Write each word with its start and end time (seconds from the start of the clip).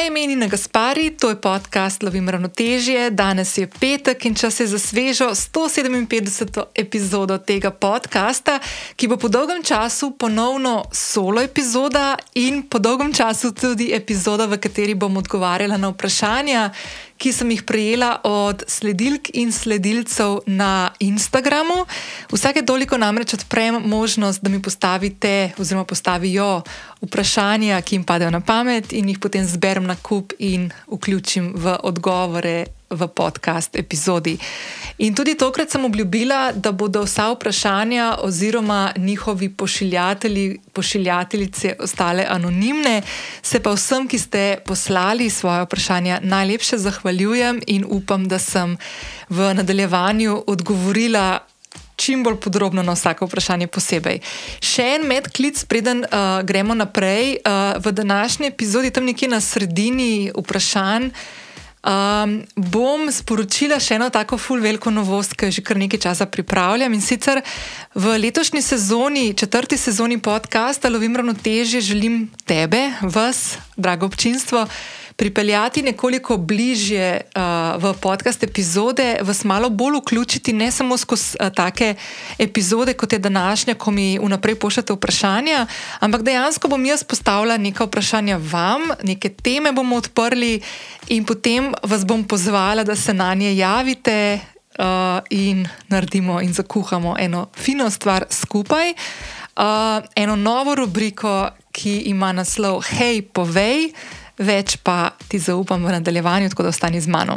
Moje 0.00 0.24
ime 0.24 0.44
je 0.44 0.48
Gaspari, 0.48 1.10
to 1.10 1.28
je 1.28 1.40
podcast 1.40 2.02
Lovim 2.02 2.28
ravnotežje. 2.28 3.10
Danes 3.10 3.58
je 3.58 3.66
petek 3.80 4.24
in 4.24 4.34
čas 4.34 4.60
je 4.60 4.66
za 4.66 4.78
svežo 4.78 5.24
157. 5.24 6.62
epizodo 6.74 7.38
tega 7.38 7.70
podcasta, 7.70 8.58
ki 8.96 9.08
bo 9.08 9.16
po 9.16 9.28
dolgem 9.28 9.62
času 9.62 10.10
ponovno 10.10 10.84
solo 10.92 11.42
epizoda 11.42 12.16
in 12.34 12.62
po 12.62 12.78
dolgem 12.78 13.12
času 13.12 13.52
tudi 13.52 13.92
epizoda, 13.92 14.46
v 14.46 14.56
kateri 14.56 14.94
bom 14.94 15.16
odgovarjala 15.16 15.76
na 15.76 15.88
vprašanja, 15.88 16.70
ki 17.20 17.32
sem 17.36 17.50
jih 17.52 17.62
prejela 17.68 18.14
od 18.24 18.64
sledilk 18.64 19.28
in 19.36 19.52
sledilcev 19.52 20.38
na 20.48 20.90
Instagramu. 21.04 21.84
Vsake 22.32 22.64
toliko 22.64 22.96
namreč 22.96 23.34
odprem 23.36 23.76
možnost, 23.84 24.40
da 24.42 24.48
mi 24.48 24.62
postavite 24.62 25.52
oziroma 25.58 25.84
postavijo 25.84 26.62
vprašanja, 27.02 27.82
ki 27.82 27.96
jim 27.96 28.04
padejo 28.04 28.30
na 28.30 28.40
pamet, 28.40 28.92
in 28.92 29.08
jih 29.12 29.18
potem 29.18 29.44
zberem 29.44 29.84
na 29.84 29.96
kup 29.96 30.32
in 30.38 30.70
vključim 30.88 31.52
v 31.56 31.76
odgovore 31.82 32.79
v 32.90 33.06
podcast 33.06 33.76
epizodi. 33.78 34.38
In 34.98 35.14
tudi 35.14 35.34
tokrat 35.38 35.70
sem 35.70 35.84
obljubila, 35.84 36.52
da 36.52 36.72
bodo 36.72 37.04
vsa 37.06 37.30
vprašanja 37.30 38.16
oziroma 38.26 38.92
njihovi 38.96 39.48
pošiljatelji, 39.48 40.58
pošiljateljice 40.72 41.76
ostale 41.78 42.26
anonimne. 42.28 43.02
Se 43.42 43.60
pa 43.62 43.72
vsem, 43.72 44.08
ki 44.08 44.18
ste 44.18 44.42
poslali 44.66 45.30
svoje 45.30 45.64
vprašanja, 45.64 46.20
najlepše 46.22 46.78
zahvaljujem 46.78 47.62
in 47.66 47.84
upam, 47.88 48.28
da 48.28 48.38
sem 48.38 48.76
v 49.28 49.54
nadaljevanju 49.54 50.44
odgovorila. 50.46 51.38
Čim 51.96 52.22
bolj 52.24 52.38
podrobno 52.40 52.82
na 52.82 52.92
vsako 52.96 53.26
vprašanje 53.28 53.66
posebej. 53.68 54.22
Še 54.64 54.84
en 54.96 55.02
medklic, 55.04 55.60
preden 55.68 56.00
uh, 56.00 56.40
gremo 56.48 56.74
naprej. 56.74 57.36
Uh, 57.44 57.76
v 57.84 57.92
današnji 57.92 58.48
epizodi, 58.48 58.90
tam 58.90 59.04
nekje 59.04 59.28
na 59.28 59.40
sredini 59.40 60.32
vprašanj, 60.32 61.12
uh, 61.12 61.49
Um, 61.80 62.42
bom 62.56 63.08
sporočila 63.08 63.78
še 63.80 63.94
eno 63.96 64.10
tako 64.12 64.36
full 64.36 64.60
veliko 64.60 64.92
novost, 64.92 65.32
ki 65.32 65.48
jo 65.48 65.56
že 65.56 65.62
kar 65.64 65.80
nekaj 65.80 66.02
časa 66.04 66.26
pripravljam. 66.28 66.92
In 66.92 67.00
sicer 67.00 67.40
v 67.96 68.18
letošnji 68.20 68.60
sezoni, 68.60 69.32
četrti 69.32 69.80
sezoni 69.80 70.20
podcasta 70.20 70.92
Lovim 70.92 71.16
ravnotežje, 71.16 71.80
želim 71.80 72.26
tebe, 72.44 72.90
vas, 73.00 73.56
drago 73.80 74.06
občinstvo 74.12 74.66
pripeljati 75.20 75.82
nekoliko 75.82 76.36
bližje 76.36 77.20
uh, 77.20 77.82
v 77.82 77.92
podcast 78.00 78.42
epizode, 78.42 79.18
vas 79.22 79.44
malo 79.44 79.68
bolj 79.70 79.98
vključiti, 79.98 80.52
ne 80.52 80.70
samo 80.72 80.96
skozi 80.96 81.36
uh, 81.40 81.50
take 81.52 81.94
epizode, 82.38 82.94
kot 82.94 83.12
je 83.12 83.18
današnja, 83.18 83.74
ko 83.74 83.90
mi 83.90 84.18
vnaprej 84.18 84.54
pošljete 84.54 84.92
vprašanja, 84.92 85.66
ampak 86.00 86.22
dejansko 86.22 86.68
bom 86.68 86.86
jaz 86.86 87.04
postavila 87.04 87.56
nekaj 87.56 87.86
vprašanja 87.86 88.38
vam, 88.40 88.88
neke 89.02 89.28
teme 89.28 89.72
bomo 89.72 89.96
odprli 89.96 90.62
in 91.08 91.24
potem 91.24 91.74
vas 91.82 92.06
bom 92.06 92.24
pozvala, 92.24 92.84
da 92.84 92.96
se 92.96 93.14
na 93.14 93.34
nje 93.34 93.56
javite. 93.56 94.40
Uh, 94.78 94.86
in 95.30 95.68
naredimo 95.88 96.40
in 96.40 96.52
zakuhamo 96.52 97.16
eno 97.18 97.48
fino 97.56 97.90
stvar 97.90 98.24
skupaj, 98.30 98.94
uh, 99.56 100.04
eno 100.16 100.36
novo 100.36 100.74
rubriko, 100.74 101.48
ki 101.72 101.98
ima 101.98 102.32
naslov 102.32 102.80
Hej, 102.88 103.22
povej, 103.22 103.92
več 104.40 104.80
pa 104.82 105.12
ti 105.28 105.38
zaupam 105.38 105.84
v 105.84 105.94
nadaljevanju, 105.98 106.50
tako 106.50 106.66
da 106.66 106.74
ostani 106.74 107.00
z 107.00 107.12
mano. 107.12 107.36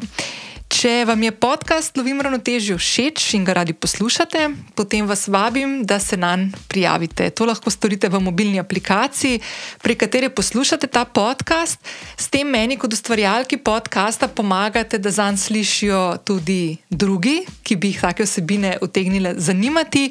Če 0.74 1.04
vam 1.06 1.22
je 1.22 1.30
podcast 1.38 1.94
Lovim 2.00 2.18
ravnotežje 2.24 2.74
všeč 2.80 3.36
in 3.38 3.44
ga 3.46 3.54
radi 3.60 3.76
poslušate, 3.78 4.48
potem 4.74 5.06
vas 5.06 5.28
vabim, 5.30 5.84
da 5.86 6.00
se 6.02 6.18
nam 6.18 6.48
prijavite. 6.72 7.28
To 7.38 7.46
lahko 7.46 7.70
storite 7.70 8.10
v 8.10 8.22
mobilni 8.24 8.58
aplikaciji, 8.58 9.38
pri 9.86 9.96
kateri 10.00 10.32
poslušate 10.34 10.90
ta 10.90 11.06
podcast. 11.06 11.78
S 12.18 12.26
tem 12.34 12.50
meni, 12.50 12.80
kot 12.82 12.96
ustvarjalki 12.96 13.62
podcasta, 13.62 14.28
pomagate, 14.28 14.98
da 14.98 15.14
zanj 15.14 15.38
slišijo 15.46 16.02
tudi 16.26 16.80
drugi, 16.90 17.44
ki 17.62 17.78
bi 17.78 17.94
jih 17.94 18.02
take 18.08 18.26
osebine 18.26 18.80
utegnile 18.82 19.38
zanimati. 19.38 20.10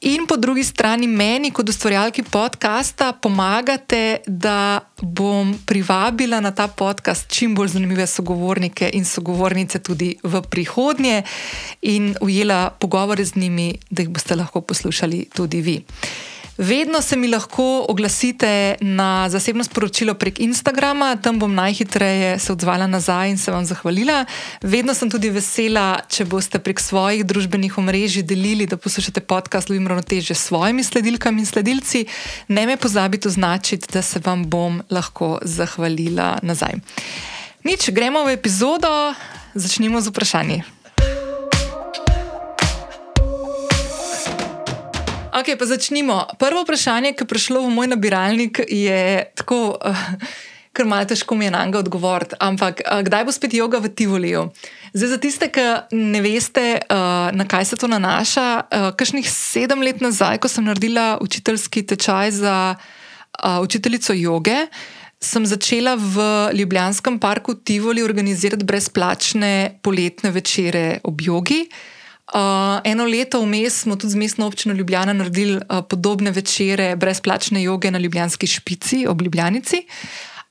In 0.00 0.26
po 0.26 0.36
drugi 0.36 0.64
strani 0.64 1.06
meni, 1.06 1.48
kot 1.50 1.68
ustvarjalki 1.72 2.20
podcasta, 2.22 3.14
pomagate, 3.16 4.20
da 4.26 4.80
bom 5.00 5.54
privabila 5.66 6.40
na 6.40 6.50
ta 6.52 6.66
podcast 6.68 7.30
čim 7.32 7.54
bolj 7.56 7.68
zanimive 7.78 8.06
sogovornike 8.06 8.90
in 8.92 9.08
sogovornice 9.08 9.80
tudi 9.80 10.10
v 10.22 10.42
prihodnje 10.50 11.22
in 11.80 12.12
ujela 12.20 12.70
pogovore 12.70 13.24
z 13.24 13.40
njimi, 13.40 13.72
da 13.90 14.02
jih 14.02 14.12
boste 14.12 14.36
lahko 14.36 14.60
poslušali 14.60 15.28
tudi 15.34 15.60
vi. 15.60 15.80
Vedno 16.58 17.02
se 17.02 17.16
mi 17.16 17.28
lahko 17.28 17.84
oglasite 17.88 18.74
na 18.80 19.28
zasebno 19.28 19.64
sporočilo 19.64 20.14
prek 20.14 20.40
Instagrama, 20.40 21.16
tam 21.16 21.38
bom 21.38 21.54
najhitreje 21.54 22.38
se 22.38 22.52
odzvala 22.52 22.86
nazaj 22.86 23.30
in 23.30 23.38
se 23.38 23.52
vam 23.52 23.64
zahvalila. 23.64 24.24
Vedno 24.62 24.94
sem 24.94 25.10
tudi 25.10 25.30
vesela, 25.30 26.00
če 26.08 26.24
boste 26.24 26.58
prek 26.58 26.80
svojih 26.80 27.26
družbenih 27.26 27.78
omrežij 27.78 28.22
delili, 28.22 28.66
da 28.66 28.76
poslušate 28.76 29.20
podcast 29.20 29.68
Lujim 29.68 29.88
ravnoteže 29.88 30.34
s 30.34 30.48
svojimi 30.48 30.84
sledilkami 30.84 31.40
in 31.40 31.46
sledilci. 31.46 32.06
Ne 32.48 32.66
me 32.66 32.76
pozabite 32.76 33.28
označiti, 33.28 33.92
da 33.92 34.02
se 34.02 34.20
vam 34.24 34.48
bom 34.48 34.80
lahko 34.90 35.38
zahvalila 35.42 36.38
nazaj. 36.42 36.80
Nič, 37.64 37.90
gremo 37.90 38.24
v 38.24 38.32
epizodo, 38.32 39.12
začnimo 39.54 40.00
z 40.00 40.08
vprašanji. 40.08 40.75
Ok, 45.36 45.52
pa 45.58 45.66
začnimo. 45.68 46.24
Prvo 46.40 46.62
vprašanje, 46.64 47.12
ki 47.12 47.26
je 47.26 47.28
prišlo 47.28 47.60
v 47.60 47.68
moj 47.68 47.90
nabiralnik, 47.92 48.62
je 48.72 49.28
tako, 49.36 49.76
uh, 49.76 50.04
ker 50.72 50.88
malo 50.88 51.04
težko 51.04 51.36
mi 51.36 51.44
je 51.44 51.52
na 51.52 51.60
njega 51.68 51.82
odgovoriti. 51.84 52.38
Ampak 52.40 52.80
uh, 52.80 53.02
kdaj 53.04 53.26
bo 53.28 53.32
spet 53.36 53.52
joga 53.52 53.76
v 53.76 53.90
Tivoliju? 53.92 54.46
Zdaj, 54.96 55.10
za 55.12 55.18
tiste, 55.20 55.48
ki 55.52 55.92
ne 55.92 56.22
veste, 56.24 56.80
uh, 56.88 57.28
na 57.36 57.44
kaj 57.44 57.68
se 57.68 57.76
to 57.76 57.84
nanaša, 57.84 58.46
uh, 58.64 58.86
kakšnih 58.96 59.28
sedem 59.28 59.84
let 59.84 60.00
nazaj, 60.00 60.40
ko 60.40 60.48
sem 60.48 60.64
naredila 60.64 61.18
učiteljski 61.20 61.84
tečaj 61.84 62.32
za 62.40 62.56
uh, 62.72 63.60
učiteljico 63.60 64.16
joge. 64.16 64.56
Sem 65.20 65.44
začela 65.44 65.98
v 66.00 66.24
Ljubljanskem 66.56 67.20
parku 67.20 67.52
Tivoli 67.60 68.00
organizirati 68.00 68.64
brezplačne 68.64 69.84
poletne 69.84 70.32
večere 70.32 71.04
ob 71.04 71.20
jogi. 71.20 71.68
Uh, 71.68 71.95
Uh, 72.34 72.80
eno 72.84 73.04
leto 73.04 73.40
vmes 73.40 73.82
smo 73.82 73.96
tudi 73.96 74.10
z 74.12 74.16
mestno 74.16 74.46
občino 74.46 74.74
Ljubljana 74.74 75.12
naredili 75.12 75.56
uh, 75.56 75.84
podobne 75.88 76.30
večere 76.30 76.96
brezplačne 76.96 77.62
joge 77.62 77.90
na 77.90 77.98
Ljubljanski 77.98 78.46
špici 78.46 79.06
ob 79.06 79.22
Ljubljanici. 79.22 79.86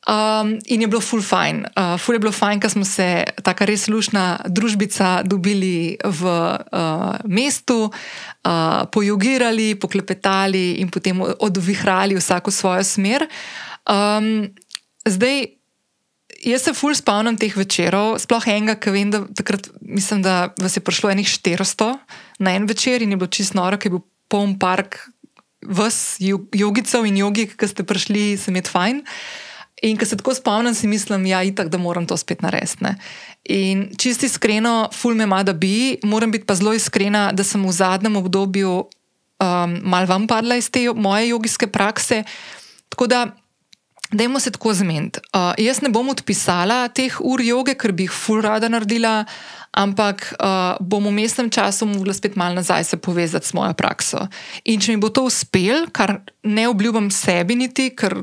Um, 0.05 0.59
in 0.65 0.81
je 0.81 0.87
bilo 0.87 1.01
full 1.01 1.21
fine. 1.21 1.65
Uh, 1.75 1.99
full 1.99 2.15
je 2.15 2.19
bilo 2.19 2.31
fine, 2.31 2.59
ker 2.61 2.69
smo 2.69 2.85
se, 2.85 3.23
tako 3.43 3.65
res 3.65 3.87
lušna 3.89 4.37
družbica, 4.45 5.23
dobili 5.25 5.97
v 5.97 6.29
uh, 6.29 7.15
mestu, 7.25 7.89
uh, 7.89 8.85
pojogirali, 8.91 9.73
poklepetali 9.75 10.77
in 10.85 10.93
potem 10.93 11.21
odvihrali 11.21 12.15
vsako 12.15 12.53
svojo 12.53 12.83
smer. 12.83 13.25
Um, 13.89 14.53
zdaj, 15.09 15.54
Jaz 16.45 16.61
se 16.67 16.75
ful 16.77 16.93
spomnim 16.93 17.37
teh 17.41 17.55
večerov, 17.57 18.19
sploh 18.21 18.43
enega, 18.51 18.75
ki 18.77 18.91
vem, 18.93 19.09
da 19.09 19.23
takrat 19.25 19.71
mislim, 19.81 20.21
da 20.21 20.51
vas 20.61 20.75
je 20.77 20.83
prišlo 20.85 21.09
enih 21.09 21.25
400 21.25 21.95
na 22.39 22.53
en 22.53 22.67
večer 22.69 23.01
in 23.01 23.15
je 23.15 23.17
bilo 23.17 23.31
čisto 23.33 23.57
noro, 23.57 23.79
ker 23.81 23.89
je 23.89 23.97
bil 23.97 24.03
poln 24.29 24.53
park 24.61 24.99
vas, 25.65 26.17
jogicev 26.53 27.07
in 27.09 27.17
jogi, 27.17 27.47
ki 27.49 27.67
ste 27.67 27.83
prišli, 27.83 28.35
se 28.37 28.51
imeti 28.53 28.69
fajn. 28.69 29.01
In 29.83 29.97
ko 29.97 30.05
se 30.05 30.17
tako 30.17 30.35
spomnim, 30.37 30.75
si 30.77 30.87
mislim, 30.87 31.25
ja, 31.25 31.41
itak, 31.43 31.71
da 31.73 31.77
moram 31.81 32.05
to 32.07 32.17
spet 32.17 32.41
narediti. 32.45 32.93
In 33.51 33.89
čisti 33.97 34.29
iskreno, 34.29 34.89
ful 34.93 35.17
me 35.17 35.25
ima, 35.25 35.41
da 35.43 35.53
bi, 35.53 35.97
moram 36.03 36.31
biti 36.31 36.45
pa 36.45 36.55
zelo 36.55 36.73
iskrena, 36.73 37.31
da 37.33 37.43
sem 37.43 37.65
v 37.65 37.73
zadnjem 37.73 38.15
obdobju 38.21 38.75
um, 38.79 39.79
mal 39.83 40.05
vam 40.05 40.27
padla 40.27 40.55
iz 40.55 40.69
te 40.69 40.87
moje 40.93 41.29
jogijske 41.29 41.67
prakse. 41.67 42.23
Tako 42.89 43.07
da 43.07 43.25
Dajmo 44.15 44.39
se 44.39 44.51
tako 44.51 44.73
zmeniti. 44.73 45.19
Uh, 45.35 45.51
jaz 45.59 45.81
ne 45.83 45.89
bom 45.91 46.07
odpisala 46.09 46.87
teh 46.87 47.17
ur 47.19 47.41
joge, 47.43 47.75
ker 47.75 47.91
bi 47.91 48.07
jih 48.07 48.13
ful 48.15 48.39
rada 48.43 48.69
naredila, 48.71 49.25
ampak 49.75 50.29
uh, 50.39 50.79
bom 50.79 51.03
v 51.03 51.11
mestnem 51.17 51.49
času 51.51 51.83
mogla 51.89 52.15
spet 52.15 52.37
malo 52.39 52.55
nazaj 52.55 52.83
se 52.87 52.97
povezati 52.97 53.47
s 53.47 53.53
mojo 53.53 53.73
prakso. 53.75 54.23
In 54.71 54.79
če 54.79 54.95
mi 54.95 55.03
bo 55.03 55.11
to 55.11 55.25
uspel, 55.27 55.89
kar 55.91 56.21
ne 56.47 56.67
obljubim 56.71 57.11
sebi 57.11 57.59
niti, 57.59 57.89
ker 57.91 58.15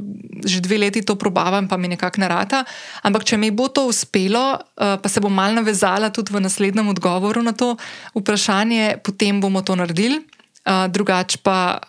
že 0.48 0.64
dve 0.64 0.80
leti 0.80 1.04
to 1.04 1.18
probavam, 1.20 1.68
pa 1.68 1.76
mi 1.76 1.92
nekako 1.92 2.24
ne 2.24 2.32
rata, 2.32 2.64
ampak 3.04 3.28
če 3.28 3.36
mi 3.36 3.52
bo 3.52 3.68
to 3.68 3.84
uspelo, 3.92 4.56
uh, 4.56 4.96
pa 4.96 5.12
se 5.12 5.20
bom 5.20 5.34
malo 5.34 5.60
navezala 5.60 6.08
tudi 6.08 6.32
v 6.32 6.40
naslednjem 6.40 6.88
odgovoru 6.88 7.44
na 7.44 7.52
to 7.52 7.76
vprašanje, 8.16 9.04
potem 9.04 9.44
bomo 9.44 9.60
to 9.60 9.76
naredili. 9.76 10.24
Uh, 10.62 10.86
drugače 10.88 11.44
pa 11.44 11.82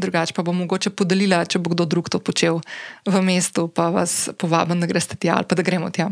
drugače 0.00 0.34
pa 0.36 0.42
bom 0.46 0.56
mogoče 0.56 0.90
podelila, 0.90 1.44
če 1.44 1.58
bo 1.58 1.72
kdo 1.74 1.84
drug 1.84 2.10
to 2.12 2.20
počel 2.20 2.60
v 3.06 3.22
mestu, 3.22 3.68
pa 3.68 3.88
vas 3.94 4.28
povabim, 4.38 4.80
da 4.80 4.86
greste 4.86 5.16
tja 5.16 5.40
ali 5.40 5.48
pa 5.48 5.58
da 5.58 5.66
gremo 5.66 5.90
tja. 5.90 6.10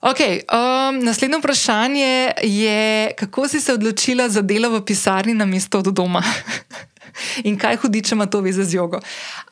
Okay, 0.00 0.40
um, 0.48 1.02
naslednje 1.04 1.38
vprašanje 1.42 2.32
je, 2.40 3.12
kako 3.18 3.48
si 3.48 3.60
se 3.60 3.74
odločila 3.76 4.28
za 4.32 4.40
delo 4.40 4.70
v 4.72 4.80
pisarni 4.84 5.34
na 5.36 5.44
mesto 5.44 5.78
od 5.78 5.92
doma 5.92 6.22
in 7.48 7.58
kaj 7.60 7.76
hudiče 7.82 8.14
ima 8.14 8.26
to 8.26 8.40
veze 8.40 8.64
z 8.64 8.80
jogo. 8.80 9.00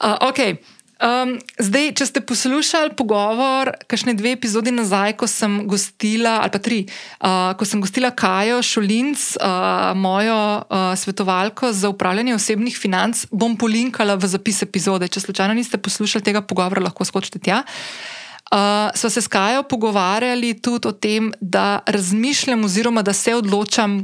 Uh, 0.00 0.16
okay. 0.30 0.56
Um, 0.98 1.36
zdaj, 1.62 1.92
če 1.94 2.04
ste 2.10 2.20
poslušali 2.26 2.90
pogovor, 2.98 3.70
kakšne 3.86 4.16
dve 4.18 4.32
epizodi 4.34 4.72
nazaj, 4.74 5.14
ko 5.14 5.28
sem 5.30 5.60
gostila, 5.70 6.40
ali 6.42 6.50
pa 6.50 6.58
tri, 6.58 6.78
uh, 7.22 7.54
ko 7.54 7.62
sem 7.62 7.78
gostila 7.78 8.10
Kajo 8.10 8.58
Šolinc, 8.66 9.38
uh, 9.38 9.94
mojo 9.94 10.34
uh, 10.58 10.90
svetovalko 10.98 11.70
za 11.70 11.86
upravljanje 11.94 12.34
osebnih 12.34 12.74
financ, 12.74 13.28
bom 13.30 13.54
polinkala 13.54 14.18
v 14.18 14.26
zapis 14.26 14.58
epizode. 14.66 15.06
Če 15.06 15.22
slučajno 15.22 15.54
niste 15.54 15.78
poslušali 15.78 16.26
tega 16.26 16.42
pogovora, 16.42 16.82
lahko 16.90 17.06
skočite 17.06 17.38
tja. 17.38 17.62
Uh, 18.50 18.90
so 18.98 19.06
se 19.06 19.22
s 19.22 19.30
Kajo 19.30 19.62
pogovarjali 19.70 20.56
tudi 20.58 20.90
o 20.90 20.92
tem, 20.92 21.30
da 21.38 21.78
razmišljam, 21.86 22.66
oziroma 22.66 23.06
da 23.06 23.14
se 23.14 23.38
odločam 23.38 24.02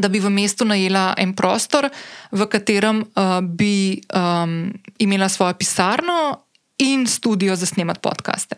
da 0.00 0.08
bi 0.08 0.20
v 0.20 0.30
mestu 0.30 0.64
najela 0.64 1.14
en 1.18 1.34
prostor, 1.36 1.88
v 2.32 2.46
katerem 2.50 3.02
uh, 3.02 3.38
bi 3.42 4.00
um, 4.14 4.72
imela 4.98 5.28
svojo 5.28 5.54
pisarno 5.58 6.44
in 6.78 7.06
studio 7.06 7.56
za 7.56 7.66
snemati 7.66 8.00
podkaste. 8.00 8.56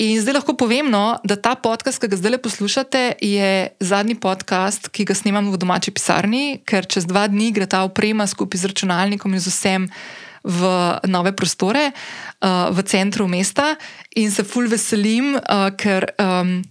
In 0.00 0.16
zdaj 0.16 0.38
lahko 0.38 0.54
povem, 0.56 0.88
no, 0.88 1.18
da 1.28 1.36
ta 1.36 1.52
podcast, 1.60 2.00
ki 2.00 2.08
ga 2.08 2.16
zdaj 2.16 2.38
poslušate, 2.40 3.20
je 3.20 3.50
zadnji 3.84 4.16
podcast, 4.16 4.88
ki 4.88 5.04
ga 5.04 5.12
snemam 5.12 5.50
v 5.52 5.60
domači 5.60 5.92
pisarni, 5.92 6.62
ker 6.64 6.88
čez 6.88 7.04
dva 7.04 7.26
dni 7.28 7.50
gre 7.52 7.68
ta 7.68 7.82
oprema 7.84 8.24
skupaj 8.24 8.62
z 8.62 8.70
računalnikom 8.72 9.36
in 9.36 9.44
z 9.44 9.52
vsem 9.52 9.84
v 10.40 10.70
nove 11.04 11.34
prostore 11.36 11.90
uh, 11.92 12.72
v 12.72 12.86
centru 12.88 13.28
mesta. 13.28 13.74
In 14.16 14.32
se 14.32 14.40
fulj 14.40 14.72
veselim, 14.72 15.34
uh, 15.36 15.68
ker 15.76 16.08
um, 16.16 16.62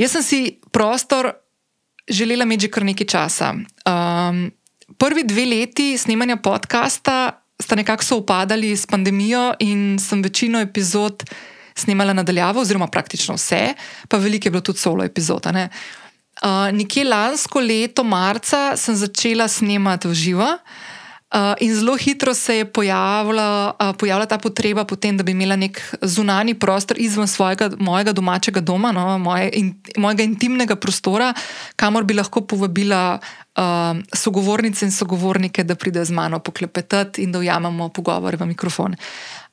jaz 0.00 0.16
sem 0.16 0.24
si 0.24 0.40
prostor 0.72 1.34
želela 2.10 2.44
imeti 2.44 2.66
že 2.66 2.70
kar 2.70 2.84
nekaj 2.84 3.06
časa. 3.06 3.54
Um, 3.54 4.50
prvi 4.98 5.24
dve 5.24 5.46
leti 5.46 5.98
snemanja 5.98 6.36
podcasta 6.36 7.42
sta 7.60 7.76
nekako 7.76 8.04
soopadali 8.04 8.76
s 8.76 8.86
pandemijo 8.86 9.54
in 9.58 9.98
sem 9.98 10.22
večino 10.22 10.60
epizod 10.60 11.24
snemala 11.76 12.12
nadaljavo, 12.12 12.60
oziroma 12.60 12.86
praktično 12.86 13.34
vse, 13.34 13.74
pa 14.08 14.16
veliko 14.16 14.48
je 14.48 14.50
bilo 14.50 14.60
tudi 14.60 14.78
solo 14.78 15.04
epizod. 15.04 15.46
Uh, 15.46 16.72
nekje 16.72 17.04
lansko 17.04 17.60
leto, 17.60 18.04
marca, 18.04 18.76
sem 18.76 18.96
začela 18.96 19.48
snemati 19.48 20.08
v 20.08 20.14
živo. 20.14 20.48
Uh, 21.30 21.54
in 21.60 21.74
zelo 21.74 21.94
hitro 21.96 22.34
se 22.34 22.56
je 22.56 22.64
pojavila, 22.64 23.76
uh, 23.78 23.96
pojavila 23.96 24.26
ta 24.26 24.38
potreba 24.38 24.84
potem, 24.84 25.16
da 25.16 25.22
bi 25.22 25.30
imela 25.30 25.54
nek 25.56 25.78
zunani 26.02 26.56
prostor 26.58 26.98
izven 26.98 27.28
svojega, 27.30 27.70
mojega 27.78 28.12
domačega 28.12 28.60
doma, 28.60 28.90
no, 28.92 29.18
moje 29.18 29.50
in, 29.54 29.68
mojega 29.96 30.26
intimnega 30.26 30.74
prostora, 30.76 31.30
kamor 31.78 32.04
bi 32.04 32.16
lahko 32.18 32.42
povabila 32.42 33.20
uh, 33.22 34.00
sogovornice 34.10 34.84
in 34.84 34.90
sogovornike, 34.90 35.62
da 35.64 35.78
pridejo 35.78 36.04
z 36.04 36.18
mano 36.18 36.42
poklepetati 36.42 37.22
in 37.22 37.32
da 37.32 37.38
ujamemo 37.38 37.88
pogovore 37.88 38.36
v 38.36 38.50
mikrofon. 38.50 38.98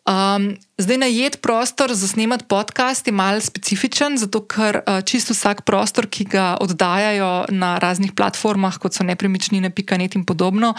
Uh, 0.07 0.37
Um, 0.37 0.55
zdaj, 0.77 0.97
najet 0.97 1.41
prostor 1.41 1.93
za 1.93 2.07
snemati 2.07 2.45
podcast 2.47 3.07
je 3.07 3.11
malce 3.13 3.47
specifičen, 3.47 4.17
zato 4.17 4.39
ker 4.47 4.79
uh, 4.79 5.03
čisto 5.03 5.33
vsak 5.35 5.61
prostor, 5.67 6.07
ki 6.07 6.23
ga 6.23 6.55
oddajajo 6.63 7.45
na 7.51 7.75
raznih 7.79 8.13
platformah, 8.15 8.77
kot 8.79 8.95
so 8.95 9.03
nepremičnine, 9.03 9.67
pikanet 9.69 10.15
in 10.15 10.23
podobno, 10.23 10.73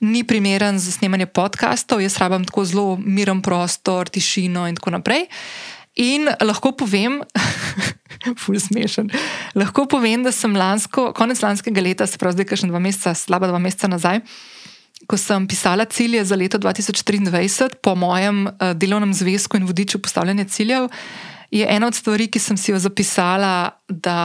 ni 0.00 0.24
primeren 0.24 0.78
za 0.78 0.92
snemanje 0.96 1.26
podcastov. 1.26 2.00
Jaz 2.00 2.16
rabim 2.18 2.46
tako 2.48 2.64
zelo 2.64 2.96
miren 2.96 3.42
prostor, 3.44 4.08
tišino 4.08 4.64
in 4.68 4.80
tako 4.80 4.96
naprej. 4.96 5.26
In 6.00 6.30
lahko 6.40 6.72
povem, 6.72 7.20
ful 8.40 8.56
smešen, 8.56 9.12
lahko 9.60 9.84
povem, 9.84 10.24
da 10.24 10.32
sem 10.32 10.56
lansko, 10.56 11.12
konec 11.12 11.42
lanskega 11.42 11.84
leta, 11.84 12.08
se 12.08 12.16
pravi, 12.16 12.38
zdaj, 12.38 12.48
kaj 12.48 12.62
še 12.64 12.72
dva 12.72 12.80
meseca, 12.80 13.12
slaba 13.12 13.52
dva 13.52 13.60
meseca 13.60 13.92
nazaj 13.92 14.24
ko 15.06 15.16
sem 15.16 15.46
pisala 15.48 15.84
cilje 15.84 16.24
za 16.24 16.36
leto 16.36 16.58
2023, 16.58 17.80
po 17.82 17.94
mojem 17.94 18.46
uh, 18.46 18.72
delovnem 18.74 19.14
zvezku 19.14 19.56
in 19.56 19.66
vodiču 19.66 19.98
postavljanja 20.02 20.44
ciljev, 20.44 20.88
je 21.50 21.66
ena 21.66 21.86
od 21.86 21.94
stvari, 21.94 22.28
ki 22.30 22.38
sem 22.38 22.56
si 22.56 22.70
jo 22.70 22.78
zapisala, 22.78 23.70
da 23.88 24.20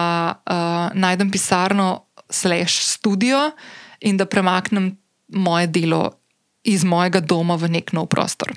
uh, 0.46 0.94
najdem 0.94 1.32
pisarno 1.32 2.06
slash 2.30 2.86
studio 2.86 3.52
in 4.02 4.18
da 4.18 4.26
premaknem 4.26 4.98
moje 5.28 5.68
delo 5.68 6.12
iz 6.64 6.84
mojega 6.84 7.20
doma 7.20 7.56
v 7.56 7.70
nek 7.70 7.94
nov 7.94 8.10
prostor. 8.10 8.54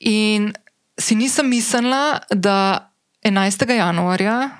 In 0.00 0.52
si 0.98 1.14
nisem 1.14 1.48
mislila, 1.48 2.20
da 2.30 2.90
11. 3.22 3.70
januarja 3.70 4.50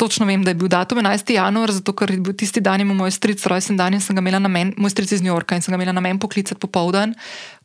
točno 0.00 0.26
vem, 0.26 0.44
da 0.44 0.50
je 0.50 0.56
bil 0.56 0.68
datum 0.72 0.98
11. 0.98 1.34
januar, 1.36 1.72
zato 1.76 1.92
ker 1.92 2.10
je 2.10 2.20
bil 2.24 2.32
tisti 2.32 2.62
dan 2.64 2.80
imel 2.80 2.96
moj 2.96 3.12
stric 3.12 3.44
rojsten 3.52 3.76
dan 3.76 3.94
in 3.94 4.00
sem 4.00 4.16
ga 4.16 4.24
imela 4.24 4.40
na 4.40 4.48
meni, 4.48 4.72
moj 4.80 4.94
stric 4.94 5.12
iz 5.12 5.20
New 5.20 5.32
Yorka 5.32 5.58
in 5.58 5.64
sem 5.64 5.74
ga 5.74 5.76
imela 5.76 5.92
na 5.92 6.00
meni 6.00 6.20
poklicati 6.22 6.60
popovdan, 6.60 7.12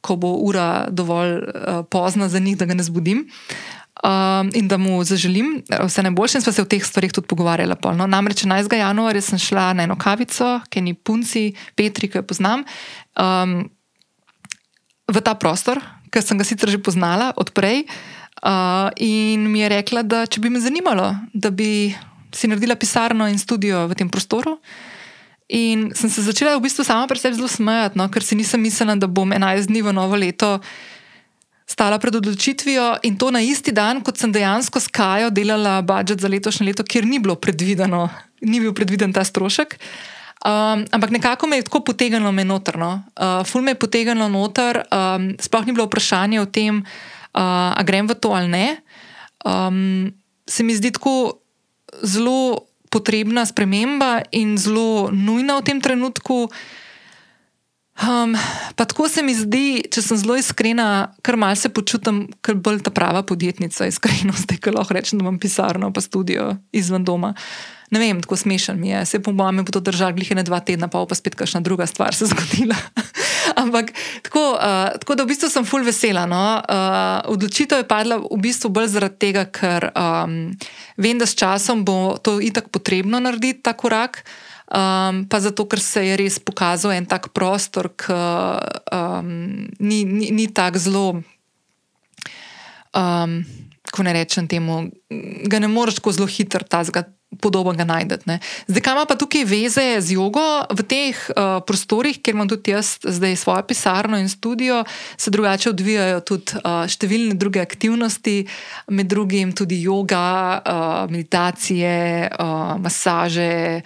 ko 0.04 0.18
bo 0.20 0.34
ura 0.44 0.88
dovolj 0.92 1.38
uh, 1.40 1.82
pozna 1.92 2.28
za 2.30 2.42
njih, 2.44 2.58
da 2.60 2.68
ga 2.68 2.76
ne 2.76 2.84
zbudim. 2.84 3.24
Um, 4.06 4.50
in 4.54 4.68
da 4.68 4.78
mu 4.78 5.00
zaželim 5.08 5.62
vse 5.72 6.04
najboljše, 6.04 6.38
in 6.38 6.44
smo 6.44 6.52
se 6.54 6.62
o 6.62 6.68
teh 6.70 6.84
stvarih 6.84 7.14
tudi 7.16 7.32
pogovarjali. 7.32 7.78
No, 7.96 8.08
namreč 8.08 8.44
11. 8.44 8.76
januarja 8.76 9.22
sem 9.24 9.40
šla 9.40 9.70
na 9.74 9.88
eno 9.88 9.96
kavico, 9.96 10.60
ki 10.70 10.84
ni 10.84 10.94
punci, 10.94 11.54
Petri, 11.80 12.12
ki 12.12 12.20
jo 12.20 12.26
poznam, 12.28 12.66
um, 13.16 13.62
v 15.08 15.24
ta 15.24 15.38
prostor, 15.40 15.80
ker 16.12 16.26
sem 16.26 16.38
ga 16.38 16.44
sicer 16.44 16.70
že 16.70 16.84
poznala 16.84 17.32
odprej. 17.40 17.86
Uh, 18.44 18.92
in 19.00 19.48
mi 19.48 19.64
je 19.64 19.72
rekla, 19.72 20.04
da 20.04 20.26
če 20.28 20.44
bi 20.44 20.52
me 20.52 20.60
zanimalo, 20.60 21.08
da 21.34 21.50
bi 21.50 21.96
si 22.36 22.52
naredila 22.52 22.76
pisarno 22.76 23.28
in 23.32 23.40
studio 23.40 23.88
v 23.88 23.96
tem 23.96 24.12
prostoru. 24.12 24.60
In 25.48 25.94
sem 25.96 26.10
se 26.10 26.26
začela 26.26 26.58
v 26.58 26.66
bistvu 26.66 26.84
sama 26.84 27.08
pri 27.08 27.22
sebi 27.22 27.38
zelo 27.38 27.48
smejati, 27.48 27.96
no, 27.96 28.10
ker 28.10 28.26
si 28.26 28.36
nisem 28.36 28.60
mislila, 28.60 28.98
da 28.98 29.08
bom 29.08 29.30
11 29.30 29.70
dni 29.70 29.82
v 29.86 29.94
novo 29.94 30.18
leto 30.18 30.60
stala 31.66 31.98
pred 31.98 32.16
odločitvijo 32.16 33.02
in 33.04 33.18
to 33.18 33.32
na 33.34 33.42
isti 33.42 33.74
dan, 33.74 34.02
kot 34.06 34.18
sem 34.22 34.32
dejansko 34.32 34.80
s 34.80 34.88
Kajo 34.88 35.32
delala 35.34 35.82
budžet 35.82 36.22
za 36.22 36.30
letošnje 36.30 36.66
leto, 36.66 36.86
kjer 36.86 37.06
ni 37.10 37.18
bilo 37.20 37.36
predvideno, 37.36 38.10
ni 38.46 38.62
bil 38.62 38.74
predviden 38.74 39.14
ta 39.14 39.26
strošek. 39.26 39.78
Um, 40.46 40.86
ampak 40.94 41.10
nekako 41.10 41.50
me 41.50 41.58
je 41.58 41.66
tako 41.66 41.82
potegnilo 41.82 42.30
notrno. 42.32 43.02
Uh, 43.18 43.42
ful 43.42 43.66
me 43.66 43.74
je 43.74 43.82
potegnilo 43.82 44.30
noter, 44.30 44.86
um, 44.94 45.34
sploh 45.42 45.66
ni 45.66 45.74
bilo 45.74 45.90
vprašanje 45.90 46.42
o 46.42 46.46
tem, 46.46 46.86
uh, 46.86 47.74
a 47.74 47.82
grem 47.82 48.06
v 48.06 48.14
to 48.14 48.30
ali 48.30 48.48
ne. 48.48 48.68
Um, 49.42 50.14
se 50.46 50.62
mi 50.62 50.78
zdi 50.78 50.94
tako 50.94 51.45
zelo 52.04 52.68
potrebna 52.90 53.46
sprememba 53.46 54.24
in 54.32 54.58
zelo 54.58 55.12
nujna 55.12 55.60
v 55.60 55.62
tem 55.64 55.80
trenutku. 55.82 56.50
Um, 57.96 58.36
pa 58.76 58.86
tako 58.86 59.08
se 59.08 59.24
mi 59.24 59.32
zdi, 59.32 59.86
če 59.88 60.02
sem 60.04 60.20
zelo 60.20 60.36
iskrena, 60.36 61.14
kar 61.24 61.38
malce 61.40 61.70
se 61.70 61.72
počutim, 61.72 62.26
ker 62.44 62.58
bolj 62.60 62.82
ta 62.84 62.92
prava 62.92 63.22
podjetnica, 63.24 63.88
iskreno, 63.88 64.36
zdaj, 64.44 64.60
ker 64.60 64.76
lahko 64.76 64.98
rečem, 64.98 65.20
da 65.20 65.24
imam 65.24 65.40
pisarno, 65.40 65.94
pa 65.96 66.04
studio 66.04 66.52
izven 66.76 67.08
doma. 67.08 67.32
Ne 67.96 68.02
vem, 68.02 68.20
tako 68.20 68.36
smešen 68.36 68.82
mi 68.82 68.90
je, 68.90 69.06
se 69.06 69.22
po 69.24 69.32
mojem 69.32 69.64
bo 69.64 69.72
to 69.72 69.80
držal 69.80 70.12
glihene 70.18 70.44
dva 70.44 70.60
tedna, 70.60 70.90
pa 70.92 71.06
pa 71.08 71.16
spet 71.16 71.38
kakšna 71.40 71.62
druga 71.64 71.86
stvar 71.88 72.16
se 72.18 72.28
zgodila. 72.32 72.76
Ampak 73.56 73.94
tako, 74.26 74.58
uh, 74.58 74.98
tako 75.00 75.16
da 75.16 75.24
v 75.24 75.32
bistvu 75.32 75.50
sem 75.50 75.66
full 75.66 75.86
vesela. 75.86 76.26
No? 76.26 76.60
Uh, 76.60 77.32
odločitev 77.32 77.86
je 77.86 77.88
padla 77.88 78.18
v 78.20 78.40
bistvu 78.42 78.74
bolj 78.74 78.90
zaradi 78.98 79.22
tega, 79.22 79.46
ker 79.48 79.88
um, 79.94 80.50
vem, 80.98 81.22
da 81.22 81.30
s 81.30 81.38
časom 81.38 81.86
bo 81.86 82.18
to 82.18 82.42
itak 82.44 82.68
potrebno 82.74 83.22
narediti 83.24 83.64
ta 83.64 83.78
korak. 83.78 84.26
Um, 84.66 85.26
pa 85.30 85.38
zato, 85.40 85.68
ker 85.70 85.80
se 85.80 86.02
je 86.02 86.18
res 86.18 86.40
pokazal 86.42 86.96
en 86.98 87.06
tak 87.06 87.30
prostor, 87.38 87.92
ki 87.94 88.16
um, 88.90 89.30
ni, 89.78 90.02
ni, 90.02 90.32
ni 90.34 90.48
tako 90.50 90.82
zelo, 90.82 91.06
um, 92.98 93.36
kako 93.86 94.08
ne 94.08 94.16
rečem 94.18 94.50
temu, 94.50 94.90
ga 95.46 95.62
ne 95.62 95.70
moreš 95.70 96.02
tako 96.02 96.18
zelo 96.18 96.26
hitro 96.26 96.66
tazgati 96.66 97.14
podoben 97.42 97.78
ga 97.78 97.86
najdete. 97.86 98.40
Zdaj, 98.68 98.82
kaj 98.82 98.94
ima 98.94 99.06
pa 99.06 99.16
tukaj 99.16 99.44
veze 99.48 99.86
z 100.02 100.16
jogo 100.16 100.44
v 100.72 100.86
teh 100.88 101.18
uh, 101.34 101.60
prostorih, 101.68 102.20
kjer 102.22 102.36
imam 102.36 102.50
tudi 102.50 102.72
jaz 102.72 102.96
zdaj 103.04 103.36
svojo 103.36 103.64
pisarno 103.68 104.18
in 104.18 104.30
studio, 104.30 104.84
se 105.18 105.32
drugače 105.32 105.70
odvijajo 105.70 106.22
tudi 106.26 106.60
uh, 106.62 106.86
številne 106.88 107.36
druge 107.40 107.62
aktivnosti, 107.62 108.46
med 108.88 109.12
drugim 109.12 109.54
tudi 109.56 109.82
yoga, 109.84 110.62
uh, 110.62 111.12
meditacije, 111.12 112.32
uh, 112.32 112.76
masaže. 112.82 113.84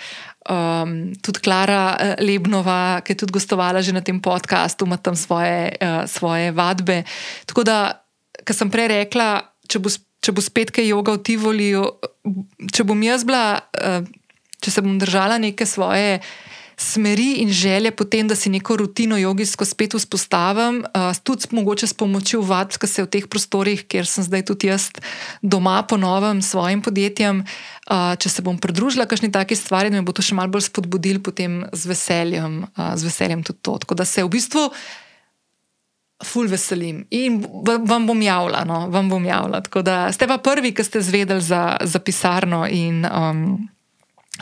Um, 0.50 1.14
tudi 1.22 1.44
Klara 1.46 2.16
Lebnova, 2.18 3.06
ki 3.06 3.14
je 3.14 3.20
tudi 3.22 3.38
gostovala 3.38 3.84
že 3.86 3.94
na 3.94 4.02
tem 4.02 4.18
podkastu, 4.18 4.90
ima 4.90 4.98
tam 4.98 5.14
svoje, 5.14 5.78
uh, 5.78 6.10
svoje 6.10 6.50
vadbe. 6.52 7.04
Tako 7.46 7.62
da, 7.70 8.02
kar 8.42 8.58
sem 8.58 8.72
prej 8.74 8.90
rekla, 8.90 9.46
če 9.70 9.78
bo 9.78 9.94
če 10.24 10.36
bo 10.36 10.44
spet 10.44 10.74
kaj 10.76 10.90
joga 10.92 11.16
v 11.16 11.24
Tivoliu, 11.26 11.84
če 12.76 12.86
bom 12.88 13.00
jaz 13.04 13.26
bila, 13.28 13.62
eh, 13.80 14.04
če 14.60 14.72
se 14.72 14.84
bom 14.84 15.00
držala 15.00 15.40
neke 15.40 15.66
svoje 15.66 16.20
smeri 16.80 17.34
in 17.44 17.52
želje, 17.52 17.92
potem 17.92 18.28
da 18.28 18.36
si 18.36 18.50
neko 18.50 18.78
rutino 18.80 19.18
jogijsko 19.18 19.66
spet 19.66 19.94
vzpostavim, 19.94 20.86
eh, 20.86 21.14
tudi 21.24 21.46
mogoče 21.52 21.88
s 21.88 21.94
pomočjo 21.94 22.42
vad, 22.42 22.78
ki 22.78 22.88
se 22.88 23.04
v 23.04 23.08
teh 23.08 23.28
prostorih, 23.28 23.84
kjer 23.88 24.08
sem 24.08 24.24
zdaj 24.24 24.46
tudi 24.46 24.68
jaz 24.68 24.90
doma, 25.42 25.84
ponovim 25.84 26.42
svojim 26.42 26.82
podjetjem. 26.82 27.44
Eh, 27.44 28.16
če 28.16 28.30
se 28.30 28.42
bom 28.42 28.58
pridružila 28.58 29.06
kakšni 29.06 29.32
taki 29.32 29.56
stvari, 29.56 29.90
da 29.90 29.96
me 29.96 30.08
bo 30.08 30.16
to 30.16 30.22
še 30.22 30.36
malo 30.36 30.48
bolj 30.48 30.70
spodbudil, 30.70 31.20
potem 31.20 31.66
z 31.74 31.86
veseljem, 31.86 32.66
z 32.96 33.04
veseljem 33.04 33.44
tudi 33.44 33.60
to. 33.62 33.78
Tako 33.78 33.96
da 33.96 34.06
se 34.06 34.24
v 34.24 34.30
bistvu 34.30 34.70
ful 36.24 36.48
veselim 36.48 37.06
in 37.10 37.40
vam 37.64 38.08
bom 38.08 38.22
javila. 38.22 38.64
No, 38.68 38.88
vam 38.92 39.10
bom 39.10 39.26
javila. 39.26 39.62
Tako 39.62 39.82
da 39.82 40.12
ste 40.12 40.28
pa 40.28 40.38
prvi, 40.38 40.74
ki 40.76 40.84
ste 40.84 41.02
zvedeli 41.02 41.42
za, 41.42 41.78
za 41.82 42.00
pisarno 42.00 42.68
in 42.68 43.06
um, 43.06 43.70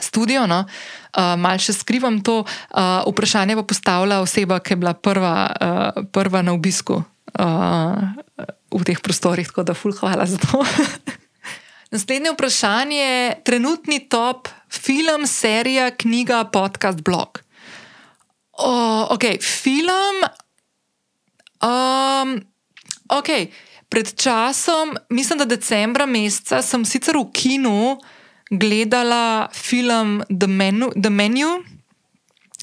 studio. 0.02 0.46
No. 0.48 0.66
Uh, 1.14 1.36
Mal 1.40 1.62
še 1.62 1.76
skrivam 1.78 2.22
to. 2.26 2.44
Uh, 2.72 3.06
vprašanje 3.10 3.58
pa 3.60 3.66
postavlja 3.68 4.22
oseba, 4.24 4.60
ki 4.60 4.76
je 4.76 4.82
bila 4.82 4.94
prva, 4.94 5.36
uh, 5.50 6.04
prva 6.14 6.42
na 6.46 6.54
obisku 6.54 7.02
uh, 7.02 8.02
v 8.72 8.82
teh 8.88 9.00
prostorih. 9.02 9.48
Tako 9.48 9.68
da 9.68 9.78
ful 9.78 9.96
hvala 9.96 10.28
za 10.30 10.40
to. 10.42 10.64
Naslednje 11.94 12.34
vprašanje 12.36 12.98
je 12.98 13.36
trenutni 13.48 14.00
top 14.10 14.52
film, 14.72 15.28
serija, 15.28 15.92
knjiga, 15.96 16.44
podcast, 16.52 17.02
blog. 17.02 17.40
Oh, 18.58 19.08
ok, 19.14 19.24
film. 19.42 20.28
Um, 21.64 22.42
ok, 23.10 23.30
pred 23.90 24.16
časom, 24.16 24.98
mislim, 25.10 25.40
da 25.40 25.46
decembra 25.46 26.06
meseca, 26.06 26.62
sem 26.62 26.86
sicer 26.86 27.18
v 27.18 27.30
kinu 27.32 27.98
gledala 28.50 29.50
film 29.54 30.24
The 30.40 30.48
Menu, 30.48 30.92
The 31.02 31.10
Menu. 31.10 31.48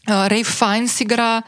Uh, 0.05 0.29
Ray 0.29 0.45
Fiennes 0.45 1.01
igra, 1.01 1.43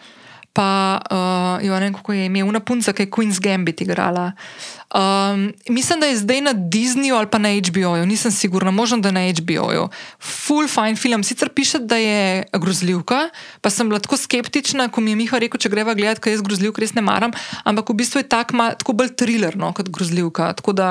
pa 0.57 0.97
uh, 1.12 1.61
jo, 1.61 1.75
ne 1.76 1.81
vem, 1.81 1.95
kako 1.95 2.14
je 2.16 2.28
imel, 2.31 2.49
una 2.49 2.62
punca, 2.64 2.95
ki 2.97 3.05
je 3.05 3.11
Queen's 3.12 3.40
Gambit 3.45 3.83
igrala. 3.85 4.31
Um, 4.97 5.50
mislim, 5.69 6.00
da 6.00 6.09
je 6.09 6.23
zdaj 6.23 6.40
na 6.40 6.55
Disneyju 6.57 7.19
ali 7.19 7.28
pa 7.28 7.38
na 7.38 7.50
HBO-ju, 7.52 8.07
nisem 8.07 8.33
sigurna, 8.33 8.71
možno 8.71 8.99
da 9.05 9.12
na 9.12 9.26
HBO-ju. 9.28 9.88
Full 10.21 10.69
fine 10.73 10.97
film, 10.97 11.25
sicer 11.25 11.52
piše, 11.52 11.78
da 11.78 12.00
je 12.00 12.47
grozljivka, 12.52 13.28
pa 13.61 13.71
sem 13.71 13.88
bila 13.88 14.00
tako 14.00 14.16
skeptična, 14.16 14.88
ko 14.88 15.05
mi 15.05 15.12
je 15.12 15.21
Miha 15.21 15.38
rekel, 15.38 15.61
če 15.61 15.69
greva 15.69 15.95
gledati, 15.95 16.25
kaj 16.25 16.38
jaz 16.38 16.47
grozljivk 16.47 16.81
res 16.81 16.97
ne 16.97 17.05
maram, 17.05 17.37
ampak 17.64 17.93
v 17.93 18.00
bistvu 18.00 18.25
je 18.25 18.28
tak 18.33 18.57
ma, 18.57 18.73
tako 18.73 18.97
bolj 18.97 19.12
thrillerno 19.21 19.75
kot 19.76 19.93
grozljivka, 19.93 20.55
tako 20.57 20.73
da 20.73 20.90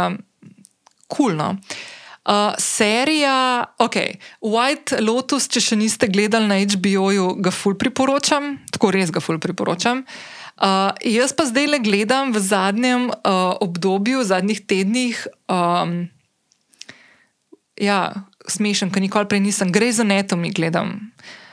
kulno. 1.10 1.56
Uh, 2.26 2.58
serija, 2.58 3.66
ok, 3.78 3.96
White 4.42 4.98
Lotus, 5.06 5.46
če 5.46 5.62
še 5.62 5.78
niste 5.78 6.10
gledali 6.10 6.50
na 6.50 6.58
HBO-ju, 6.58 7.36
ga 7.38 7.54
ful 7.54 7.78
priporočam, 7.78 8.56
tako 8.74 8.90
res 8.96 9.14
ga 9.14 9.22
ful 9.22 9.38
priporočam. 9.38 10.02
Uh, 10.56 10.90
jaz 11.06 11.36
pa 11.38 11.46
zdaj 11.46 11.70
le 11.70 11.80
gledam 11.86 12.34
v 12.34 12.42
zadnjem 12.42 13.12
uh, 13.14 13.54
obdobju, 13.62 14.24
v 14.24 14.30
zadnjih 14.32 14.62
tednih. 14.66 15.22
Um, 15.52 16.08
ja, 17.78 18.26
smešen, 18.50 18.90
ker 18.90 19.06
nikoli 19.06 19.30
prej 19.30 19.46
nisem, 19.46 19.70
gre 19.70 19.94
za 19.94 20.08
neto 20.08 20.40
mi 20.40 20.50
gledam. 20.50 20.96
Uh, 20.98 21.45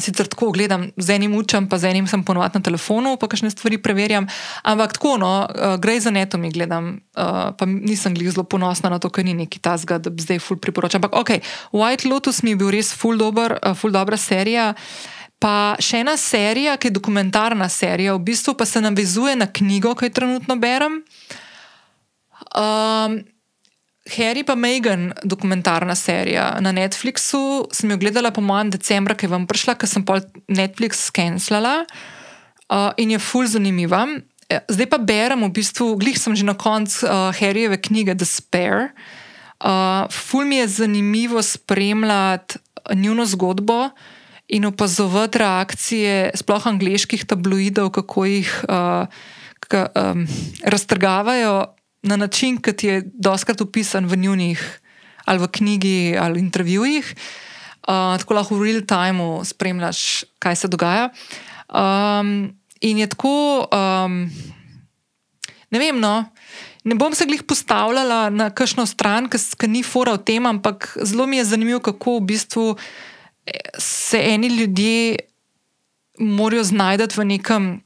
sicer 0.00 0.26
tako 0.30 0.52
gledam, 0.54 0.90
z 0.96 1.10
enim 1.10 1.34
učem, 1.34 1.68
pa 1.68 1.78
z 1.78 1.90
enim 1.90 2.06
sem 2.06 2.22
ponovadi 2.24 2.58
na 2.58 2.62
telefonu, 2.62 3.16
pa 3.18 3.26
kakšne 3.26 3.50
stvari 3.50 3.78
preverjam. 3.82 4.28
Ampak 4.62 4.94
tako, 4.94 5.16
no, 5.18 5.32
uh, 5.50 5.74
gre 5.82 5.98
za 6.00 6.10
neto 6.10 6.38
mi 6.38 6.50
gledam, 6.50 7.00
uh, 7.18 7.50
pa 7.58 7.66
nisem 7.66 8.14
glih 8.14 8.30
zelo 8.30 8.44
ponosna 8.44 8.90
na 8.90 8.98
to, 9.02 9.10
ker 9.10 9.26
ni 9.26 9.34
neki 9.34 9.58
tasga, 9.58 9.98
da 9.98 10.10
bi 10.10 10.22
zdaj 10.22 10.38
ful 10.38 10.60
priporočam. 10.62 11.02
Ampak 11.02 11.18
ok, 11.20 11.30
White 11.74 12.06
Lotus 12.06 12.42
mi 12.42 12.54
je 12.54 12.60
bil 12.62 12.70
res 12.70 12.94
ful, 12.94 13.18
dober, 13.18 13.58
uh, 13.58 13.74
ful 13.74 13.90
dobra 13.90 14.16
serija. 14.16 14.72
Pa 15.42 15.74
še 15.82 16.04
ena 16.04 16.14
serija, 16.14 16.76
ki 16.78 16.92
je 16.92 16.98
dokumentarna 17.02 17.66
serija, 17.66 18.14
v 18.14 18.22
bistvu 18.30 18.54
pa 18.54 18.62
se 18.62 18.78
navezuje 18.78 19.34
na 19.34 19.50
knjigo, 19.50 19.96
ki 19.98 20.06
jo 20.06 20.16
trenutno 20.22 20.54
berem. 20.54 21.02
Um, 22.54 23.22
Harry 24.10 24.42
pa 24.42 24.54
Megan, 24.58 25.12
dokumentarna 25.22 25.94
serija 25.94 26.58
na 26.60 26.72
Netflixu, 26.74 27.68
sem 27.70 27.90
jo 27.90 27.98
gledala 28.02 28.32
po 28.34 28.42
mojem 28.42 28.72
decembru, 28.74 29.14
ki 29.14 29.28
je 29.28 29.30
vam 29.30 29.46
prišla, 29.46 29.76
ker 29.78 29.86
sem 29.88 30.02
pol 30.02 30.24
Netflix 30.50 31.06
skenslala 31.06 31.84
uh, 31.86 32.90
in 32.98 33.14
je 33.14 33.20
full 33.22 33.46
zanimiva. 33.46 34.02
E, 34.50 34.58
zdaj 34.66 34.88
pa 34.90 34.98
berem, 34.98 35.46
v 35.46 35.52
bistvu, 35.54 35.94
glih 36.02 36.18
sem 36.18 36.34
že 36.34 36.42
na 36.42 36.58
koncu 36.58 37.06
uh, 37.06 37.30
Harryjeve 37.30 37.78
knjige 37.78 38.18
The 38.18 38.26
Spare. 38.26 38.90
Uh, 39.62 40.10
ful 40.10 40.50
mi 40.50 40.58
je 40.58 40.66
zanimivo 40.82 41.38
spremljati 41.38 42.58
njuno 42.98 43.22
zgodbo 43.22 43.92
in 44.50 44.66
opazovati 44.66 45.38
reakcije, 45.38 46.34
sploh 46.34 46.66
angliških 46.66 47.22
tabloidov, 47.24 47.94
kako 47.94 48.26
jih 48.26 48.50
uh, 48.66 49.06
ka, 49.62 49.86
um, 49.94 50.26
raztrgavajo 50.66 51.70
na 52.02 52.16
način, 52.16 52.58
ki 52.58 52.86
je 52.86 53.02
doskrat 53.14 53.60
opisan 53.60 54.06
v 54.06 54.16
njunih 54.16 54.80
ali 55.24 55.38
v 55.38 55.48
knjigi 55.48 56.16
ali 56.18 56.40
intervjujih. 56.40 57.14
Uh, 57.82 58.18
tako 58.18 58.34
lahko 58.34 58.56
v 58.58 58.66
real 58.66 58.82
time 58.86 59.44
spremljaš, 59.44 60.24
kaj 60.38 60.56
se 60.56 60.68
dogaja. 60.68 61.10
Um, 61.68 62.52
in 62.80 62.98
je 62.98 63.06
tako, 63.06 63.66
um, 63.70 64.30
ne 65.70 65.78
vem, 65.78 65.98
no. 66.00 66.24
Ne 66.84 66.94
bom 66.94 67.14
se 67.14 67.26
glih 67.26 67.42
postavljala 67.42 68.30
na 68.30 68.50
kakšno 68.50 68.86
stran, 68.86 69.28
ki 69.30 69.66
ni 69.70 69.82
fora 69.82 70.14
v 70.18 70.22
tem, 70.26 70.46
ampak 70.46 70.96
zelo 71.02 71.26
mi 71.26 71.38
je 71.38 71.44
zanimivo, 71.54 71.80
kako 71.80 72.18
v 72.18 72.26
bistvu 72.34 72.66
uh, 72.70 72.82
se 73.78 74.18
eni 74.18 74.48
ljudje 74.48 75.16
morajo 76.18 76.64
znajti 76.64 77.20
v 77.20 77.24
nekem 77.24 77.82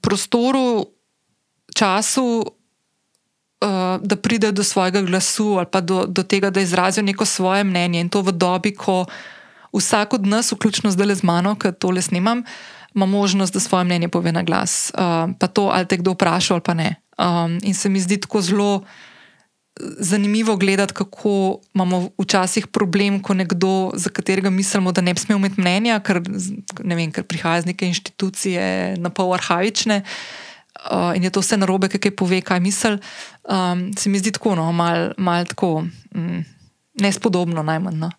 prostoru, 0.00 0.86
času, 1.74 2.44
da 4.02 4.16
pridejo 4.16 4.52
do 4.52 4.64
svojega 4.64 5.02
glasu 5.02 5.56
ali 5.56 5.66
pa 5.70 5.80
do, 5.80 6.06
do 6.06 6.22
tega, 6.22 6.50
da 6.50 6.60
izrazijo 6.60 7.04
neko 7.04 7.24
svoje 7.24 7.64
mnenje. 7.64 8.00
In 8.00 8.08
to 8.08 8.22
v 8.22 8.32
dobi, 8.32 8.74
ko 8.74 9.04
vsak 9.72 10.14
od 10.14 10.26
nas, 10.26 10.52
vključno 10.52 10.90
zdaj 10.90 11.06
le 11.06 11.14
z 11.14 11.22
mano, 11.22 11.54
ki 11.54 11.72
tole 11.78 12.02
snimam, 12.02 12.42
ima 12.94 13.06
možnost, 13.06 13.54
da 13.54 13.60
svoje 13.60 13.84
mnenje 13.84 14.08
pove 14.08 14.32
na 14.32 14.42
glas. 14.42 14.92
Uh, 14.94 15.32
pa 15.38 15.46
to, 15.46 15.70
ali 15.72 15.86
te 15.86 15.96
kdo 15.96 16.12
vpraša 16.12 16.54
ali 16.54 16.62
pa 16.64 16.74
ne. 16.74 16.94
Um, 17.18 17.58
in 17.62 17.74
se 17.74 17.88
mi 17.88 18.00
zdi 18.00 18.20
tako 18.20 18.40
zelo 18.40 18.82
zanimivo 19.80 20.56
gledati, 20.56 20.94
kako 20.94 21.60
imamo 21.74 22.08
včasih 22.18 22.66
problem, 22.66 23.22
ko 23.22 23.34
nekdo, 23.34 23.90
za 23.94 24.10
katerega 24.10 24.50
mislimo, 24.50 24.92
da 24.92 25.00
ne 25.00 25.14
bi 25.14 25.20
smel 25.20 25.38
imeti 25.38 25.60
mnenja, 25.60 26.00
ker, 26.00 26.20
vem, 26.84 27.12
ker 27.12 27.24
prihaja 27.24 27.58
iz 27.58 27.66
neke 27.66 27.86
institucije, 27.86 28.96
na 28.98 29.10
pol 29.10 29.32
arhajične. 29.34 30.02
Uh, 30.04 30.51
in 31.16 31.24
je 31.24 31.30
to 31.30 31.40
vse 31.40 31.56
narobe, 31.56 31.88
kaj 31.88 32.14
pove, 32.16 32.40
kaj 32.40 32.60
misli. 32.60 32.98
Um, 33.44 33.90
se 33.98 34.10
mi 34.10 34.18
zdi 34.18 34.32
tako, 34.32 34.54
no, 34.54 34.72
malo 34.72 35.12
mal 35.18 35.46
tako. 35.46 35.84
Mm, 36.14 36.44
Nespodobno, 36.92 37.62
najmanj. 37.62 37.94
No. 37.96 38.10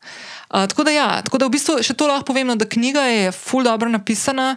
Uh, 0.50 0.66
tako, 0.66 0.84
da 0.84 0.92
ja, 0.92 1.22
tako 1.22 1.38
da 1.38 1.46
v 1.46 1.54
bistvu 1.54 1.76
še 1.86 1.94
to 1.94 2.08
lahko 2.10 2.26
povem, 2.32 2.48
no, 2.50 2.56
da 2.58 2.66
knjiga 2.66 3.04
je 3.06 3.28
fully 3.30 3.70
dobro 3.70 3.90
napisana. 3.90 4.56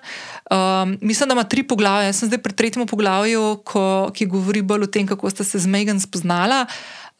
Um, 0.48 0.96
mislim, 1.04 1.28
da 1.28 1.36
ima 1.36 1.44
tri 1.44 1.60
poglavje. 1.68 2.08
Jaz 2.08 2.22
sem 2.22 2.30
zdaj 2.30 2.40
pri 2.40 2.56
tretjem 2.56 2.86
poglavju, 2.88 3.60
ko, 3.60 3.84
ki 4.16 4.28
govori 4.32 4.64
bolj 4.64 4.88
o 4.88 4.90
tem, 4.92 5.04
kako 5.04 5.28
ste 5.30 5.44
se 5.44 5.60
z 5.60 5.68
Megan 5.68 6.00
spoznala. 6.00 6.64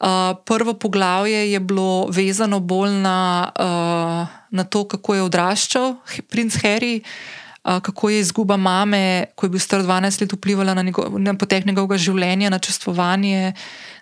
Uh, 0.01 0.41
prvo 0.45 0.73
poglavje 0.73 1.51
je 1.51 1.59
bilo 1.59 2.09
vezano 2.09 2.59
bolj 2.59 2.97
na, 3.05 3.19
uh, 3.53 4.37
na 4.49 4.65
to, 4.65 4.87
kako 4.89 5.15
je 5.15 5.27
odraščal 5.29 5.95
princ 6.33 6.57
Harry, 6.65 7.01
uh, 7.01 7.46
kako 7.67 8.09
je 8.09 8.19
izguba 8.19 8.57
mame, 8.57 9.25
ko 9.35 9.45
je 9.45 9.49
bil 9.49 9.59
star 9.59 9.83
12 9.83 10.21
let, 10.21 10.33
vplivala 10.33 10.73
na, 10.73 10.83
na 11.19 11.33
potek 11.35 11.65
njegovega 11.67 11.97
življenja, 11.99 12.49
na 12.49 12.59
čustvovanje, 12.63 13.53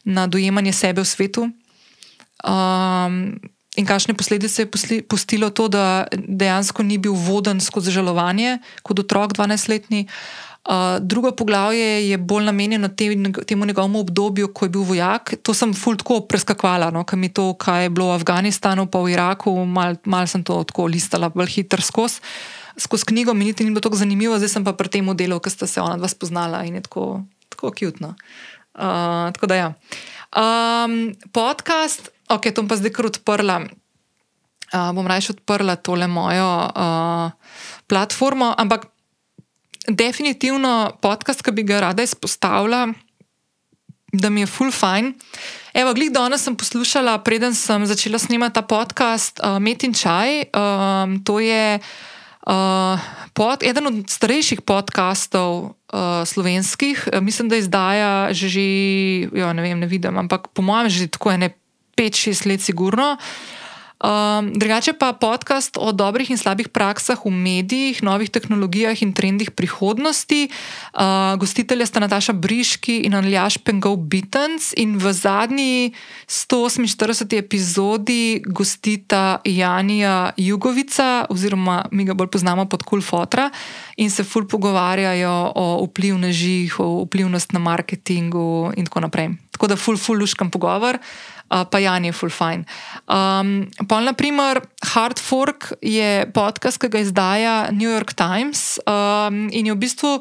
na 0.05 0.27
dojemanje 0.27 0.73
sebe 0.73 1.01
v 1.01 1.09
svetu. 1.09 1.49
Um, 2.45 3.39
in 3.75 3.87
kakšne 3.89 4.13
posledice 4.13 4.67
je 4.67 5.01
pustilo 5.09 5.49
to, 5.49 5.67
da 5.67 6.05
dejansko 6.13 6.83
ni 6.85 6.99
bil 7.01 7.17
voden 7.17 7.57
skozi 7.61 7.91
žalovanje 7.91 8.59
kot 8.85 9.01
otrok 9.01 9.33
12-letni. 9.33 10.05
Uh, 10.65 10.97
drugo 11.01 11.31
poglavje 11.31 12.09
je 12.09 12.17
bolj 12.17 12.45
namenjeno 12.45 12.87
te, 12.87 13.09
temu 13.45 13.65
njegovemu 13.65 13.99
obdobju, 13.99 14.53
ko 14.53 14.65
je 14.65 14.69
bil 14.69 14.81
vojak. 14.81 15.33
To 15.41 15.53
sem 15.53 15.73
fultko 15.73 16.19
preskakvala, 16.29 16.91
no, 16.93 17.03
kaj 17.03 17.19
mi 17.19 17.29
to, 17.33 17.53
kaj 17.53 17.83
je 17.83 17.89
bilo 17.89 18.11
v 18.13 18.19
Afganistanu, 18.21 18.85
pa 18.85 19.01
v 19.01 19.13
Iraku, 19.13 19.53
malo 19.65 19.97
mal 20.05 20.27
sem 20.27 20.43
to 20.43 20.63
tako 20.63 20.85
listala, 20.85 21.29
bolj 21.29 21.57
hitro 21.57 21.81
skozi. 21.81 22.21
Skozi 22.77 23.05
knjigo 23.07 23.33
mi 23.33 23.45
niti 23.45 23.63
ni 23.63 23.71
bilo 23.71 23.81
tako 23.81 23.95
zanimivo, 23.95 24.37
zdaj 24.37 24.49
sem 24.49 24.65
pa 24.65 24.73
pri 24.73 24.89
tem 24.91 25.07
delu, 25.15 25.39
ker 25.39 25.51
ste 25.51 25.67
se 25.67 25.81
ona 25.81 25.97
dva 25.97 26.07
spoznala 26.11 26.65
in 26.67 26.75
je 26.75 26.81
tako, 26.87 27.23
tako 27.49 27.71
kjutno. 27.71 28.15
Uh, 28.75 29.31
tako 29.31 29.47
da 29.47 29.55
ja. 29.55 29.69
Um, 30.35 31.15
podcast, 31.31 32.11
Ok, 32.25 32.49
to 32.49 32.65
pa 32.65 32.77
zdaj 32.77 32.93
kar 32.93 33.05
odprla. 33.05 33.61
Uh, 34.73 34.89
bom 34.97 35.05
raje 35.05 35.29
odprla 35.29 35.77
tole 35.77 36.07
mojo 36.09 36.49
uh, 36.73 37.29
platformo, 37.85 38.49
ampak 38.57 38.89
definitivno 39.85 40.97
podcast, 41.01 41.45
ki 41.45 41.53
bi 41.53 41.63
ga 41.69 41.83
rada 41.85 42.01
izpostavila, 42.01 42.87
da 44.09 44.29
mi 44.33 44.41
je 44.41 44.49
full 44.49 44.73
fine. 44.73 45.13
Evo, 45.73 45.93
glih 45.93 46.09
danes 46.09 46.41
sem 46.41 46.57
poslušala, 46.57 47.19
preden 47.21 47.53
sem 47.53 47.85
začela 47.85 48.17
snemati 48.17 48.57
ta 48.57 48.65
podcast, 48.65 49.37
uh, 49.43 49.59
Met 49.61 49.85
in 49.85 49.93
Čaj. 49.93 50.49
Um, 50.49 51.19
to 51.21 51.37
je 51.39 51.77
uh, 51.77 52.14
pod, 53.33 53.65
eden 53.65 53.89
od 53.89 53.97
starejših 54.05 54.61
podkastov 54.61 55.73
uh, 55.89 56.21
slovenskih, 56.25 57.09
mislim, 57.21 57.49
da 57.49 57.57
izdaja 57.57 58.13
že, 58.31 58.47
že 58.49 58.65
jo, 59.33 59.49
ne 59.53 59.61
vem, 59.61 59.79
ne 59.81 59.89
vidim, 59.89 60.17
ampak 60.17 60.53
po 60.53 60.61
mojem, 60.61 60.89
že 60.89 61.07
tako 61.09 61.33
je 61.33 61.37
ne. 61.37 61.49
5-6 61.95 62.43
let, 62.51 62.61
sigurno. 62.61 63.15
Um, 63.95 64.51
drugače 64.59 64.93
pa 64.93 65.13
podcast 65.15 65.77
o 65.79 65.91
dobrih 65.95 66.27
in 66.27 66.37
slabih 66.37 66.67
praksah 66.67 67.15
v 67.25 67.31
medijih, 67.31 68.03
novih 68.03 68.27
tehnologijah 68.27 68.91
in 68.99 69.15
trendih 69.15 69.55
prihodnosti. 69.55 70.51
Uh, 70.91 71.39
gostitelja 71.39 71.87
sta 71.87 72.03
Nataša 72.03 72.35
Briški 72.35 73.07
in 73.07 73.15
Aljaš 73.15 73.55
Pengov 73.63 74.03
Bitens 74.03 74.75
in 74.75 74.99
v 74.99 75.13
zadnji 75.15 75.95
148. 76.27 77.39
epizodi 77.39 78.43
gostita 78.43 79.39
Janija 79.47 80.35
Jugovica, 80.37 81.25
oziroma 81.31 81.87
mi 81.91 82.03
ga 82.03 82.13
bolj 82.13 82.27
poznamo 82.35 82.67
pod 82.67 82.83
Kulfotra, 82.83 83.47
in 83.95 84.11
se 84.11 84.27
ful 84.27 84.43
pogovarjajo 84.43 85.55
o 85.55 85.87
vplivnežih, 85.87 86.79
o 86.83 87.07
vplivnost 87.07 87.55
na 87.55 87.63
marketingu 87.63 88.75
in 88.75 88.85
tako 88.85 89.07
naprej. 89.07 89.39
Tako 89.55 89.71
da 89.71 89.79
ful, 89.79 89.95
ful, 89.95 90.19
luškam 90.19 90.51
pogovor 90.51 90.99
pa 91.49 91.77
Jan 91.79 92.05
je 92.05 92.13
full 92.13 92.33
fine. 92.33 92.65
Um, 93.05 93.69
pa, 93.87 93.99
naprimer, 94.01 94.61
Hard 94.93 95.19
Fork 95.19 95.73
je 95.81 96.25
podcast, 96.33 96.81
ki 96.81 96.89
ga 96.89 96.99
izdaja 96.99 97.55
New 97.71 97.89
York 97.89 98.13
Times 98.17 98.79
um, 98.85 99.47
in 99.51 99.69
je 99.69 99.73
v 99.73 99.79
bistvu 99.79 100.19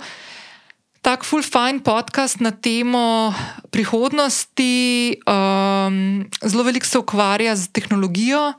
tak 1.05 1.21
full 1.21 1.45
fine 1.45 1.85
podcast 1.85 2.41
na 2.41 2.49
temo 2.49 3.29
prihodnosti, 3.69 5.13
um, 5.29 6.25
zelo 6.41 6.65
veliko 6.65 6.89
se 6.89 6.97
ukvarja 6.99 7.53
z 7.57 7.69
tehnologijo. 7.77 8.57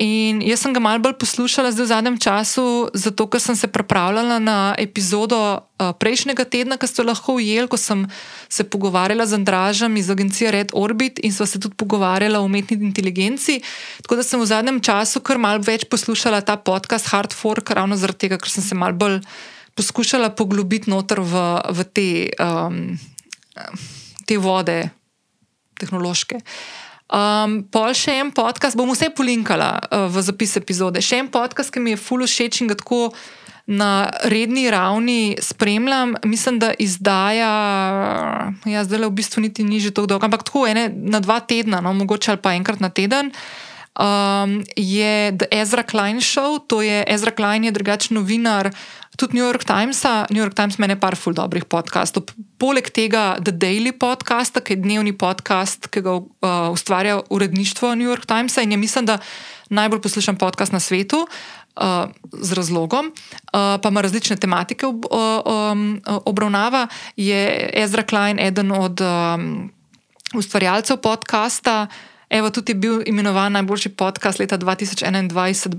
In 0.00 0.40
jaz 0.40 0.62
sem 0.64 0.72
ga 0.72 0.80
malo 0.80 1.02
bolj 1.04 1.18
poslušala 1.20 1.68
zdaj 1.68 1.84
v 1.84 1.90
zadnjem 1.90 2.16
času, 2.16 2.88
zato 2.96 3.26
ker 3.28 3.42
sem 3.44 3.52
se 3.52 3.68
pripravljala 3.68 4.38
na 4.40 4.72
epizodo 4.80 5.36
uh, 5.36 5.92
prejšnjega 5.92 6.46
tedna, 6.48 6.78
ki 6.80 6.88
ste 6.88 7.04
lahko 7.04 7.36
ujeli, 7.36 7.68
ko 7.68 7.76
sem 7.76 8.06
se 8.48 8.64
pogovarjala 8.64 9.28
z 9.28 9.36
Andražem 9.36 9.92
iz 10.00 10.08
agencije 10.08 10.48
Red 10.48 10.72
Orbit 10.72 11.20
in 11.20 11.28
sva 11.28 11.44
se 11.44 11.60
tudi 11.60 11.76
pogovarjala 11.76 12.40
o 12.40 12.48
umetni 12.48 12.80
inteligenci. 12.80 13.60
Tako 14.00 14.16
da 14.16 14.24
sem 14.24 14.40
v 14.40 14.48
zadnjem 14.48 14.80
času 14.80 15.20
kar 15.20 15.36
malo 15.36 15.60
več 15.60 15.84
poslušala 15.84 16.40
ta 16.40 16.56
podcast 16.56 17.12
Hard 17.12 17.36
Fork, 17.36 17.76
ravno 17.76 18.00
zaradi 18.00 18.24
tega, 18.24 18.40
ker 18.40 18.48
sem 18.48 18.64
se 18.64 18.72
malo 18.72 18.96
bolj 18.96 19.20
poskušala 19.76 20.32
poglobiti 20.32 20.88
noter 20.88 21.20
v, 21.20 21.36
v 21.68 21.84
te, 21.92 22.08
um, 22.40 22.96
te 24.24 24.40
vode, 24.40 24.88
tehnološke. 25.76 26.40
Um, 27.12 27.60
pol 27.68 27.92
še 27.92 28.14
en 28.22 28.30
podcast, 28.32 28.72
bom 28.72 28.88
vse 28.88 29.10
polinkala 29.12 29.76
uh, 29.84 30.08
v 30.08 30.24
zapis 30.24 30.56
epizode. 30.56 31.02
Še 31.04 31.20
en 31.20 31.28
podcast, 31.28 31.68
ki 31.68 31.82
mi 31.84 31.92
je 31.92 32.00
fully 32.00 32.24
všeč 32.24 32.62
in 32.64 32.72
ga 32.72 32.76
tako 32.80 33.10
na 33.68 34.08
redni 34.32 34.64
ravni 34.72 35.36
spremljam. 35.36 36.16
Mislim, 36.24 36.56
da 36.58 36.72
izdaja, 36.80 37.50
ja, 38.64 38.84
zdaj 38.88 39.04
le 39.04 39.10
v 39.12 39.18
bistvu 39.20 39.44
niti 39.44 39.60
ni 39.64 39.80
že 39.80 39.92
tako 39.92 40.08
dolgo, 40.14 40.24
ampak 40.26 40.48
tako 40.48 40.64
ene 40.66 40.88
na 40.88 41.20
dva 41.20 41.42
tedna, 41.44 41.84
no, 41.84 41.92
mogoče 41.92 42.32
ali 42.32 42.42
pa 42.42 42.56
enkrat 42.56 42.80
na 42.80 42.88
teden. 42.88 43.28
Um, 43.92 44.64
je 44.72 45.36
The 45.36 45.52
Ezra 45.52 45.84
Klein 45.84 46.24
Show, 46.24 46.64
to 46.64 46.80
je 46.80 47.04
Ezra 47.04 47.30
Klein, 47.30 47.68
je 47.68 47.76
drugačen 47.76 48.16
novinar 48.16 48.72
tudi 49.16 49.36
New 49.36 49.44
York 49.44 49.64
Timesa. 49.64 50.26
New 50.30 50.42
York 50.42 50.54
Times 50.54 50.78
meni 50.78 50.96
par 50.96 51.16
ful 51.16 51.34
dobrih 51.36 51.64
podkastov. 51.64 52.32
Poleg 52.58 52.88
tega 52.94 53.36
The 53.42 53.52
Daily 53.52 53.92
podcast, 53.92 54.58
ki 54.60 54.76
je 54.76 54.82
dnevni 54.82 55.12
podcast, 55.12 55.88
ki 55.92 56.00
ga 56.04 56.18
uh, 56.20 56.72
ustvarja 56.72 57.20
uredništvo 57.30 57.94
New 57.94 58.08
York 58.08 58.26
Timesa 58.26 58.62
in 58.62 58.72
je 58.72 58.78
mislim, 58.80 59.06
da 59.06 59.18
najbolj 59.70 60.00
poslušan 60.00 60.36
podcast 60.36 60.72
na 60.72 60.80
svetu. 60.80 61.26
Uh, 61.72 62.12
z 62.36 62.52
razlogom, 62.52 63.06
uh, 63.08 63.80
pa 63.80 63.88
ima 63.88 64.02
različne 64.04 64.36
tematike 64.36 64.86
ob, 64.86 65.06
uh, 65.08 65.40
um, 65.72 66.02
obravnava. 66.04 66.86
Je 67.16 67.70
Ezra 67.72 68.02
Klein 68.04 68.36
eden 68.38 68.72
od 68.72 69.00
um, 69.00 69.72
ustvarjalcev 70.36 70.96
podcasta, 71.00 71.86
Evo, 72.32 72.50
tudi 72.50 72.72
je 72.72 72.74
bil 72.74 73.02
imenovan 73.06 73.52
najboljši 73.52 73.88
podcast 73.88 74.38
leta 74.38 74.58
2021 74.58 75.74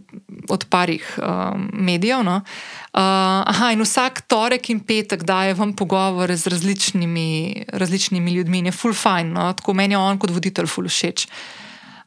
od 0.49 0.65
parih 0.69 1.17
um, 1.17 1.69
medijev. 1.73 2.23
No? 2.23 2.35
Uh, 2.35 3.01
aha, 3.49 3.71
in 3.73 3.81
vsak 3.81 4.21
torek 4.29 4.69
in 4.69 4.83
petek 4.85 5.23
daje 5.25 5.53
vam 5.57 5.73
pogovore 5.73 6.37
z 6.37 6.53
različnimi, 6.53 7.63
različnimi 7.73 8.31
ljudmi, 8.31 8.59
in 8.59 8.69
je 8.69 8.71
full 8.71 8.93
fine, 8.93 9.33
no? 9.33 9.53
tako 9.53 9.73
meni 9.73 9.93
je 9.93 9.97
on 9.97 10.19
kot 10.21 10.29
voditelj 10.29 10.69
full 10.69 10.87
všeč. 10.87 11.27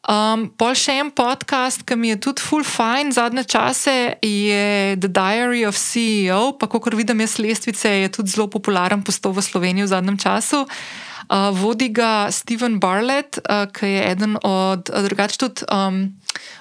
Um, 0.06 0.46
pol 0.54 0.70
še 0.78 1.00
en 1.02 1.08
podcast, 1.10 1.82
ki 1.82 1.96
mi 1.98 2.12
je 2.12 2.20
tudi 2.28 2.44
full 2.44 2.62
fine 2.62 3.10
zadnje 3.10 3.42
čase, 3.50 3.94
je 4.22 4.94
The 5.02 5.10
Diary 5.10 5.64
of 5.66 5.74
CEO, 5.74 6.54
pa 6.54 6.70
kot 6.70 6.94
vidim, 6.94 7.24
jaz 7.24 7.40
lestvice 7.42 7.90
je 7.90 8.12
tudi 8.14 8.30
zelo 8.30 8.46
popularen 8.46 9.02
postal 9.02 9.34
v 9.34 9.42
Sloveniji 9.42 9.88
v 9.88 9.90
zadnjem 9.90 10.18
času. 10.22 10.62
Uh, 11.26 11.50
vodi 11.50 11.90
ga 11.90 12.30
Steven 12.30 12.78
Barlett, 12.78 13.42
uh, 13.42 13.66
ki 13.66 13.90
je 13.90 14.02
eden 14.14 14.38
od 14.46 14.86
drugačnih 14.86 15.42
tudi 15.42 15.66
um, 15.74 16.14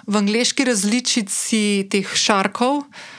v 0.10 0.14
angliški 0.26 0.66
različici 0.66 1.86
teh 1.86 2.10
šarkov. 2.18 2.82
Uh, 2.82 3.15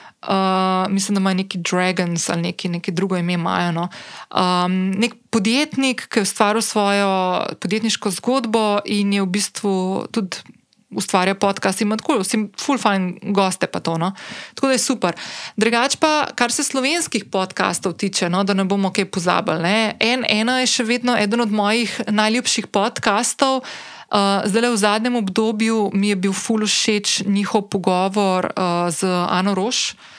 mislim, 0.88 1.14
da 1.14 1.20
ima 1.20 1.34
neki 1.34 1.58
Dragons 1.58 2.28
ali 2.28 2.42
neki, 2.42 2.68
neki 2.68 2.92
drugo 2.92 3.16
ime, 3.16 3.32
imajo. 3.32 3.72
No. 3.72 3.88
Um, 4.30 4.90
nek 4.90 5.14
podjetnik, 5.30 6.08
ki 6.08 6.18
je 6.18 6.22
ustvaril 6.22 6.62
svojo 6.62 7.42
podjetniško 7.60 8.10
zgodbo 8.10 8.78
in 8.84 9.12
je 9.12 9.22
v 9.22 9.26
bistvu 9.26 10.06
tudi 10.10 10.36
ustvarja 10.90 11.34
podcast 11.34 11.80
in 11.80 11.90
tako, 11.98 12.20
vsi 12.22 12.38
full 12.60 12.78
fine 12.78 13.32
goste 13.34 13.66
pa 13.66 13.80
to. 13.80 13.98
No. 13.98 14.12
Tako 14.54 14.66
da 14.66 14.72
je 14.72 14.78
super. 14.78 15.16
Drugač 15.56 15.96
pa, 16.00 16.28
kar 16.34 16.52
se 16.52 16.64
slovenskih 16.64 17.24
podcastov 17.24 17.92
tiče, 17.92 18.30
no, 18.30 18.44
da 18.44 18.54
ne 18.54 18.64
bomo 18.64 18.92
kaj 18.92 19.10
pozabili. 19.10 19.74
En, 20.00 20.24
ena 20.28 20.60
je 20.62 20.72
še 20.78 20.84
vedno 20.84 21.16
eden 21.18 21.40
od 21.40 21.52
mojih 21.52 22.00
najljubših 22.08 22.66
podcastov. 22.66 23.62
Uh, 24.06 24.46
zdaj, 24.46 24.70
v 24.70 24.76
zadnjem 24.78 25.16
obdobju 25.18 25.90
mi 25.92 26.14
je 26.14 26.16
bil 26.16 26.32
full 26.32 26.66
všeč 26.66 27.26
njihov 27.26 27.66
pogovor 27.68 28.52
uh, 28.54 28.86
z 28.94 29.10
Ano 29.10 29.54
Roš. 29.54 29.92
Uh, 29.92 30.15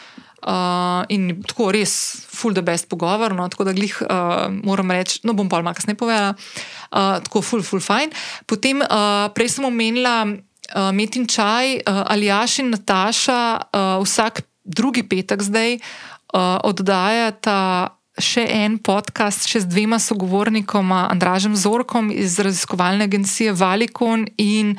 in 1.14 1.42
tako 1.44 1.72
res, 1.76 1.94
full 2.28 2.56
the 2.56 2.64
best 2.64 2.88
pogovor. 2.90 3.36
No, 3.36 3.48
tako 3.52 3.68
da 3.68 3.76
glih, 3.76 3.96
uh, 4.06 4.48
moram 4.64 4.92
reči, 4.92 5.20
no 5.28 5.36
bom 5.38 5.50
pa 5.50 5.62
malo 5.62 5.76
kasneje 5.76 6.00
povedala, 6.00 6.34
uh, 6.34 7.18
tako 7.26 7.42
full, 7.42 7.64
full 7.64 7.84
fine. 7.84 8.14
Potem 8.46 8.82
uh, 8.82 9.28
prej 9.36 9.58
sem 9.58 9.68
omenila 9.68 10.24
uh, 10.28 10.92
Metin 10.96 11.28
Čaj, 11.28 11.82
uh, 11.84 12.04
Aljaš 12.08 12.60
in 12.64 12.72
Nataša, 12.76 13.42
uh, 13.58 14.00
vsak 14.04 14.46
drugi 14.68 15.04
petek 15.08 15.44
zdaj 15.44 15.80
uh, 15.80 16.60
oddajata 16.68 17.94
še 18.18 18.44
en 18.50 18.78
podcast, 18.82 19.46
še 19.46 19.62
z 19.64 19.70
dvema 19.70 20.00
sogovornikoma, 20.02 21.06
Andražem 21.14 21.54
Zorkom 21.56 22.10
iz 22.10 22.40
raziskovalne 22.42 23.06
agencije 23.06 23.54
Valikon 23.54 24.26
in 24.42 24.74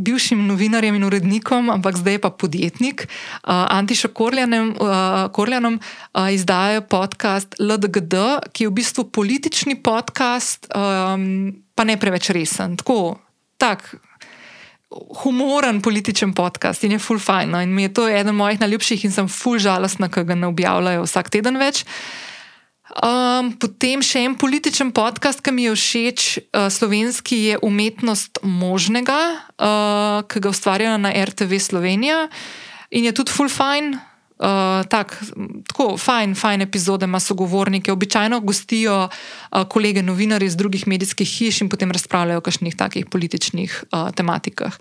bivšim 0.00 0.46
novinarjem 0.48 0.96
in 0.96 1.04
urednikom, 1.04 1.70
ampak 1.70 2.00
zdaj 2.00 2.18
pa 2.24 2.32
podjetnik, 2.32 3.06
uh, 3.06 3.68
Antišo 3.68 4.12
Korljanom, 4.16 4.74
uh, 4.80 5.28
Korljanom 5.32 5.80
uh, 5.80 6.32
izdajajo 6.32 6.86
podcast 6.88 7.56
LDGD, 7.60 8.14
ki 8.52 8.64
je 8.64 8.70
v 8.70 8.76
bistvu 8.80 9.06
politični 9.12 9.76
podcast, 9.84 10.70
um, 10.72 11.52
pa 11.74 11.84
ne 11.84 12.00
preveč 12.00 12.32
resen. 12.34 12.80
Tako, 12.80 13.20
tak, 13.60 13.92
humoren 15.22 15.80
političen 15.82 16.32
podcast 16.34 16.84
in 16.84 16.96
je 16.96 16.98
full 16.98 17.20
fine. 17.22 17.46
No? 17.46 17.60
In 17.62 17.74
mi 17.74 17.82
je 17.82 17.94
to 17.94 18.08
eden 18.08 18.34
mojih 18.34 18.60
najljubših 18.60 19.04
in 19.04 19.12
sem 19.14 19.28
full 19.28 19.58
žalostna, 19.62 20.08
ker 20.10 20.26
ga 20.26 20.34
ne 20.34 20.50
objavljajo 20.50 21.06
vsak 21.06 21.30
teden 21.30 21.60
več. 21.60 21.84
Um, 22.90 23.52
potem 23.54 24.02
še 24.02 24.24
en 24.26 24.34
političen 24.34 24.90
podcast, 24.90 25.38
ki 25.46 25.54
mi 25.54 25.68
je 25.68 25.76
všeč, 25.78 26.22
uh, 26.50 26.66
slovenski 26.66 27.38
je 27.46 27.58
Umetnost 27.62 28.42
možnega, 28.42 29.20
uh, 29.54 30.26
ki 30.26 30.42
ga 30.42 30.50
ustvarjajo 30.50 30.96
na 30.98 31.14
RTV 31.14 31.62
Slovenija 31.62 32.26
in 32.90 33.06
je 33.06 33.14
tudi 33.14 33.30
full 33.30 33.52
fine. 33.52 33.94
Uh, 34.40 34.80
tak, 34.88 35.12
tako, 35.68 35.98
fajn, 36.00 36.32
fajn 36.32 36.64
epizode 36.64 37.04
ima 37.04 37.20
sogovornike. 37.20 37.92
Običajno 37.92 38.40
gostijo 38.40 39.04
uh, 39.06 39.64
kolege 39.68 40.02
novinarje 40.02 40.48
iz 40.48 40.56
drugih 40.56 40.86
medijskih 40.88 41.28
hiš 41.28 41.60
in 41.60 41.68
potem 41.68 41.92
razpravljajo 41.92 42.40
o 42.40 42.46
kakšnih 42.48 42.76
takih 42.76 43.06
političnih 43.06 43.84
uh, 43.92 44.08
tematikah. 44.16 44.80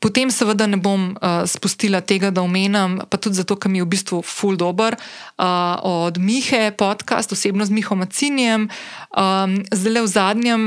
Potem, 0.00 0.30
seveda, 0.32 0.64
ne 0.66 0.78
bom 0.80 1.12
uh, 1.12 1.44
spustila 1.44 2.00
tega, 2.00 2.30
da 2.32 2.40
omenjam, 2.40 3.02
pa 3.04 3.20
tudi 3.20 3.36
zato, 3.36 3.58
ker 3.60 3.68
mi 3.68 3.82
je 3.82 3.84
v 3.84 3.92
bistvu 3.92 4.22
full 4.24 4.56
dobr 4.56 4.96
uh, 4.96 5.76
od 5.84 6.16
Mihe, 6.16 6.72
podcast, 6.72 7.36
osebno 7.36 7.68
z 7.68 7.76
Miho 7.76 7.96
Macinjem. 8.00 8.70
Um, 9.12 9.60
zdaj 9.68 9.92
le 9.92 10.04
v 10.06 10.08
zadnjem 10.08 10.62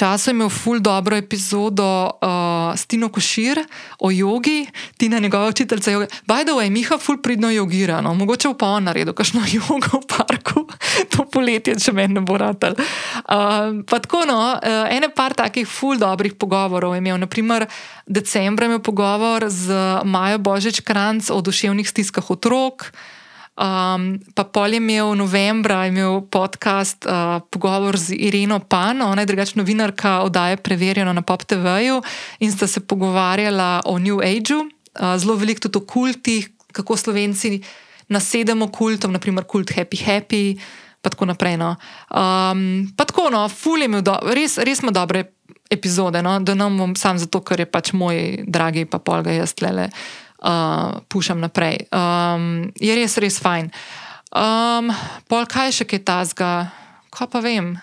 času 0.00 0.30
je 0.30 0.32
imel 0.32 0.48
ful 0.48 0.80
dobro 0.80 1.16
epizodo 1.16 2.10
uh, 2.22 2.72
s 2.76 2.86
Tino 2.86 3.08
Košir 3.12 3.60
o 3.98 4.10
jogi, 4.10 4.66
Tina 4.96 5.18
njegova 5.18 5.48
učiteljica 5.48 5.90
joge. 5.90 6.06
The 6.06 6.54
way, 6.56 6.70
Miha 6.70 6.98
ful 6.98 7.18
pridno 7.22 7.50
jogira, 7.50 8.00
no? 8.00 8.14
mogoče 8.14 8.48
v 8.48 8.54
pa 8.58 8.66
on 8.66 8.88
naredil 8.88 9.12
kakšno 9.12 9.44
jogo 9.54 10.00
v 10.00 10.06
parku, 10.08 10.64
to 11.12 11.26
poletje, 11.28 11.76
če 11.76 11.92
meni 11.92 12.16
ne 12.16 12.24
bo 12.24 12.38
ratelj. 12.40 12.80
Uh, 12.80 13.84
pa 13.84 14.00
tako, 14.00 14.24
no, 14.28 14.40
uh, 14.56 14.88
ene 14.88 15.12
par 15.12 15.36
takih 15.36 15.68
ful 15.68 16.00
dobrih 16.00 16.34
pogovorov 16.34 16.96
je 16.96 17.04
imel. 17.04 17.20
Naprimer, 17.20 17.68
decembra 18.06 18.64
je 18.64 18.72
imel 18.72 18.82
pogovor 18.84 19.50
z 19.52 19.76
Majo 20.04 20.38
Božič 20.38 20.80
Kranc 20.80 21.28
o 21.28 21.40
duševnih 21.44 21.88
stiskah 21.88 22.30
otrok. 22.30 22.88
Um, 23.60 24.16
pa 24.32 24.48
pol 24.48 24.72
je 24.72 24.80
imel 24.80 25.12
novembra 25.20 25.84
imel 25.84 26.22
podcast, 26.32 27.04
uh, 27.04 27.44
pogovor 27.52 27.98
z 28.00 28.16
Ireno 28.16 28.56
Pan, 28.58 29.02
ona 29.04 29.20
je 29.20 29.26
drugačna 29.26 29.60
novinarka, 29.60 30.22
oddaje 30.24 30.56
Preverjeno 30.56 31.12
na 31.12 31.20
Pop 31.20 31.44
TV-ju 31.44 32.00
in 32.40 32.52
sta 32.52 32.66
se 32.66 32.80
pogovarjala 32.80 33.82
o 33.84 33.98
New 33.98 34.24
Ageu, 34.24 34.64
uh, 34.64 35.16
zelo 35.20 35.36
veliko 35.36 35.68
tudi 35.68 35.76
o 35.76 35.84
kultih, 35.84 36.48
kako 36.72 36.96
slovenci 36.96 37.60
nasedemo 38.08 38.70
kultom, 38.72 39.12
naprimer 39.12 39.44
kult 39.44 39.76
Happy 39.76 40.00
Happy. 40.06 40.56
Pa 41.02 41.10
tako 41.10 41.24
naprej. 41.24 41.56
No. 41.56 41.76
Um, 42.12 42.88
pa 42.96 43.04
tako, 43.04 43.30
no, 43.30 43.48
fulj 43.48 43.84
je 43.84 43.88
imel, 43.88 44.02
do, 44.04 44.16
res, 44.36 44.58
res 44.58 44.80
ima 44.80 44.92
dobre 44.92 45.24
epizode, 45.70 46.22
no, 46.22 46.40
da 46.40 46.54
nam 46.54 46.76
bom 46.76 46.96
sam 46.96 47.18
zato, 47.18 47.40
ker 47.44 47.60
je 47.60 47.68
pač 47.68 47.92
moj 47.92 48.44
dragi, 48.48 48.84
pa 48.84 48.98
pol 48.98 49.22
ga 49.24 49.36
jaz 49.36 49.52
tlele 49.56 49.88
uh, 49.88 50.00
pušam 51.08 51.40
naprej. 51.40 51.86
Um, 51.92 52.70
je 52.80 52.94
res, 52.96 53.16
res 53.20 53.38
fajn. 53.42 53.70
Um, 54.30 54.90
pol 55.28 55.46
kaj 55.50 55.80
še 55.80 55.84
kaj 55.90 56.04
tazga, 56.06 56.50
ko 57.10 57.26
pa 57.26 57.42
vem. 57.44 57.74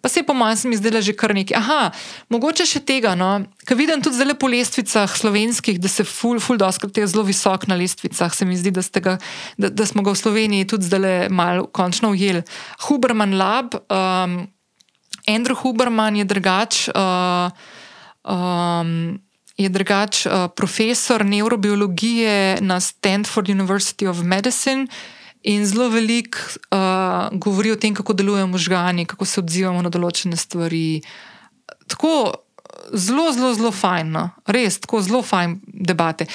Pa 0.00 0.08
se 0.08 0.22
po 0.22 0.34
mojem, 0.34 0.56
se 0.56 0.68
mi 0.68 0.76
zdela 0.76 1.00
že 1.00 1.12
kar 1.12 1.34
nekaj. 1.34 1.56
Aha, 1.56 1.92
mogoče 2.32 2.66
še 2.68 2.80
tega, 2.84 3.14
no, 3.18 3.44
ker 3.68 3.76
vidim 3.76 4.02
tudi 4.02 4.16
zelo 4.16 4.36
po 4.38 4.48
lestvicah 4.48 5.10
slovenskih, 5.10 5.78
da 5.80 5.88
se 5.88 6.04
ful, 6.04 6.40
ful, 6.40 6.58
doskrat 6.60 6.96
je 6.96 7.06
zelo 7.10 7.24
visok 7.26 7.68
na 7.68 7.76
lestvicah. 7.76 8.32
Se 8.34 8.48
mi 8.48 8.56
zdi, 8.56 8.72
da, 8.74 8.84
ga, 9.00 9.18
da, 9.60 9.68
da 9.68 9.86
smo 9.88 10.04
ga 10.04 10.14
v 10.14 10.20
Sloveniji 10.20 10.68
tudi 10.70 10.88
zdaj 10.88 11.28
malo 11.28 11.68
končno 11.68 12.14
ujeli. 12.14 12.44
Huberman 12.88 13.36
Lab, 13.38 13.76
um, 13.88 14.44
Andrew 15.28 15.56
Huberman 15.56 16.16
je 16.20 16.24
drugač. 16.28 16.88
Uh, 16.92 17.52
um, 18.24 19.20
je 19.56 19.68
drugač 19.68 20.26
uh, 20.26 20.48
profesor 20.56 21.24
neurobiologije 21.24 22.60
na 22.60 22.80
Stanford 22.80 23.48
University 23.48 24.08
of 24.10 24.22
Medicine 24.22 24.86
in 25.42 25.66
zelo 25.66 25.88
veliko 25.88 26.38
uh, 26.72 27.38
govori 27.38 27.70
o 27.70 27.76
tem, 27.76 27.94
kako 27.94 28.12
delujejo 28.12 28.46
možgani, 28.46 29.06
kako 29.06 29.24
se 29.24 29.40
odzivamo 29.40 29.82
na 29.82 29.92
določene 29.92 30.36
stvari. 30.36 31.02
Tako 31.86 32.32
zelo, 32.92 33.32
zelo, 33.32 33.52
zelo 33.54 33.70
fajn, 33.70 34.10
no? 34.10 34.24
res, 34.46 34.80
tako 34.80 35.02
zelo 35.04 35.22
fajn 35.22 35.58
debate. 35.66 36.26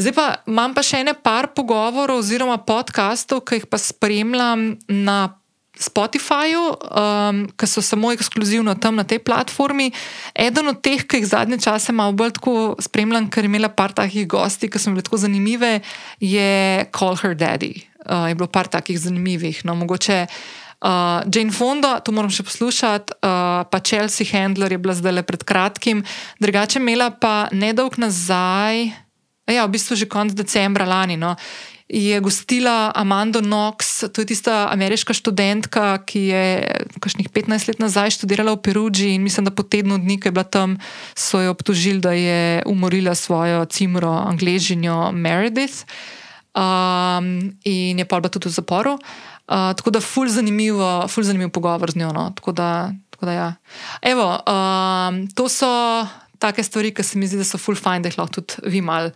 Zdaj 0.00 0.16
pa 0.16 0.26
imam 0.48 0.74
pa 0.74 0.82
še 0.82 1.04
ene 1.04 1.14
par 1.14 1.52
pogovorov 1.54 2.24
oziroma 2.24 2.58
podkastov, 2.64 3.44
ki 3.46 3.60
jih 3.60 3.70
pa 3.70 3.80
spremljam 3.80 4.74
na 4.88 5.18
Spotifyju, 5.74 6.62
um, 6.70 7.38
ki 7.58 7.66
so 7.66 7.82
samo 7.82 8.12
ekskluzivno 8.14 8.74
tam 8.78 8.94
na 8.96 9.04
tej 9.04 9.18
platformi. 9.18 9.90
Eden 10.34 10.70
od 10.70 10.78
teh, 10.78 11.02
ki 11.02 11.18
jih 11.18 11.26
zadnje 11.26 11.58
čase 11.66 11.92
malo 11.92 12.14
bolj 12.14 12.38
spremljam, 12.78 13.26
ker 13.26 13.44
je 13.44 13.50
imela 13.50 13.68
par 13.68 13.90
takih 13.90 14.28
gosti, 14.28 14.70
ki 14.70 14.78
so 14.78 14.94
bile 14.94 15.02
tako 15.02 15.18
zanimive, 15.26 15.80
je 16.20 16.86
Call 16.94 17.18
Her 17.18 17.34
Daddy. 17.34 17.82
Uh, 18.06 18.30
je 18.30 18.38
bilo 18.38 18.46
par 18.46 18.70
takih 18.70 18.98
zanimivih. 18.98 19.64
No, 19.66 19.74
mogoče 19.74 20.26
uh, 20.28 21.26
Jane 21.26 21.50
Fonda, 21.50 21.98
to 22.00 22.14
moram 22.14 22.30
še 22.30 22.46
poslušati, 22.46 23.18
uh, 23.18 23.66
pa 23.66 23.82
Chelsea 23.82 24.30
Handler 24.30 24.72
je 24.72 24.78
bila 24.78 24.94
zdaj 24.94 25.18
le 25.18 25.26
pred 25.26 25.42
kratkim, 25.42 26.04
drugače 26.38 26.78
imela 26.78 27.10
pa 27.10 27.48
nedolg 27.50 27.98
nazaj. 27.98 28.92
Ja, 29.50 29.66
v 29.66 29.74
bistvu 29.74 29.98
že 29.98 30.08
konec 30.08 30.38
decembra 30.38 30.86
lani. 30.88 31.18
No 31.20 31.34
je 31.88 32.20
gostila 32.20 32.92
Amanda 32.94 33.40
Knox, 33.40 34.08
to 34.12 34.22
je 34.22 34.26
tista 34.26 34.68
ameriška 34.72 35.12
študentka, 35.12 35.98
ki 36.08 36.20
je 36.32 36.44
kakšnih 37.00 37.28
15 37.28 37.68
let 37.68 37.78
nazaj 37.78 38.16
študirala 38.16 38.56
v 38.56 38.62
Perugi 38.64 39.12
in 39.14 39.22
mislim, 39.22 39.44
da 39.44 39.52
po 39.52 39.62
tednu 39.62 39.98
dni, 40.00 40.16
ki 40.20 40.28
je 40.28 40.32
bila 40.32 40.44
tam, 40.48 40.78
so 41.12 41.40
jo 41.44 41.52
obtožili, 41.52 42.00
da 42.00 42.12
je 42.16 42.62
umorila 42.66 43.14
svojo 43.14 43.64
cimro, 43.68 44.10
angližinjo 44.10 45.12
Meredith 45.12 45.84
um, 46.56 47.52
in 47.64 47.98
je 47.98 48.04
pa 48.08 48.20
bila 48.20 48.32
tudi 48.32 48.48
v 48.48 48.56
zaporu. 48.56 48.96
Uh, 49.44 49.76
tako 49.76 49.92
da, 49.92 50.00
ful 50.00 50.28
zanimivo, 50.28 51.04
ful 51.08 51.24
zanimiv 51.24 51.52
pogovor 51.52 51.92
z 51.92 52.00
njo. 52.00 52.12
No. 52.16 52.30
Tako 52.32 52.52
da, 52.52 52.92
tako 53.10 53.26
da 53.26 53.32
ja. 53.32 53.50
Evo, 54.00 54.40
um, 54.40 55.28
to 55.36 55.48
so 55.52 55.68
take 56.40 56.64
stvari, 56.64 56.94
ki 56.94 57.04
se 57.04 57.18
mi 57.18 57.28
zdi, 57.28 57.36
da 57.36 57.44
so 57.44 57.60
ful 57.60 57.76
fajn, 57.76 58.02
da 58.02 58.08
jih 58.08 58.18
lahko 58.18 58.40
tudi 58.40 58.72
vi 58.72 58.80
mal 58.80 59.12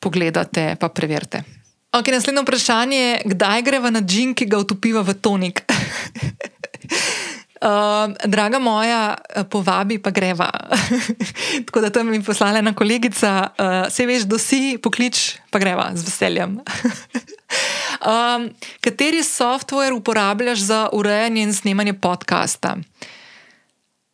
pogledate, 0.00 0.76
pa 0.80 0.88
preverite. 0.92 1.59
Ok, 1.90 2.06
naslednje 2.06 2.42
vprašanje 2.42 2.96
je, 2.96 3.22
kdaj 3.24 3.62
greva 3.62 3.90
na 3.90 4.00
džin, 4.00 4.30
ki 4.34 4.46
ga 4.46 4.60
utopiva 4.62 5.02
v 5.02 5.14
tonik? 5.18 5.64
Uh, 7.58 8.14
draga 8.34 8.60
moja, 8.62 9.16
eh, 9.34 9.42
povabi 9.50 9.98
pa 9.98 10.10
greva. 10.14 10.50
Tako 11.66 11.80
da 11.80 11.90
tam 11.90 12.06
mi 12.06 12.22
poslala 12.22 12.62
ena 12.62 12.74
kolegica, 12.74 13.32
uh, 13.50 13.66
eh, 13.66 13.90
se 13.90 14.06
veš, 14.06 14.22
da 14.30 14.38
si 14.38 14.78
poklič, 14.78 15.40
pa 15.50 15.58
greva 15.58 15.90
z 15.94 16.06
veseljem. 16.06 16.60
um, 18.06 18.46
kateri 18.86 19.26
software 19.26 19.92
uporabljaš 19.92 20.58
za 20.70 20.88
urejanje 20.92 21.42
in 21.42 21.54
snemanje 21.54 21.92
podcasta? 21.98 22.76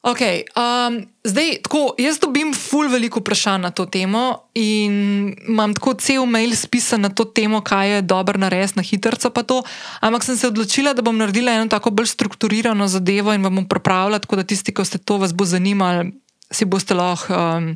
Okay, 0.07 0.45
um, 0.55 1.03
zdaj, 1.25 1.57
tako, 1.67 1.95
jaz 1.99 2.21
dobim 2.23 2.53
ful 2.55 2.87
veliko 2.87 3.19
vprašanj 3.19 3.65
na 3.65 3.73
to 3.75 3.89
temo 3.91 4.47
in 4.55 5.33
imam 5.49 5.73
tako 5.75 5.97
cel 5.99 6.29
mail 6.31 6.55
spisan 6.55 7.03
na 7.03 7.11
to 7.11 7.25
temo, 7.27 7.59
kaj 7.61 7.91
je 7.91 8.03
dobro 8.03 8.39
narediti 8.39 8.79
na 8.79 8.85
hitro. 8.87 9.19
Ampak 10.01 10.25
sem 10.25 10.37
se 10.37 10.47
odločila, 10.47 10.95
da 10.95 11.03
bom 11.03 11.19
naredila 11.19 11.53
eno 11.59 11.67
tako 11.67 11.91
bolj 11.91 12.07
strukturirano 12.07 12.87
zadevo 12.87 13.35
in 13.35 13.43
vam 13.43 13.55
bom 13.55 13.67
pripravila, 13.69 14.19
tako 14.23 14.37
da 14.37 14.45
tisti, 14.45 14.75
ki 14.75 14.85
ste 14.85 14.99
to 14.99 15.19
vas 15.19 15.35
bo 15.35 15.45
zanimali, 15.45 16.13
si 16.51 16.65
boste 16.65 16.95
lahko. 16.95 17.35
Um, 17.35 17.75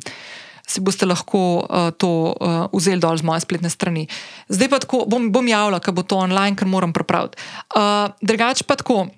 Si 0.71 0.79
boste 0.79 1.03
lahko 1.03 1.67
uh, 1.67 1.89
to 1.99 2.31
uh, 2.31 2.69
vzeli 2.71 3.01
dol 3.01 3.17
z 3.17 3.25
moje 3.27 3.43
spletne 3.43 3.67
strani. 3.67 4.05
Zdaj 4.47 4.69
pa 4.71 4.79
tako, 4.79 5.03
bom, 5.03 5.27
bom 5.27 5.43
javila, 5.43 5.81
ker 5.83 5.91
bo 5.91 6.05
to 6.07 6.15
online, 6.15 6.55
ker 6.55 6.69
moram 6.69 6.93
pripraviti. 6.95 7.35
Uh, 7.75 8.07
drugače 8.23 8.63
pa 8.63 8.77
tako, 8.79 9.09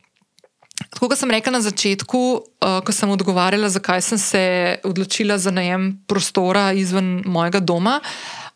Tako 0.74 1.12
kot 1.12 1.20
sem 1.20 1.32
rekla 1.32 1.54
na 1.54 1.62
začetku, 1.62 2.18
uh, 2.18 2.80
ko 2.82 2.92
sem 2.96 3.10
odgovarjala, 3.14 3.70
zakaj 3.70 4.02
sem 4.02 4.18
se 4.18 4.44
odločila 4.84 5.38
za 5.38 5.54
najem 5.54 6.02
prostora 6.10 6.72
izven 6.74 7.22
mojega 7.26 7.62
doma. 7.62 8.00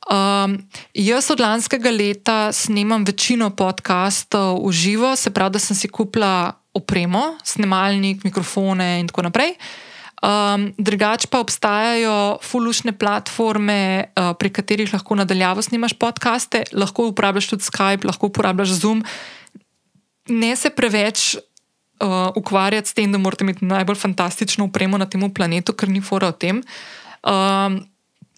Um, 0.08 0.56
jaz 0.96 1.28
od 1.32 1.44
lanskega 1.44 1.92
leta 1.92 2.38
snemam 2.56 3.04
večino 3.06 3.50
podkastov 3.52 4.64
v 4.66 4.72
živo, 4.72 5.16
se 5.16 5.30
pravi, 5.30 5.58
da 5.58 5.60
sem 5.60 5.76
si 5.76 5.92
kupila 5.92 6.56
opremo, 6.74 7.36
snemalnik, 7.44 8.24
mikrofone 8.24 8.98
in 9.02 9.12
tako 9.12 9.28
naprej. 9.28 9.58
Um, 10.18 10.72
drugač 10.82 11.28
pa 11.30 11.44
obstajajo 11.44 12.40
fulušne 12.42 12.96
platforme, 12.98 14.10
uh, 14.18 14.34
prek 14.40 14.58
katerih 14.58 14.90
lahko 14.90 15.20
nadaljavo 15.20 15.62
snimaš 15.62 15.94
podkaste, 15.94 16.64
lahko 16.74 17.12
uporabljaš 17.12 17.52
tudi 17.54 17.68
Skype, 17.68 18.08
lahko 18.10 18.32
uporabljaš 18.32 18.80
Zoom. 18.82 19.04
Ne 20.34 20.56
se 20.56 20.74
preveč 20.74 21.36
uh, 22.04 22.32
ukvarjati 22.36 22.90
s 22.90 22.94
tem, 22.94 23.12
da 23.12 23.18
morate 23.18 23.46
imeti 23.46 23.66
najbolj 23.66 24.00
fantastično 24.00 24.66
upremo 24.66 24.98
na 24.98 25.06
tem 25.06 25.24
planetu, 25.34 25.74
ker 25.74 25.90
ni 25.90 26.02
fora 26.02 26.32
o 26.32 26.36
tem. 26.36 26.64
Um, 27.24 27.84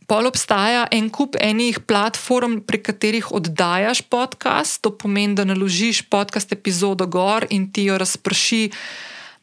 Pol 0.09 0.25
obstaja 0.25 0.87
en 0.89 1.05
kup 1.13 1.35
enih 1.37 1.83
platform, 1.85 2.63
prek 2.65 2.87
katerih 2.87 3.27
oddajaš 3.29 4.01
podcast, 4.09 4.79
to 4.81 4.89
pomeni, 4.97 5.35
da 5.37 5.45
naložiš 5.45 6.01
podcast 6.09 6.49
epizodo 6.55 7.05
gor 7.05 7.45
in 7.53 7.67
ti 7.69 7.85
jo 7.91 7.97
razprši 8.01 8.71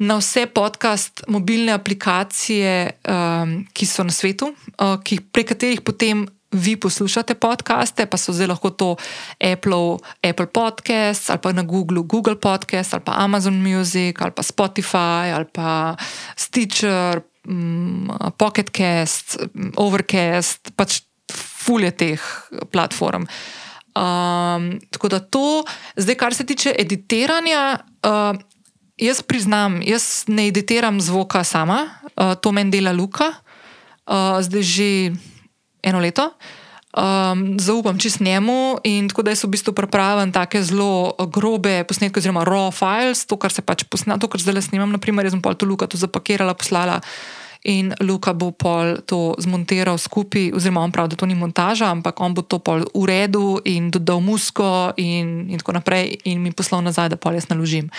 na 0.02 0.18
vse 0.18 0.48
podcast 0.50 1.22
mobilne 1.30 1.70
aplikacije, 1.72 2.90
um, 3.06 3.54
ki 3.72 3.86
so 3.86 4.02
na 4.02 4.10
svetu, 4.10 4.50
uh, 4.82 4.98
ki, 5.06 5.20
prek 5.30 5.54
katerih 5.54 5.86
potem 5.86 6.26
vi 6.52 6.76
poslušate 6.76 7.34
podcaste, 7.34 8.06
pa 8.06 8.16
so 8.16 8.32
zdaj 8.32 8.46
lahko 8.46 8.70
to 8.70 8.96
Apple, 9.40 9.98
Apple 10.22 10.46
Podcasts 10.46 11.30
ali 11.30 11.42
pa 11.42 11.52
na 11.52 11.62
Google, 11.62 12.02
Google 12.02 12.36
Podcasts 12.36 12.94
ali 12.94 13.02
pa 13.02 13.12
Amazon 13.18 13.58
Music 13.58 14.20
ali 14.20 14.30
pa 14.30 14.42
Spotify 14.42 15.34
ali 15.34 15.44
pa 15.52 15.96
Stitcher, 16.36 17.20
um, 17.48 18.10
Pocket 18.38 18.70
Cast, 18.70 19.36
Overcast, 19.76 20.70
pač 20.76 21.02
fulje 21.66 21.90
teh 21.90 22.22
platform. 22.70 23.26
Um, 23.96 24.76
tako 24.92 25.08
da 25.08 25.18
to, 25.20 25.64
zdaj, 25.96 26.14
kar 26.14 26.34
se 26.34 26.46
tiče 26.46 26.74
editiranja, 26.78 27.78
uh, 28.04 28.36
jaz 28.96 29.22
priznam, 29.22 29.80
jaz 29.82 30.24
ne 30.28 30.48
editiram 30.48 31.00
zvoka 31.00 31.44
sama, 31.44 31.88
uh, 32.14 32.36
to 32.40 32.52
meni 32.52 32.70
dela 32.70 32.92
Luka, 32.92 33.32
uh, 34.06 34.36
zdaj 34.44 34.62
že 34.62 34.90
eno 35.82 36.00
leto. 36.00 36.30
Um, 36.96 37.58
zaupam 37.60 37.98
čist 38.00 38.20
njemu 38.24 38.78
in 38.84 39.08
tako 39.08 39.22
da 39.22 39.30
jaz 39.34 39.44
v 39.44 39.52
bistvu 39.52 39.74
pripravim 39.76 40.32
tako 40.32 40.62
zelo 40.64 41.12
grobe 41.28 41.84
posnetke, 41.84 42.22
oziroma 42.22 42.44
raw 42.44 42.70
files, 42.72 43.26
to, 43.28 43.36
kar 43.36 43.52
se 43.52 43.60
pač 43.60 43.84
posname, 43.84 44.16
to, 44.20 44.30
kar 44.32 44.40
zdaj 44.40 44.62
snimam. 44.70 44.94
Naprimer, 44.94 45.28
jaz 45.28 45.36
sem 45.36 45.42
pol 45.44 45.58
to 45.60 45.68
Luka 45.68 45.86
tu 45.86 46.00
zapakirala, 46.00 46.56
poslala 46.56 47.02
in 47.66 47.92
Luka 48.00 48.32
bo 48.32 48.48
pol 48.54 49.02
to 49.04 49.34
zmontiral 49.42 49.98
skupaj, 49.98 50.54
oziroma 50.56 50.86
on 50.86 50.94
pravi, 50.94 51.12
da 51.12 51.20
to 51.20 51.26
ni 51.26 51.34
montaža, 51.34 51.90
ampak 51.90 52.20
on 52.22 52.32
bo 52.32 52.46
to 52.46 52.62
pol 52.64 52.86
uredil 52.94 53.60
in 53.66 53.90
dodal 53.90 54.22
musko 54.22 54.94
in, 54.96 55.50
in 55.50 55.58
tako 55.58 55.76
naprej 55.76 56.16
in 56.24 56.40
mi 56.40 56.54
poslal 56.54 56.80
nazaj, 56.80 57.10
da 57.12 57.20
pol 57.20 57.34
jaz 57.34 57.50
naložim. 57.50 57.90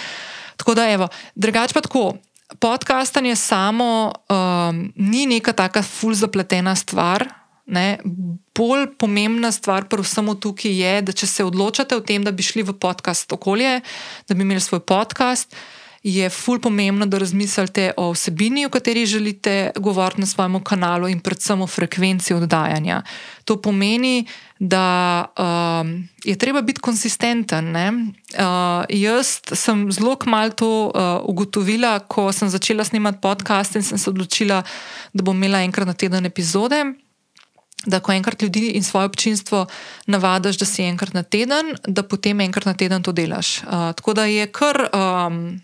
Tako 0.57 0.73
da, 0.73 0.89
evo, 0.89 1.11
drugače 1.35 1.75
pa 1.75 1.85
tako. 1.85 2.15
Podcastanje 2.63 3.35
samo 3.35 4.09
um, 4.31 4.87
ni 4.95 5.27
neka 5.27 5.51
taka 5.53 5.83
ful 5.83 6.15
zapletena 6.15 6.75
stvar 6.75 7.27
Ne? 7.67 7.97
Bolj 8.55 8.87
pomembna 8.97 9.51
stvar 9.51 9.89
pri 9.91 10.01
vsemu 10.01 10.37
tukaj 10.39 10.71
je, 10.71 10.93
da 11.01 11.11
če 11.11 11.27
se 11.27 11.43
odločate 11.43 11.97
o 11.97 12.03
tem, 12.03 12.23
da 12.23 12.31
bi 12.31 12.43
šli 12.43 12.63
v 12.63 12.77
podcast 12.79 13.33
okolje, 13.35 13.81
da 14.27 14.35
bi 14.35 14.47
imeli 14.47 14.63
svoj 14.63 14.79
podcast, 14.87 15.51
je 16.03 16.29
ful 16.29 16.59
pomembno, 16.59 17.05
da 17.05 17.17
razmislite 17.19 17.91
o 17.97 18.11
vsebini, 18.11 18.65
o 18.65 18.69
kateri 18.69 19.05
želite 19.05 19.71
govoriti 19.75 20.21
na 20.21 20.27
svojem 20.27 20.63
kanalu 20.63 21.09
in 21.09 21.19
predvsem 21.19 21.61
o 21.61 21.67
frekvenci 21.67 22.33
oddajanja. 22.33 23.01
To 23.43 23.57
pomeni, 23.61 24.25
da 24.59 25.25
um, 25.37 26.07
je 26.23 26.37
treba 26.37 26.61
biti 26.61 26.81
konsistenten. 26.81 27.75
Uh, 27.75 28.85
jaz 28.89 29.39
sem 29.53 29.91
zelo 29.91 30.15
kmalo 30.15 30.49
to 30.49 30.69
uh, 30.85 31.19
ugotovila, 31.23 31.99
ko 31.99 32.31
sem 32.31 32.49
začela 32.49 32.83
snemati 32.83 33.19
podcast 33.21 33.75
in 33.75 33.83
sem 33.83 33.97
se 33.97 34.09
odločila, 34.09 34.63
da 35.13 35.23
bom 35.23 35.35
imela 35.35 35.61
enkrat 35.61 35.87
na 35.87 35.93
teden 35.93 36.25
epizode. 36.25 37.06
Da, 37.85 37.99
ko 37.99 38.11
enkrat 38.11 38.41
ljudi 38.41 38.71
in 38.75 38.83
svoje 38.83 39.05
občinstvo 39.05 39.65
navadiš, 40.05 40.57
da 40.57 40.65
si 40.65 40.83
enkrat 40.83 41.13
na 41.13 41.23
teden, 41.23 41.75
da 41.87 42.03
potem 42.03 42.39
enkrat 42.41 42.65
na 42.65 42.73
teden 42.73 43.03
to 43.03 43.11
delaš. 43.11 43.61
Uh, 43.63 43.93
tako 43.95 44.13
da 44.13 44.25
je 44.25 44.47
kar 44.51 44.89
um, 44.93 45.61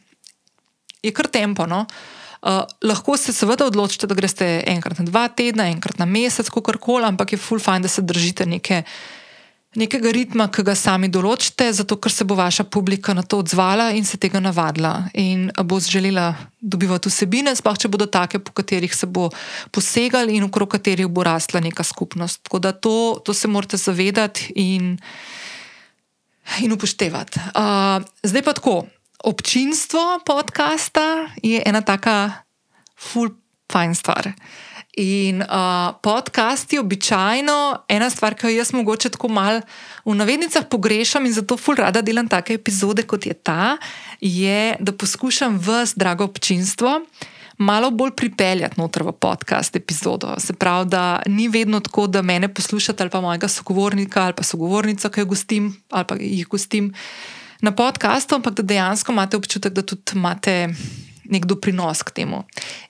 je 1.04 1.12
kar 1.12 1.28
tempo. 1.28 1.68
No? 1.68 1.86
Uh, 2.42 2.64
lahko 2.82 3.18
se 3.18 3.34
seveda 3.34 3.66
odločite, 3.66 4.08
da 4.08 4.16
greste 4.16 4.64
enkrat 4.68 5.00
na 5.00 5.06
dva 5.06 5.28
tedna, 5.28 5.68
enkrat 5.72 6.00
na 6.00 6.06
mesec, 6.06 6.50
kako 6.50 6.78
koli, 6.80 7.08
ampak 7.08 7.36
je 7.36 7.40
full 7.40 7.60
fajn, 7.60 7.82
da 7.82 7.92
se 7.92 8.02
držite 8.02 8.46
neke, 8.46 8.84
nekega 9.76 10.12
ritma, 10.14 10.48
ki 10.54 10.64
ga 10.66 10.76
sami 10.78 11.10
določite, 11.12 11.68
zato 11.74 11.98
ker 12.02 12.14
se 12.14 12.26
bo 12.28 12.38
vaša 12.38 12.66
publika 12.70 13.14
na 13.18 13.24
to 13.26 13.42
odzvala 13.44 13.90
in 13.98 14.06
se 14.06 14.20
tega 14.22 14.42
navadila 14.44 15.10
in 15.18 15.50
bo 15.66 15.80
želela 15.80 16.34
dobivati 16.62 17.12
vsebine, 17.12 17.56
sploh 17.58 17.78
če 17.78 17.92
bodo 17.92 18.08
take, 18.08 18.40
po 18.40 18.54
katerih 18.56 18.94
se 18.94 19.10
bo 19.10 19.30
posegali 19.74 20.38
in 20.38 20.48
okrog 20.48 20.72
katerih 20.76 21.10
bo 21.10 21.26
rasla 21.26 21.62
neka 21.64 21.84
skupnost. 21.84 22.44
Tako 22.48 22.60
da 22.64 22.72
to, 22.72 23.20
to 23.26 23.34
se 23.34 23.48
morate 23.48 23.78
zavedati 23.78 24.54
in, 24.56 24.98
in 26.62 26.76
upoštevati. 26.76 27.42
Uh, 27.54 28.06
zdaj 28.24 28.46
pa 28.46 28.54
tako 28.54 28.84
občinstvo 29.24 30.20
podcasta 30.26 31.34
je 31.42 31.64
ena 31.66 31.82
taka 31.82 32.46
full 33.00 33.34
fajn 33.72 33.96
stvar. 33.96 34.32
In 34.94 35.42
uh, 35.42 35.48
podcast 36.02 36.74
je 36.74 36.80
običajno 36.80 37.86
ena 37.90 38.10
stvar, 38.10 38.36
ki 38.38 38.46
jo 38.46 38.60
jaz 38.60 38.74
mogoče 38.74 39.10
tako 39.16 39.28
mal 39.34 39.62
v 40.06 40.14
navednicah 40.14 40.68
pogrešam 40.70 41.26
in 41.26 41.34
zato 41.34 41.58
full 41.58 41.82
rada 41.82 42.04
delam 42.06 42.28
take 42.30 42.54
epizode, 42.54 43.02
kot 43.10 43.26
je 43.26 43.34
ta, 43.34 43.78
je, 44.22 44.76
da 44.80 44.94
poskušam 44.94 45.58
vas, 45.58 45.96
drago 45.98 46.28
občinstvo, 46.30 47.00
malo 47.58 47.90
bolj 47.92 48.14
pripeljati 48.16 48.78
noter 48.78 49.04
v 49.04 49.16
podcast 49.18 49.76
epizodo. 49.76 50.36
Se 50.38 50.54
pravi, 50.54 50.90
da 50.90 51.24
ni 51.26 51.48
vedno 51.48 51.80
tako, 51.80 52.08
da 52.08 52.22
mene 52.22 52.54
poslušate 52.54 53.04
ali 53.04 53.10
pa 53.10 53.22
mojega 53.22 53.48
sogovornika 53.48 54.24
ali 54.24 54.38
pa 54.38 54.44
sogovornico, 54.44 55.10
ki 55.10 55.26
jo 55.26 55.26
gostim 55.26 55.74
ali 55.90 56.06
pa 56.08 56.16
jih 56.20 56.48
gostim 56.48 56.94
na 57.62 57.72
podkastu, 57.72 58.36
ampak 58.36 58.54
da 58.54 58.64
dejansko 58.64 59.12
imate 59.12 59.38
občutek, 59.38 59.74
da 59.74 59.82
tudi 59.82 60.14
imate 60.16 60.70
nek 61.26 61.46
doprinos 61.46 62.04
k 62.04 62.12
temu. 62.12 62.44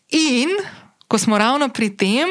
In 0.09 0.49
ko 1.13 1.17
smo 1.21 1.37
ravno 1.37 1.69
pri 1.69 1.91
tem, 1.93 2.29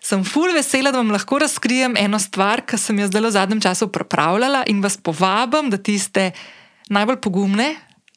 sem 0.00 0.22
ful 0.24 0.48
vesela, 0.56 0.88
da 0.88 0.96
vam 0.96 1.10
lahko 1.12 1.42
razkrijem 1.42 1.92
eno 2.00 2.16
stvar, 2.16 2.62
ki 2.64 2.78
sem 2.80 3.02
jo 3.02 3.08
zdaj 3.10 3.20
v 3.20 3.32
zadnjem 3.34 3.60
času 3.60 3.90
pripravljala 3.92 4.62
in 4.72 4.80
vas 4.80 4.96
povabim, 4.96 5.68
da 5.68 5.76
tiste 5.76 6.30
najbolj 6.88 7.18
pogumne. 7.20 7.66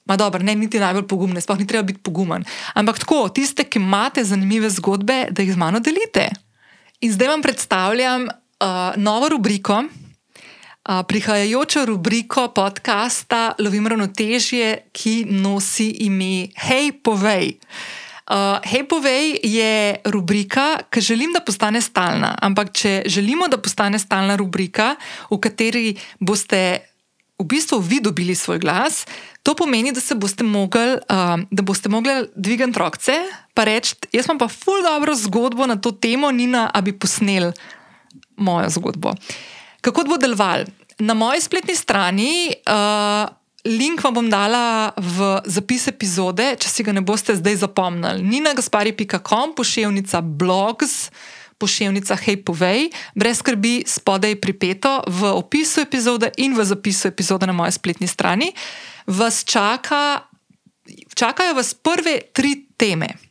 Ma 0.08 0.16
dobro, 0.16 0.40
ne 0.40 0.56
niti 0.56 0.80
najbolj 0.80 1.04
pogumne, 1.12 1.44
sploh 1.44 1.60
ni 1.60 1.68
treba 1.68 1.84
biti 1.84 2.00
pogumen. 2.00 2.48
Ampak 2.80 3.04
tako, 3.04 3.26
tiste, 3.28 3.68
ki 3.68 3.84
imate 3.84 4.24
zanimive 4.24 4.72
zgodbe, 4.80 5.26
da 5.28 5.44
jih 5.44 5.52
z 5.58 5.60
mano 5.60 5.84
delite. 5.84 6.30
In 7.04 7.12
zdaj 7.12 7.34
vam 7.34 7.44
predstavljam 7.44 8.30
uh, 8.32 8.96
novo 8.96 9.28
rubriko, 9.36 9.84
prihajajočo 10.88 11.84
rubriko 11.86 12.48
podcasta 12.56 13.58
Lovim 13.60 13.92
ravnotežje, 13.92 14.88
ki 14.96 15.20
nosi 15.36 15.92
ime 16.08 16.48
Hej, 16.64 16.94
povej. 17.04 17.58
Uh, 17.60 18.07
Hej, 18.64 18.84
povej 18.92 19.40
je 19.44 20.04
rubrika, 20.12 20.84
ki 20.92 21.02
želim, 21.02 21.32
da 21.32 21.40
postane 21.40 21.82
stalna. 21.82 22.36
Ampak, 22.42 22.74
če 22.76 23.08
želimo, 23.08 23.48
da 23.48 23.56
postane 23.58 24.00
stalna 24.00 24.36
rubrika, 24.36 24.96
v 25.32 25.40
kateri 25.40 25.96
boste 26.20 26.84
v 27.38 27.46
bistvu 27.46 27.80
vi 27.80 28.02
dobili 28.02 28.36
svoj 28.36 28.60
glas, 28.60 29.06
to 29.44 29.54
pomeni, 29.56 29.94
da 29.94 30.02
boste 30.16 30.44
mogli, 30.44 30.98
uh, 30.98 31.40
da 31.52 31.64
boste 31.64 31.90
mogli 31.90 32.28
dvigati 32.36 32.80
rokce 32.80 33.14
in 33.58 33.64
reči: 33.64 33.96
Jaz 34.12 34.26
imam 34.26 34.38
pa 34.38 34.48
ful 34.48 34.82
dobro 34.84 35.16
zgodbo 35.16 35.66
na 35.66 35.78
to 35.78 35.92
temo, 35.92 36.32
Nina, 36.32 36.70
da 36.74 36.82
bi 36.82 36.92
posnel 36.92 37.52
mojo 38.38 38.70
zgodbo. 38.70 39.14
Kako 39.82 40.04
bo 40.04 40.18
deloval? 40.18 40.66
Na 41.00 41.14
moji 41.14 41.42
spletni 41.42 41.76
strani, 41.76 42.52
uh, 42.66 43.30
link 43.68 44.00
vam 44.04 44.16
bom 44.16 44.28
dala 44.32 44.96
v 44.96 45.42
zapis 45.44 45.88
epizode, 45.92 46.56
če 46.56 46.70
si 46.72 46.86
ga 46.88 46.96
ne 46.96 47.04
boste 47.04 47.36
zdaj 47.36 47.60
zapomnili. 47.68 48.24
Nina 48.24 48.56
gaspari.com, 48.56 49.54
pošiljka 49.58 50.22
blogs, 50.24 51.12
pošiljka 51.60 52.16
Hej, 52.24 52.42
povej, 52.48 52.90
brez 53.18 53.44
skrbi, 53.44 53.84
spodaj 53.84 54.40
pripeto 54.40 55.04
v 55.12 55.36
opisu 55.36 55.84
epizode 55.84 56.32
in 56.40 56.56
v 56.56 56.64
zapisu 56.64 57.12
epizode 57.12 57.50
na 57.50 57.54
moji 57.54 57.76
spletni 57.76 58.08
strani. 58.08 58.54
Vas 59.08 59.44
čaka, 59.44 60.24
čakajo 61.16 61.60
vas 61.60 61.76
prve 61.76 62.22
tri 62.32 62.64
teme. 62.78 63.27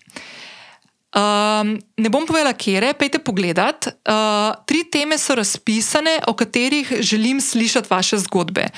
Um, 1.17 1.79
ne 1.97 2.09
bom 2.13 2.29
povedala, 2.29 2.53
kje 2.53 2.77
je, 2.77 2.93
pejte 2.93 3.19
pogledat. 3.25 3.89
Uh, 4.05 4.53
tri 4.69 4.85
teme 4.85 5.17
so 5.17 5.33
razpisane, 5.33 6.21
o 6.29 6.37
katerih 6.37 7.01
želim 7.01 7.41
slišati 7.41 7.89
vaše 7.89 8.21
zgodbe. 8.21 8.69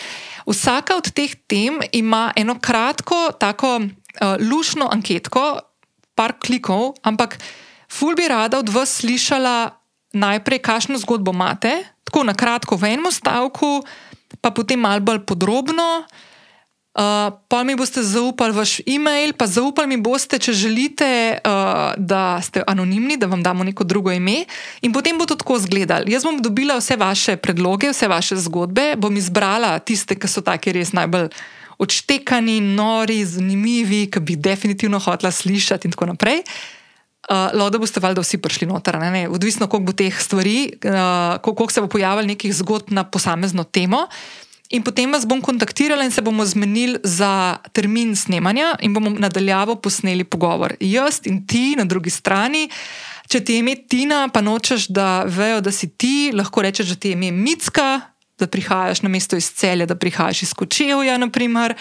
Vsaka 0.46 0.94
od 0.94 1.10
teh 1.10 1.34
tem 1.50 1.82
ima 1.92 2.30
eno 2.38 2.54
kratko, 2.62 3.34
tako 3.34 3.82
uh, 3.82 4.38
lušno 4.38 4.86
anketko, 4.86 5.58
par 6.14 6.38
klikov, 6.38 6.94
ampak 7.02 7.40
ful 7.90 8.14
bi 8.14 8.30
rada 8.30 8.62
od 8.62 8.70
vas 8.70 9.02
slišala 9.02 9.74
najprej, 10.14 10.62
kakšno 10.62 10.98
zgodbo 11.02 11.34
imate, 11.34 11.74
tako 12.06 12.22
na 12.22 12.38
kratko 12.38 12.78
v 12.78 12.94
enem 12.94 13.10
stavku, 13.10 13.82
pa 14.38 14.54
potem 14.54 14.78
malo 14.78 15.02
bolj 15.02 15.26
podrobno. 15.26 16.06
Uh, 16.06 16.27
pa 17.48 17.62
mi 17.64 17.76
boste 17.76 18.02
zaupali 18.02 18.52
vaš 18.52 18.80
e-mail, 18.86 19.32
pa 19.38 19.46
zaupali 19.46 19.86
mi 19.86 19.96
boste, 20.02 20.38
če 20.38 20.52
želite, 20.52 21.38
uh, 21.38 21.92
da 21.96 22.40
ste 22.42 22.64
anonimni, 22.66 23.16
da 23.16 23.26
vam 23.26 23.42
damo 23.42 23.64
neko 23.64 23.84
drugo 23.84 24.10
ime. 24.12 24.44
In 24.82 24.92
potem 24.92 25.18
bo 25.18 25.26
to 25.26 25.36
tako 25.38 25.56
izgledalo. 25.56 26.10
Jaz 26.10 26.26
bom 26.26 26.40
dobila 26.42 26.78
vse 26.80 26.96
vaše 26.98 27.36
predloge, 27.36 27.92
vse 27.92 28.08
vaše 28.08 28.36
zgodbe, 28.42 28.96
bom 28.98 29.14
izbrala 29.16 29.78
tiste, 29.78 30.18
ki 30.18 30.30
so 30.30 30.42
taki 30.42 30.74
res 30.74 30.90
najbolj 30.92 31.30
odštekani, 31.78 32.58
nori, 32.74 33.22
zanimivi, 33.24 34.08
ki 34.10 34.20
bi 34.20 34.34
definitivno 34.34 34.98
hotela 34.98 35.30
slišati 35.30 35.86
in 35.86 35.94
tako 35.94 36.10
naprej. 36.10 36.42
Uh, 37.28 37.52
Lo, 37.60 37.68
da 37.70 37.78
boste 37.78 38.00
valjda 38.00 38.24
vsi 38.24 38.40
prišli 38.42 38.66
noter, 38.66 38.98
ne, 38.98 39.10
ne. 39.12 39.22
odvisno 39.28 39.68
koliko 39.68 39.92
bo 39.92 39.94
teh 39.94 40.20
stvari, 40.20 40.72
uh, 40.82 41.38
koliko 41.44 41.70
se 41.70 41.80
bo 41.84 41.86
pojavilo 41.86 42.26
nekih 42.26 42.54
zgodb 42.56 42.90
na 42.90 43.04
posamezno 43.04 43.64
temo. 43.64 44.08
In 44.68 44.82
potem 44.84 45.12
vas 45.12 45.24
bom 45.24 45.40
kontaktirala 45.40 46.04
in 46.04 46.10
se 46.12 46.20
bomo 46.20 46.44
zmenili 46.44 46.98
za 47.04 47.56
termin 47.72 48.16
snemanja, 48.16 48.74
in 48.84 48.92
bomo 48.92 49.10
nadaljavo 49.10 49.78
posneli 49.80 50.24
pogovor. 50.24 50.74
Jaz 50.80 51.20
in 51.24 51.46
ti 51.46 51.74
na 51.76 51.84
drugi 51.88 52.10
strani. 52.10 52.68
Če 53.28 53.40
ti 53.44 53.56
je 53.56 53.62
ime 53.62 53.74
Tina, 53.88 54.26
pa 54.32 54.40
nočeš, 54.40 54.88
da 54.92 55.22
vejo, 55.24 55.60
da 55.64 55.72
si 55.72 55.88
ti, 55.88 56.30
lahko 56.34 56.62
rečeš, 56.64 56.92
da 56.92 56.96
ti 57.00 57.08
je 57.08 57.16
ime 57.16 57.30
Micka, 57.32 58.00
da 58.38 58.46
prihajaš 58.46 59.02
na 59.02 59.08
mesto 59.08 59.36
iz 59.36 59.48
celja, 59.56 59.86
da 59.86 59.96
prihajaš 59.96 60.42
iz 60.42 60.54
Kočevja. 60.54 61.16
Naprimer. 61.18 61.74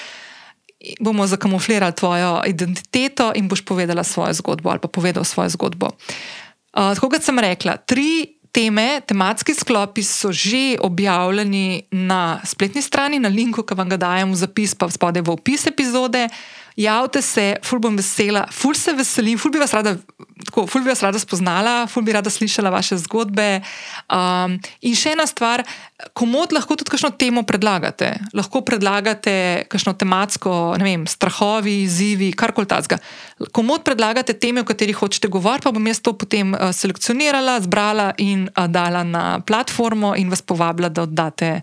Bomo 0.99 1.25
zakamuflirali 1.27 1.95
tvojo 1.95 2.41
identiteto 2.45 3.31
in 3.35 3.47
boš 3.49 3.63
povedala 3.65 4.03
svojo 4.03 4.33
zgodbo 4.33 4.69
ali 4.69 4.79
pa 4.79 4.87
povedal 4.87 5.23
svojo 5.23 5.49
zgodbo. 5.49 5.85
Uh, 5.87 6.93
tako 6.93 7.09
kot 7.09 7.23
sem 7.25 7.39
rekla, 7.39 7.77
tri 7.77 8.36
teme, 8.51 9.01
tematski 9.05 9.53
sklopi 9.53 10.03
so 10.03 10.31
že 10.31 10.77
objavljeni 10.81 11.87
na 11.91 12.39
spletni 12.45 12.81
strani, 12.81 13.19
na 13.19 13.29
linku, 13.29 13.63
ki 13.63 13.75
vam 13.75 13.89
ga 13.89 13.97
dajem 13.97 14.31
v 14.31 14.39
zapis, 14.39 14.75
pa 14.75 14.89
spodaj 14.89 15.25
v 15.25 15.33
opis 15.33 15.67
epizode. 15.67 16.27
Javite 16.77 17.21
se, 17.25 17.55
ful 17.65 17.79
bom 17.81 17.95
vesela, 17.97 18.43
ful 18.53 18.75
se 18.77 18.93
veselim, 18.93 19.39
ful 19.41 19.49
bi 19.49 19.57
vas 19.57 19.71
rada, 19.73 19.95
tako, 20.45 20.67
ful 20.69 20.83
bi 20.85 20.91
vas 20.91 21.01
rada 21.01 21.17
spoznala, 21.17 21.87
ful 21.89 22.03
bi 22.05 22.13
rada 22.13 22.29
slišala 22.29 22.69
vaše 22.69 22.99
zgodbe. 23.01 23.63
Um, 24.13 24.59
in 24.85 24.93
še 24.93 25.15
ena 25.15 25.25
stvar, 25.25 25.63
komod 26.13 26.53
lahko 26.53 26.77
tudi 26.77 26.93
kakšno 26.93 27.15
temo 27.17 27.41
predlagate. 27.49 28.11
Lahko 28.37 28.61
predlagate 28.61 29.65
kakšno 29.73 29.95
tematsko, 29.97 30.53
ne 30.77 30.85
vem, 30.85 31.07
strahovi, 31.09 31.79
izzivi, 31.87 32.29
karkoli 32.37 32.69
tazga. 32.69 33.01
Komod 33.57 33.81
predlagate 33.81 34.37
teme, 34.37 34.61
o 34.61 34.69
katerih 34.69 35.01
hočete 35.01 35.33
govoriti, 35.33 35.65
pa 35.65 35.73
bom 35.73 35.89
jaz 35.89 36.03
to 36.05 36.13
potem 36.13 36.53
uh, 36.53 36.69
selekcionirala, 36.69 37.57
zbrala 37.65 38.11
in 38.21 38.45
uh, 38.53 38.69
dala 38.69 39.01
na 39.01 39.25
platformo 39.41 40.13
in 40.13 40.29
vas 40.29 40.45
povabila, 40.45 40.93
da 40.93 41.09
oddate 41.09 41.55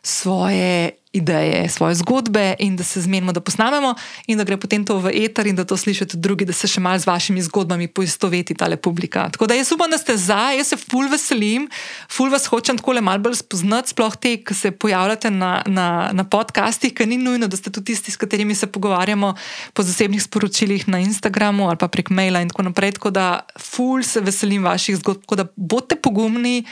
svoje 0.00 0.96
ideje, 1.18 1.68
svoje 1.68 1.98
zgodbe 2.00 2.54
in 2.58 2.76
da 2.76 2.84
se 2.84 3.00
zmenimo, 3.00 3.32
da 3.32 3.40
posnamemo 3.40 3.94
in 4.26 4.38
da 4.38 4.44
gre 4.44 4.56
potem 4.56 4.84
to 4.84 4.98
v 5.02 5.12
eter 5.24 5.46
in 5.46 5.56
da 5.56 5.64
to 5.64 5.76
slišijo 5.76 6.06
tudi 6.06 6.22
drugi, 6.22 6.46
da 6.48 6.54
se 6.56 6.70
še 6.70 6.80
malo 6.80 6.98
z 6.98 7.06
vašimi 7.06 7.42
zgodbami 7.42 7.88
poistoveti 7.88 8.54
ta 8.54 8.70
publika. 8.76 9.28
Tako 9.34 9.46
da 9.50 9.58
jaz 9.58 9.72
upam, 9.74 9.90
da 9.90 9.98
ste 9.98 10.16
za, 10.16 10.52
jaz 10.56 10.72
se 10.72 10.76
ful 10.78 11.08
veselim, 11.10 11.68
ful 12.10 12.30
vas 12.30 12.46
hočem 12.46 12.78
tako 12.78 12.96
le 12.96 13.02
malo 13.04 13.22
bolj 13.26 13.40
spoznati, 13.42 13.92
sploh 13.94 14.16
te, 14.16 14.36
ki 14.42 14.54
se 14.54 14.70
pojavljate 14.70 15.30
na, 15.30 15.62
na, 15.66 15.88
na 16.12 16.24
podcastih, 16.24 16.94
ker 16.94 17.08
ni 17.08 17.18
nujno, 17.18 17.48
da 17.50 17.56
ste 17.56 17.72
tudi 17.74 17.92
tisti, 17.92 18.14
s 18.14 18.20
katerimi 18.20 18.54
se 18.54 18.70
pogovarjamo 18.70 19.34
po 19.74 19.82
zasebnih 19.82 20.22
sporočilih 20.22 20.88
na 20.88 21.02
Instagramu 21.02 21.68
ali 21.68 21.80
pa 21.80 21.88
prek 21.88 22.10
maila 22.10 22.42
in 22.44 22.52
tako 22.52 22.68
naprej. 22.70 22.98
Tako 22.98 23.10
da 23.10 23.28
ful 23.58 24.02
se 24.06 24.20
veselim 24.20 24.64
vaših 24.64 25.00
zgodb, 25.02 25.26
tako 25.26 25.42
da 25.42 25.46
bodite 25.56 25.96
pogumni, 25.96 26.64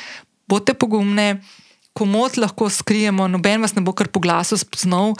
bodite 0.48 0.74
pogumni 0.74 1.35
komod 1.96 2.37
lahko 2.37 2.68
skrijemo, 2.70 3.28
noben 3.32 3.64
vas 3.64 3.74
ne 3.76 3.82
bo 3.85 3.94
kar 3.96 4.11
po 4.12 4.20
glasu 4.20 4.59
spoznal. 4.61 5.16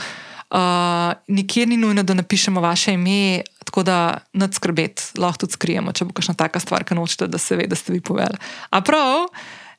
Uh, 0.47 1.17
nikjer 1.27 1.67
ni 1.69 1.77
nujno, 1.81 2.05
da 2.07 2.15
napišemo 2.15 2.61
vaše 2.62 2.93
ime, 2.95 3.43
tako 3.65 3.83
da 3.83 4.19
nad 4.33 4.55
skrbeti, 4.55 5.17
lahko 5.19 5.43
tudi 5.43 5.57
skrijemo, 5.57 5.93
če 5.93 6.07
bo 6.07 6.15
kakšna 6.15 6.37
taka 6.39 6.62
stvar, 6.62 6.85
ki 6.87 6.95
nočete, 6.95 7.27
da 7.27 7.41
se 7.43 7.59
ve, 7.59 7.67
da 7.67 7.75
ste 7.79 7.97
vi 7.97 8.01
povedali. 8.01 8.39
A 8.71 8.81
prav, 8.87 9.27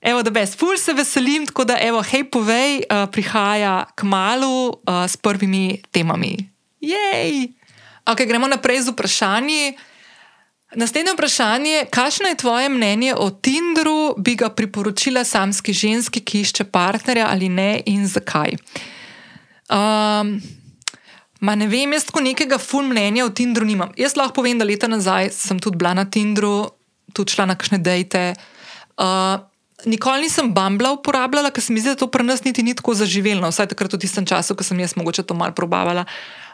evo, 0.02 0.26
da 0.28 0.34
bes, 0.34 0.58
ful 0.60 0.76
se 0.82 0.94
veselim, 0.98 1.48
tako 1.48 1.70
da, 1.70 1.78
evo, 1.80 2.02
hej, 2.04 2.26
povej, 2.34 2.82
uh, 2.84 3.06
prihaja 3.14 3.86
k 3.96 4.10
malu 4.10 4.74
uh, 4.74 5.06
s 5.08 5.16
prvimi 5.16 5.80
temami. 5.96 6.36
Jej! 6.84 7.54
Ok, 8.08 8.28
gremo 8.28 8.48
naprej 8.52 8.88
z 8.88 8.96
vprašanji. 8.96 9.78
Naslednje 10.76 11.14
vprašanje, 11.14 11.86
kakšno 11.90 12.28
je 12.28 12.36
tvoje 12.36 12.70
mnenje 12.70 13.16
o 13.16 13.30
Tinderu, 13.30 14.16
bi 14.18 14.36
ga 14.36 14.50
priporočila 14.50 15.24
samski 15.24 15.74
ženski, 15.74 16.20
ki 16.20 16.42
išče 16.42 16.64
partnerja 16.64 17.28
ali 17.32 17.50
ne 17.50 17.82
in 17.86 18.08
zakaj? 18.08 18.58
Um, 19.72 20.42
ma 21.40 21.56
ne 21.56 21.68
vem, 21.72 21.94
jaz 21.96 22.10
tako 22.10 22.20
nekega 22.20 22.60
full 22.60 22.84
mnenja 22.84 23.26
o 23.26 23.30
Tinderu 23.30 23.66
nimam. 23.66 23.94
Jaz 23.96 24.18
lahko 24.20 24.42
povem, 24.42 24.60
da 24.60 24.68
leta 24.68 24.92
nazaj 24.92 25.32
sem 25.32 25.60
tudi 25.60 25.80
bila 25.80 25.94
na 25.94 26.04
Tinderu, 26.06 26.68
tudi 27.16 27.32
šla 27.32 27.46
na 27.48 27.56
kakšne 27.56 27.80
dejte. 27.80 28.34
Uh, 29.00 29.40
nikoli 29.86 30.28
nisem 30.28 30.52
Bambla 30.52 30.92
uporabljala, 31.00 31.54
ker 31.56 31.64
se 31.64 31.72
mi 31.72 31.80
zdi, 31.80 31.96
da 31.96 32.04
to 32.04 32.12
pri 32.12 32.28
nas 32.28 32.44
niti 32.44 32.64
ni 32.64 32.76
tako 32.76 32.92
zaživelo, 32.92 33.48
vsaj 33.48 33.72
takrat 33.72 33.96
v 33.96 34.04
tistem 34.04 34.28
času, 34.28 34.52
ko 34.52 34.68
sem 34.68 34.84
jaz 34.84 35.00
mogoče 35.00 35.24
to 35.24 35.38
mal 35.38 35.56
probavala. 35.56 36.04
Uh, 36.04 36.47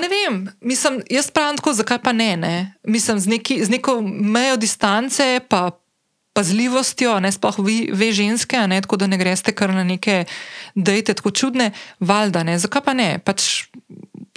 ne 0.00 0.08
vem, 0.08 0.48
mislim, 0.60 1.02
jaz 1.10 1.30
pravim 1.30 1.56
tako, 1.56 1.72
zakaj 1.72 1.98
pa 2.02 2.12
ne. 2.12 2.36
ne? 2.36 2.74
Mislim, 2.84 3.18
z, 3.18 3.26
neki, 3.26 3.64
z 3.64 3.70
neko 3.70 4.00
mejo 4.02 4.56
distance, 4.56 5.40
pa 5.48 5.70
pazljivostjo, 6.34 7.20
ne 7.20 7.30
sploh 7.32 7.58
vi, 7.62 7.76
ve 7.92 8.10
ženske, 8.12 8.58
ne, 8.66 8.80
tako 8.82 8.96
da 8.96 9.06
ne 9.06 9.18
greste 9.18 9.54
kar 9.54 9.70
na 9.70 9.84
neke 9.84 10.24
dejte, 10.74 11.14
tako 11.14 11.30
čudne, 11.30 11.70
valjda 12.00 12.42
ne, 12.42 12.58
zakaj 12.58 12.82
pa 12.82 12.94
ne. 12.94 13.18
Pač 13.18 13.68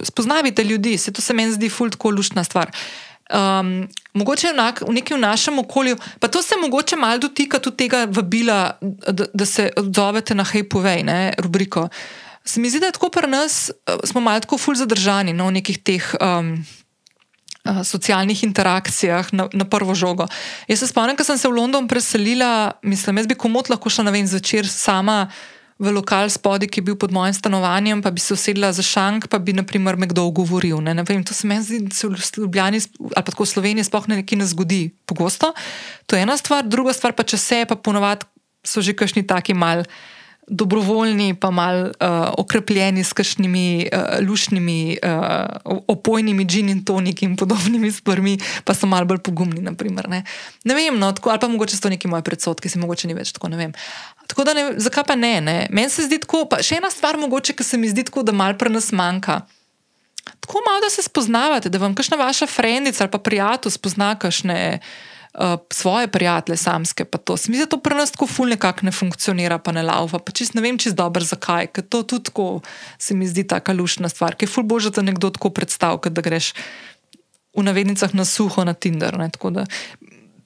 spoznavite 0.04 0.64
ljudi, 0.64 0.98
se 0.98 1.12
to 1.14 1.22
se 1.22 1.34
meni 1.34 1.58
zdi 1.58 1.70
fult 1.74 1.98
tako 1.98 2.14
luštna 2.14 2.44
stvar. 2.44 2.72
Um, 3.34 3.90
mogoče 4.14 4.54
v, 4.54 4.86
v 4.88 4.94
nekem 4.94 5.20
našem 5.20 5.60
okolju, 5.60 5.98
pa 6.20 6.28
to 6.28 6.42
se 6.42 6.56
mogoče 6.62 6.96
malo 6.96 7.18
dotika 7.18 7.60
tudi 7.60 7.78
tega 7.78 8.06
vabila, 8.10 8.78
da, 8.82 9.26
da 9.34 9.46
se 9.46 9.72
odzovete 9.76 10.36
na 10.36 10.46
Hej, 10.46 10.70
povej, 10.70 11.04
ne, 11.04 11.34
rubriko. 11.42 11.90
Uh, 11.90 12.27
Se 12.48 12.62
mi 12.64 12.72
zdi, 12.72 12.80
da 12.80 12.90
je 12.90 12.96
tako 12.96 13.10
pri 13.12 13.28
nas, 13.28 13.70
eh, 13.70 14.00
smo 14.08 14.24
malo 14.24 14.40
tako 14.40 14.58
ful 14.58 14.76
zadržani 14.76 15.36
no, 15.36 15.50
v 15.52 15.60
nekih 15.60 15.82
teh 15.84 16.04
um, 16.24 16.56
socialnih 17.84 18.44
interakcijah 18.44 19.34
na, 19.34 19.50
na 19.54 19.66
prvo 19.68 19.96
žogo. 19.96 20.28
Jaz 20.68 20.80
se 20.80 20.88
spomnim, 20.88 21.18
ko 21.18 21.24
sem 21.28 21.38
se 21.38 21.48
v 21.48 21.58
London 21.60 21.88
preselila, 21.88 22.80
mislim, 22.84 23.20
jaz 23.20 23.28
bi 23.28 23.36
komot 23.36 23.70
lahko 23.70 23.92
šla 23.92 24.08
na 24.08 24.16
ven 24.16 24.28
zvečer 24.28 24.68
sama 24.68 25.28
v 25.78 25.92
lokal 25.94 26.30
spodaj, 26.34 26.72
ki 26.74 26.82
je 26.82 26.86
bil 26.90 26.96
pod 26.98 27.14
mojim 27.14 27.36
stanovanjem, 27.38 28.02
pa 28.02 28.10
bi 28.10 28.22
se 28.22 28.34
usedla 28.34 28.72
za 28.74 28.82
šank, 28.82 29.28
pa 29.30 29.38
bi 29.38 29.54
naprimer 29.54 29.98
me 29.98 30.10
kdo 30.10 30.26
ogovoril. 30.26 30.82
Ne? 30.82 30.96
Ne 30.98 31.06
vem, 31.06 31.22
to 31.22 31.38
se 31.38 31.46
mi 31.48 31.60
zdi, 31.62 31.84
da 31.86 31.94
se 31.94 32.08
v 32.10 32.48
Ljubljani 32.48 32.82
ali 32.82 33.14
pa 33.14 33.30
tako 33.30 33.46
v 33.46 33.52
Sloveniji 33.54 33.86
sploh 33.86 34.08
ne 34.10 34.24
nekaj 34.24 34.42
ne 34.42 34.48
zgodi 34.50 34.82
pogosto. 35.06 35.54
To 36.10 36.18
je 36.18 36.26
ena 36.26 36.38
stvar, 36.38 36.66
druga 36.66 36.96
stvar 36.98 37.14
pa 37.14 37.28
če 37.28 37.38
se, 37.38 37.66
pa 37.70 37.78
ponovadi 37.78 38.26
so 38.66 38.82
že 38.82 38.98
kašni 38.98 39.22
taki 39.28 39.54
mal 39.54 39.86
dobrovoljni, 40.48 41.36
pa 41.36 41.52
malo 41.52 41.84
uh, 41.84 41.92
okrepljeni 42.38 43.04
s 43.04 43.14
kakšnimi 43.14 43.90
uh, 43.94 44.28
lušnimi, 44.28 44.98
uh, 45.04 45.82
opojnimi 45.88 46.46
džini 46.46 46.72
in 46.72 46.86
toniki 46.86 47.26
in 47.26 47.36
podobnimi 47.36 47.92
stvarmi, 47.92 48.38
pa 48.64 48.74
so 48.74 48.88
malo 48.88 49.06
bolj 49.06 49.20
pogumni. 49.20 49.62
Naprimer, 49.62 50.08
ne? 50.10 50.24
ne 50.64 50.76
vem, 50.76 51.00
no, 51.00 51.12
tako, 51.12 51.30
ali 51.30 51.40
pa 51.40 51.48
mogoče 51.48 51.78
so 51.78 51.90
neki 51.90 52.08
moji 52.08 52.24
predsodki, 52.24 52.70
se 52.70 52.80
mogoče 52.80 53.08
ni 53.08 53.14
več 53.14 53.34
tako. 53.36 53.52
Tako 54.28 54.44
da, 54.44 54.54
ne, 54.54 54.70
zakaj 54.78 55.04
pa 55.04 55.16
ne? 55.16 55.42
ne? 55.42 55.58
Meni 55.72 55.90
se 55.90 56.08
zdi 56.08 56.22
tako, 56.24 56.46
pa 56.48 56.64
še 56.64 56.80
ena 56.80 56.92
stvar, 56.92 57.20
mogoče, 57.20 57.54
ki 57.54 57.68
se 57.68 57.78
mi 57.78 57.92
zdi 57.92 58.08
tako, 58.08 58.24
da 58.24 58.32
malo 58.32 58.56
pri 58.58 58.72
nas 58.72 58.92
manjka. 58.96 59.42
Tako 60.40 60.64
malo, 60.64 60.80
da 60.84 60.90
se 60.90 61.04
spoznavate, 61.04 61.70
da 61.70 61.80
vam 61.80 61.96
kakšna 61.96 62.18
vaša 62.18 62.48
frendica 62.48 63.04
ali 63.04 63.12
pa 63.12 63.20
prijatelj 63.20 63.76
spozna 63.76 64.16
kakšne. 64.16 64.80
Uh, 64.80 65.14
svoje 65.74 66.08
prijatelje, 66.08 66.58
samske, 66.58 67.06
to. 67.06 67.36
Mi 67.48 67.58
zato 67.58 67.78
pri 67.78 67.96
nas 67.96 68.12
tako 68.12 68.28
fulno 68.28 68.50
nekako 68.50 68.86
ne 68.86 68.92
funkcionira, 68.92 69.58
pa 69.58 69.72
ne 69.72 69.84
lava. 69.84 70.20
Pa 70.20 70.32
čist 70.32 70.54
ne 70.54 70.62
vem, 70.62 70.78
čist 70.78 70.96
dobro 70.96 71.24
zakaj, 71.24 71.68
ker 71.68 71.86
to 71.86 72.04
tudi 72.04 72.24
tako 72.24 72.62
se 72.98 73.16
mi 73.16 73.28
zdi 73.28 73.44
taka 73.48 73.74
lušna 73.74 74.10
stvar, 74.10 74.36
ki 74.36 74.46
je 74.46 74.50
fulno 74.50 74.68
božje, 74.68 74.92
da 74.92 75.02
nekdo 75.02 75.30
tako 75.30 75.50
predstavlja, 75.50 76.10
da 76.10 76.22
greš 76.22 76.54
v 77.58 77.64
navednicah 77.64 78.14
na 78.14 78.26
suho 78.26 78.64
na 78.66 78.74
Tinder. 78.74 79.18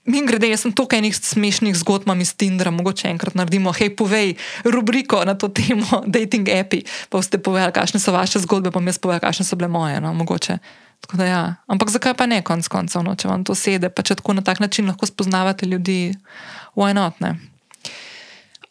Mi 0.05 0.25
grede, 0.25 0.49
jaz 0.49 0.63
sem 0.65 0.73
toliko 0.73 0.97
enih 0.97 1.15
smešnih 1.15 1.75
zgodb 1.77 2.09
iz 2.21 2.33
Tindra, 2.33 2.71
mogoče 2.71 3.07
enkrat 3.07 3.35
naredimo, 3.35 3.71
hej, 3.71 3.95
povej 3.95 4.35
rubriko 4.63 5.21
na 5.25 5.35
to 5.37 5.47
temo, 5.47 6.03
dating 6.07 6.49
api, 6.49 6.83
pa 7.09 7.21
ste 7.21 7.37
povedali, 7.37 7.71
kakšne 7.71 7.99
so 7.99 8.11
vaše 8.11 8.39
zgodbe, 8.39 8.71
pa 8.71 8.79
mi 8.79 8.89
jaz 8.89 8.97
povem, 8.97 9.19
kakšne 9.21 9.45
so 9.45 9.55
bile 9.55 9.69
moje, 9.69 10.01
no, 10.01 10.13
mogoče. 10.13 10.57
Ja. 11.19 11.55
Ampak 11.67 11.89
zakaj 11.89 12.13
pa 12.15 12.25
ne, 12.25 12.39
konc 12.45 12.67
koncev, 12.71 13.03
no? 13.03 13.15
če 13.19 13.27
vam 13.27 13.43
to 13.43 13.55
sede, 13.57 13.89
pa 13.91 14.03
če 14.05 14.15
tako 14.21 14.37
na 14.37 14.43
tak 14.45 14.61
način 14.63 14.87
lahko 14.87 15.05
spoznavate 15.05 15.65
ljudi, 15.65 16.13
not? 16.75 17.19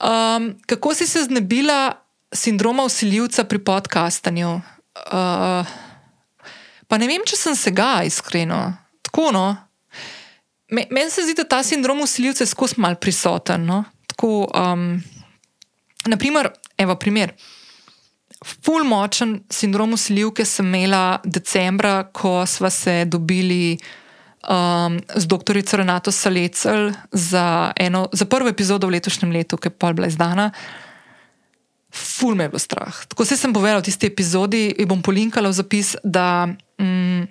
Um, 0.00 0.54
kako 0.66 0.94
si 0.94 1.06
se 1.06 1.24
znebila 1.24 1.92
sindroma 2.32 2.86
usiljivca 2.88 3.44
pri 3.44 3.58
podkastanju? 3.58 4.54
Uh, 5.12 5.66
pa 6.88 6.98
ne 6.98 7.06
vem, 7.10 7.26
če 7.26 7.36
sem 7.36 7.56
se 7.56 7.70
ga 7.70 8.00
iskreno. 8.06 8.72
Tako, 9.02 9.30
no. 9.36 9.44
Meni 10.70 11.10
se 11.10 11.26
zdi, 11.26 11.34
da 11.36 11.44
ta 11.44 11.62
sindrom 11.66 12.00
usiljivca 12.00 12.46
je 12.46 12.54
skozi 12.54 12.80
mal 12.80 12.96
prisoten. 12.96 13.66
No? 13.66 13.84
Tako, 14.06 14.46
um, 14.54 15.02
naprimer, 16.06 16.54
evo, 16.78 16.96
primer 16.96 17.34
ful 18.44 18.84
močen 18.84 19.40
sindrom 19.52 19.92
usiljivke 19.92 20.44
sem 20.44 20.66
imela 20.66 21.20
decembra, 21.24 22.04
ko 22.12 22.46
smo 22.46 22.70
se 22.70 23.04
dobili 23.04 23.78
um, 24.48 25.00
z 25.16 25.26
dr. 25.26 25.60
Renato 25.72 26.12
Salecel 26.12 26.92
za, 27.12 27.72
eno, 27.76 28.08
za 28.12 28.24
prvo 28.24 28.48
epizodo 28.48 28.86
v 28.86 28.96
letošnjem 28.96 29.32
letu, 29.32 29.56
ki 29.56 29.68
je 29.68 29.76
pol 29.76 29.92
bila 29.92 30.08
izdana. 30.08 30.50
Ful 31.92 32.34
me 32.34 32.46
je 32.46 32.48
bilo 32.48 32.58
strah. 32.58 33.04
Tako 33.08 33.24
se 33.24 33.36
sem 33.36 33.52
povedala 33.52 33.82
v 33.82 33.90
tisti 33.90 34.06
epizodi 34.06 34.70
in 34.78 34.88
bom 34.88 35.02
polinkala 35.02 35.50
v 35.50 35.58
zapis, 35.58 35.96
da 36.04 36.46
mm, 36.80 37.26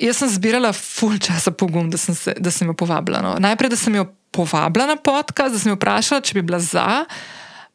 jaz 0.00 0.22
sem 0.22 0.30
zbirala 0.30 0.72
ful 0.72 1.18
časa 1.18 1.50
pogum, 1.50 1.90
da 1.90 1.98
sem, 1.98 2.14
se, 2.14 2.34
da 2.38 2.50
sem 2.50 2.70
jo 2.70 2.74
povabila. 2.74 3.20
No. 3.20 3.36
Najprej, 3.36 3.74
da 3.74 3.76
sem 3.76 3.94
jo 3.98 4.06
povabila 4.30 4.86
na 4.86 4.96
podcast, 4.96 5.52
da 5.52 5.58
sem 5.58 5.74
jo 5.74 5.76
vprašala, 5.76 6.24
če 6.24 6.38
bi 6.38 6.46
bila 6.46 6.62
za 6.62 7.04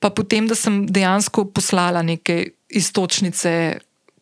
pa 0.05 0.13
potem, 0.13 0.45
da 0.45 0.53
sem 0.53 0.83
dejansko 0.85 1.47
poslala 1.49 2.05
neke 2.05 2.51
istočnice, 2.69 3.79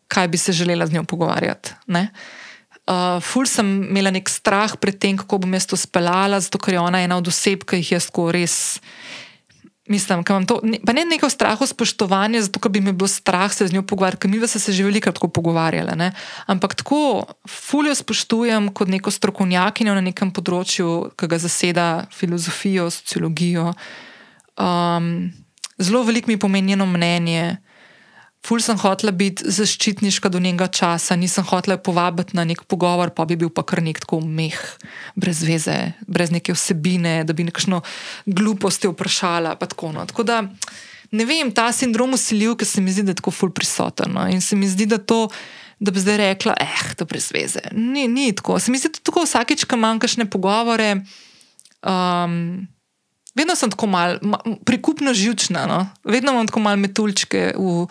kaj 0.08 0.28
bi 0.32 0.40
se 0.40 0.52
želela 0.56 0.86
z 0.86 0.96
njo 0.96 1.04
pogovarjati. 1.04 1.74
Uh, 1.92 3.20
ful 3.20 3.44
sem 3.48 3.68
imela 3.90 4.12
nek 4.12 4.28
strah 4.32 4.76
pred 4.80 4.96
tem, 4.96 5.18
kako 5.20 5.42
bom 5.44 5.52
jaz 5.52 5.66
to 5.68 5.76
speljala, 5.76 6.40
zato 6.40 6.60
ker 6.60 6.76
je 6.76 6.80
ona 6.80 7.02
ena 7.04 7.20
od 7.20 7.28
oseb, 7.28 7.66
ki 7.68 7.82
jih 7.82 7.92
jaz 7.98 8.08
tako 8.08 8.30
res. 8.32 8.56
Mislim, 9.92 10.24
to, 10.24 10.62
ne, 10.64 10.80
pa 10.80 10.96
ne 10.96 11.04
neko 11.04 11.28
straho 11.28 11.68
spoštovanje, 11.68 12.46
zato 12.48 12.60
ker 12.64 12.72
bi 12.72 12.80
me 12.80 12.96
bilo 12.96 13.08
strah 13.08 13.52
se 13.52 13.68
z 13.68 13.76
njo 13.76 13.84
pogovarjati, 13.84 14.24
ker 14.24 14.32
mi 14.32 14.40
smo 14.40 14.60
se 14.60 14.72
že 14.72 14.88
veliko 14.88 15.12
tako 15.12 15.28
pogovarjali. 15.28 15.96
Ne? 16.00 16.12
Ampak 16.48 16.80
tako, 16.80 17.28
fuljo 17.44 17.92
spoštujem 17.92 18.72
kot 18.72 18.88
neko 18.88 19.12
strokovnjakinjo 19.12 20.00
na 20.00 20.00
nekem 20.00 20.32
področju, 20.32 21.12
ki 21.12 21.28
ga 21.28 21.40
zaseda 21.40 21.88
filozofijo, 22.08 22.88
sociologijo. 22.88 23.72
Um, 24.56 25.34
zelo 25.78 26.02
veliko 26.02 26.30
mi 26.30 26.38
pomeni 26.38 26.74
njeno 26.74 26.86
mnenje. 26.86 27.56
Ful 28.44 28.60
sem 28.60 28.76
hotela 28.76 29.12
biti 29.16 29.46
zaščitniška 29.48 30.28
do 30.28 30.40
njenega 30.40 30.66
časa, 30.68 31.16
nisem 31.16 31.46
hotela 31.48 31.78
povabiti 31.80 32.36
na 32.36 32.44
nek 32.44 32.66
pogovor, 32.68 33.14
pa 33.16 33.24
bi 33.24 33.38
bil 33.40 33.48
pa 33.48 33.64
kar 33.64 33.80
nek 33.80 34.02
tako 34.04 34.18
meh, 34.20 34.58
brez 35.16 35.40
veze, 35.48 35.94
brez 36.04 36.32
neke 36.34 36.52
vsebine, 36.52 37.22
da 37.24 37.32
bi 37.32 37.46
nekšno 37.48 37.80
gluposti 38.26 38.90
vprašala. 38.92 39.54
Tako, 39.56 39.94
no. 39.96 40.04
tako 40.04 40.28
da 40.28 40.42
ne 41.14 41.24
vem, 41.24 41.54
ta 41.56 41.70
sindrom 41.72 42.12
usiljivke 42.18 42.68
se 42.68 42.84
mi 42.84 42.92
zdi, 42.92 43.06
da 43.08 43.14
je 43.14 43.22
tako 43.22 43.32
ful 43.32 43.52
prisoten. 43.54 44.12
No. 44.12 44.26
In 44.28 44.44
se 44.44 44.56
mi 44.56 44.68
zdi, 44.68 44.86
da 44.86 44.98
to. 44.98 45.28
Da 45.80 45.90
bi 45.90 46.00
zdaj 46.00 46.16
rekla, 46.16 46.54
eh, 46.62 46.94
to 46.96 47.04
brez 47.04 47.32
veze. 47.34 47.60
Ni, 47.72 48.06
ni 48.08 48.32
tako. 48.32 48.60
Se 48.62 48.70
mi 48.70 48.78
zdi, 48.78 48.92
da 48.94 49.02
tako 49.04 49.24
vsakeč, 49.24 49.64
ko 49.66 49.76
imam 49.76 49.98
kakšne 50.00 50.28
pogovore, 50.30 51.00
um, 51.82 52.62
vedno 53.34 53.56
sem 53.58 53.70
tako 53.70 53.86
mal, 53.90 54.18
ma, 54.22 54.38
prikupno 54.64 55.14
živčna, 55.14 55.66
no? 55.66 55.80
vedno 56.04 56.32
imam 56.32 56.46
tako 56.46 56.60
malo 56.60 56.76
metulčke 56.76 57.52
v, 57.58 57.86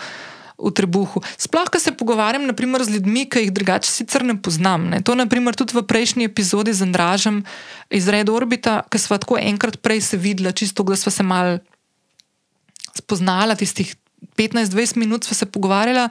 v 0.57 0.71
trebuhu. 0.75 1.21
Sploh, 1.37 1.69
ko 1.71 1.79
se 1.79 1.91
pogovarjam 1.91 2.47
naprimer, 2.47 2.83
z 2.83 2.97
ljudmi, 2.97 3.25
ki 3.29 3.45
jih 3.47 3.53
drugače 3.53 3.91
sicer 3.91 4.23
ne 4.25 4.37
poznam. 4.41 4.87
Ne? 4.93 5.01
To, 5.03 5.15
naprimer, 5.19 5.55
tudi 5.59 5.75
v 5.75 5.83
prejšnji 5.87 6.29
epizodi 6.31 6.73
z 6.73 6.87
Andražem 6.87 7.43
iz 7.91 8.07
Red 8.07 8.31
Orbita, 8.31 8.81
ki 8.87 9.01
smo 9.01 9.19
tako 9.19 9.39
enkrat 9.41 9.81
prej 9.83 10.01
se 10.01 10.17
videli, 10.17 10.53
čisto 10.55 10.83
da 10.87 10.95
smo 10.95 11.11
se 11.11 11.23
mal 11.23 11.59
spoznala, 12.95 13.55
tistih 13.59 13.95
15-20 14.37 14.97
minut 14.97 15.23
smo 15.23 15.35
se 15.35 15.45
pogovarjala, 15.45 16.07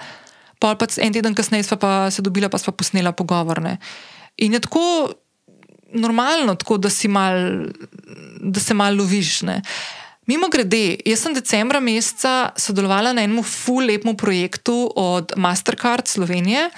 pa 0.59 0.75
pa 0.75 0.87
en 0.99 1.13
teden 1.13 1.35
kasneje 1.35 1.63
smo 1.63 1.77
pa 1.77 2.11
se 2.11 2.23
dobila, 2.23 2.49
pa 2.49 2.59
smo 2.59 2.73
posnela 2.73 3.13
pogovorne. 3.13 3.79
In 4.37 4.53
je 4.53 4.61
tako 4.61 5.13
normalno, 5.95 6.55
tako, 6.55 6.79
da, 6.79 6.89
mal, 7.09 7.67
da 8.41 8.61
se 8.61 8.75
malo 8.75 9.03
loviš. 9.03 9.43
Ne. 9.43 9.63
Mimo 10.27 10.49
grede, 10.49 10.97
jaz 11.07 11.25
sem 11.25 11.35
decembra 11.35 11.81
meseca 11.81 12.53
sodelovala 12.57 13.13
na 13.13 13.25
enem 13.27 13.43
full-lepem 13.43 14.17
projektu 14.17 14.93
od 14.97 15.35
Mastercard 15.37 16.07
Slovenije. 16.09 16.71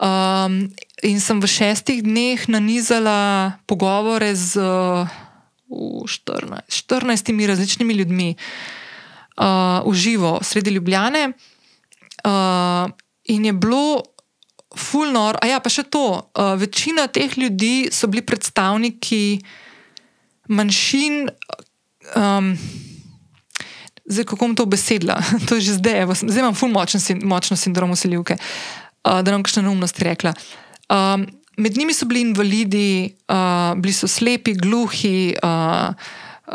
Um, 0.00 0.64
in 1.04 1.20
sem 1.20 1.40
v 1.40 1.46
šestih 1.46 2.00
dneh 2.02 2.48
nanizala 2.48 3.60
pogovore 3.68 4.32
z 4.34 4.56
uh, 4.56 5.06
14, 5.70 6.66
14 6.66 7.46
različnimi 7.46 7.94
ljudmi 7.94 8.30
uh, 8.34 9.84
v 9.86 9.94
živo, 9.94 10.38
sredi 10.42 10.70
Ljubljane. 10.70 11.32
Uh, 12.24 12.90
in 13.24 13.44
je 13.44 13.52
bilo 13.52 14.02
fulnor. 14.76 15.38
A 15.42 15.50
ja, 15.50 15.58
pa 15.62 15.72
še 15.72 15.84
to. 15.88 16.22
Uh, 16.34 16.54
večina 16.60 17.06
teh 17.10 17.38
ljudi 17.38 17.90
so 17.92 18.10
bili 18.10 18.22
predstavniki 18.26 19.40
manjšin. 20.50 21.28
Um, 22.16 22.54
zdaj, 24.10 24.24
kako 24.24 24.46
bom 24.46 24.54
to 24.58 24.66
besedila, 24.66 25.20
to 25.46 25.58
je 25.58 25.70
že 25.70 25.78
zdaj, 25.78 26.02
evo, 26.06 26.14
zdaj 26.14 26.42
imam 26.42 26.56
ful 26.56 26.72
močen, 26.72 27.02
močno 27.22 27.56
sindrom 27.56 27.94
usiljivke, 27.94 28.36
uh, 28.38 29.20
da 29.22 29.30
nam 29.30 29.44
kakšne 29.46 29.62
neumnosti 29.66 30.04
rekla. 30.04 30.34
Um, 30.90 31.28
med 31.60 31.76
njimi 31.78 31.94
so 31.94 32.08
bili 32.10 32.24
invalidi, 32.26 33.14
uh, 33.30 33.76
bili 33.78 33.94
so 33.94 34.08
slepi, 34.08 34.56
gluhi, 34.58 35.34
uh, 35.42 35.94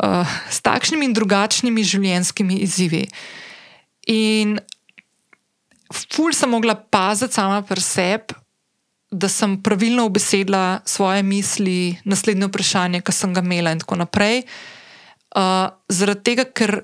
uh, 0.04 0.38
s 0.50 0.60
takšnimi 0.66 1.08
in 1.08 1.16
drugačnimi 1.16 1.84
življenjskimi 1.84 2.60
izzivi. 2.66 3.06
In 4.12 4.60
ful 5.94 6.34
sem 6.34 6.50
mogla 6.50 6.76
paziti 6.76 7.34
sama 7.34 7.62
pri 7.62 7.82
sebi, 7.82 8.34
da 9.12 9.30
sem 9.30 9.62
pravilno 9.62 10.06
obesedla 10.06 10.82
svoje 10.86 11.24
misli, 11.24 11.96
naslednje 12.06 12.50
vprašanje, 12.50 13.02
ki 13.06 13.14
sem 13.14 13.34
ga 13.34 13.44
imela, 13.46 13.72
in 13.72 13.80
tako 13.80 14.00
naprej. 14.02 14.44
Uh, 15.36 15.70
zaradi 15.92 16.24
tega, 16.26 16.46
ker 16.50 16.82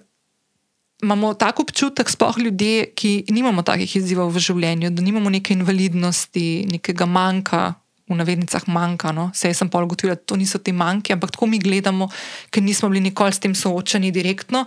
imamo 1.01 1.33
tako 1.33 1.65
občutek, 1.65 2.09
sploh 2.09 2.37
ljudje, 2.37 2.91
ki 2.95 3.25
nimamo 3.33 3.65
takih 3.65 3.95
izzivov 3.97 4.31
v 4.35 4.43
življenju, 4.43 4.93
da 4.93 5.03
nimamo 5.03 5.33
neke 5.33 5.55
invalidnosti, 5.57 6.47
nekega 6.71 7.09
manjka. 7.09 7.75
V 8.11 8.15
navednicah 8.19 8.65
manjka, 8.67 9.13
no? 9.15 9.29
vse 9.31 9.53
sem 9.55 9.69
pa 9.71 9.79
ugotovila, 9.79 10.17
da 10.19 10.25
to 10.27 10.35
niso 10.35 10.59
ti 10.59 10.73
manjki, 10.75 11.13
ampak 11.15 11.31
tako 11.31 11.47
mi 11.47 11.61
gledamo, 11.63 12.09
ker 12.51 12.59
nismo 12.59 12.89
bili 12.91 13.05
nikoli 13.05 13.31
s 13.31 13.39
tem 13.39 13.53
soočeni 13.55 14.09
direktno. 14.11 14.65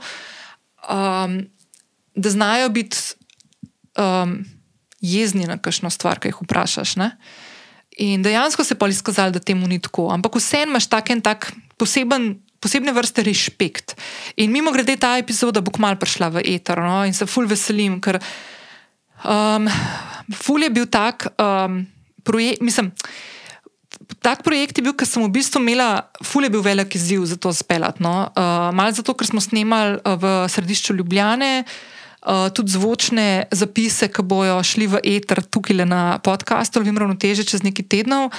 Um, 0.88 1.42
da 2.16 2.30
znajo 2.32 2.70
biti 2.72 2.96
um, 3.98 4.44
jezni 5.00 5.46
na 5.46 5.58
kakšno 5.58 5.90
stvar, 5.92 6.20
ki 6.20 6.32
jih 6.32 6.40
vprašaš. 6.44 6.96
Ne? 7.00 7.12
In 8.02 8.24
dejansko 8.24 8.64
se 8.64 8.74
je 8.74 8.78
pa 8.78 8.88
izkazalo, 8.88 9.34
da 9.34 9.38
temu 9.38 9.68
ni 9.68 9.78
tako. 9.78 10.08
Ampak 10.10 10.38
vseeno 10.40 10.74
imaš 10.74 10.88
tak 10.90 11.10
en 11.10 11.20
tak 11.20 11.52
poseben. 11.76 12.40
Posebne 12.64 12.94
vrste 12.96 13.20
respekt. 13.20 13.92
In 14.40 14.48
mimo 14.48 14.72
grede 14.72 14.96
ta 14.96 15.18
epizoda 15.20 15.60
bo 15.60 15.68
kmalo 15.68 16.00
prišla 16.00 16.30
v 16.32 16.42
eter, 16.48 16.80
no? 16.80 17.02
in 17.04 17.12
se 17.12 17.26
ful 17.28 17.44
veselim, 17.44 17.98
ker 18.00 18.16
um, 19.20 19.68
ful 20.32 20.64
je 20.64 20.70
bil 20.72 20.86
tak 20.88 21.26
um, 21.36 21.82
projekt. 22.24 22.64
Mislim, 22.64 22.88
tak 24.24 24.40
projekt 24.40 24.80
je 24.80 24.86
bil, 24.86 24.96
ker 24.96 25.04
sem 25.04 25.20
v 25.20 25.28
bistvu 25.28 25.60
imela, 25.60 26.08
ful 26.24 26.48
je 26.48 26.54
bil 26.56 26.64
velik 26.64 26.96
izziv 26.96 27.28
za 27.28 27.36
to 27.36 27.52
speljati. 27.52 28.00
No? 28.00 28.32
Uh, 28.32 28.72
Malo 28.72 28.96
zato, 28.96 29.12
ker 29.12 29.28
smo 29.28 29.44
snemali 29.44 30.00
uh, 30.00 30.16
v 30.16 30.32
središču 30.48 30.96
Ljubljane, 30.96 31.68
uh, 31.68 31.93
uh, 32.24 32.48
tudi 32.50 32.72
zvočne 32.72 33.46
zapise, 33.52 34.08
ki 34.08 34.24
bojo 34.24 34.58
šli 34.64 34.88
v 34.90 35.00
eter 35.16 35.44
tukaj 35.44 35.84
na 35.84 36.18
podkastu, 36.18 36.80
ali 36.80 36.90
vem, 36.90 36.98
ravnoteže 36.98 37.44
čez 37.44 37.62
nekaj 37.62 37.86
tednov. 37.86 38.32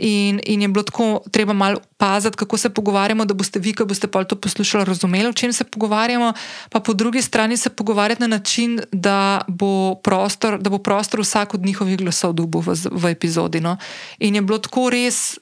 In, 0.00 0.40
in 0.46 0.62
je 0.62 0.68
bilo 0.68 0.82
tako, 0.82 1.20
treba 1.30 1.52
malo 1.52 1.80
paziti, 1.96 2.36
kako 2.36 2.56
se 2.56 2.70
pogovarjamo, 2.70 3.24
da 3.24 3.34
boste 3.34 3.58
vi, 3.58 3.72
ki 3.74 3.84
boste 3.84 4.06
pa 4.06 4.22
to 4.24 4.36
poslušali, 4.36 4.84
razumeli, 4.84 5.28
o 5.28 5.32
čem 5.32 5.52
se 5.52 5.64
pogovarjamo, 5.64 6.32
pa 6.70 6.80
po 6.80 6.94
drugi 6.94 7.22
strani 7.22 7.56
se 7.56 7.70
pogovarjati 7.70 8.22
na 8.22 8.26
način, 8.26 8.80
da 8.92 9.40
bo 9.48 9.94
prostor, 9.94 10.58
da 10.60 10.70
bo 10.70 10.78
prostor 10.78 11.20
vsak 11.20 11.54
od 11.54 11.66
njihovih 11.66 11.98
glasov 11.98 12.32
dubu 12.32 12.60
v, 12.60 12.74
v 12.90 13.10
epizodi. 13.10 13.60
No? 13.60 13.76
In 14.18 14.34
je 14.34 14.42
bilo 14.42 14.58
tako 14.58 14.90
res, 14.90 15.38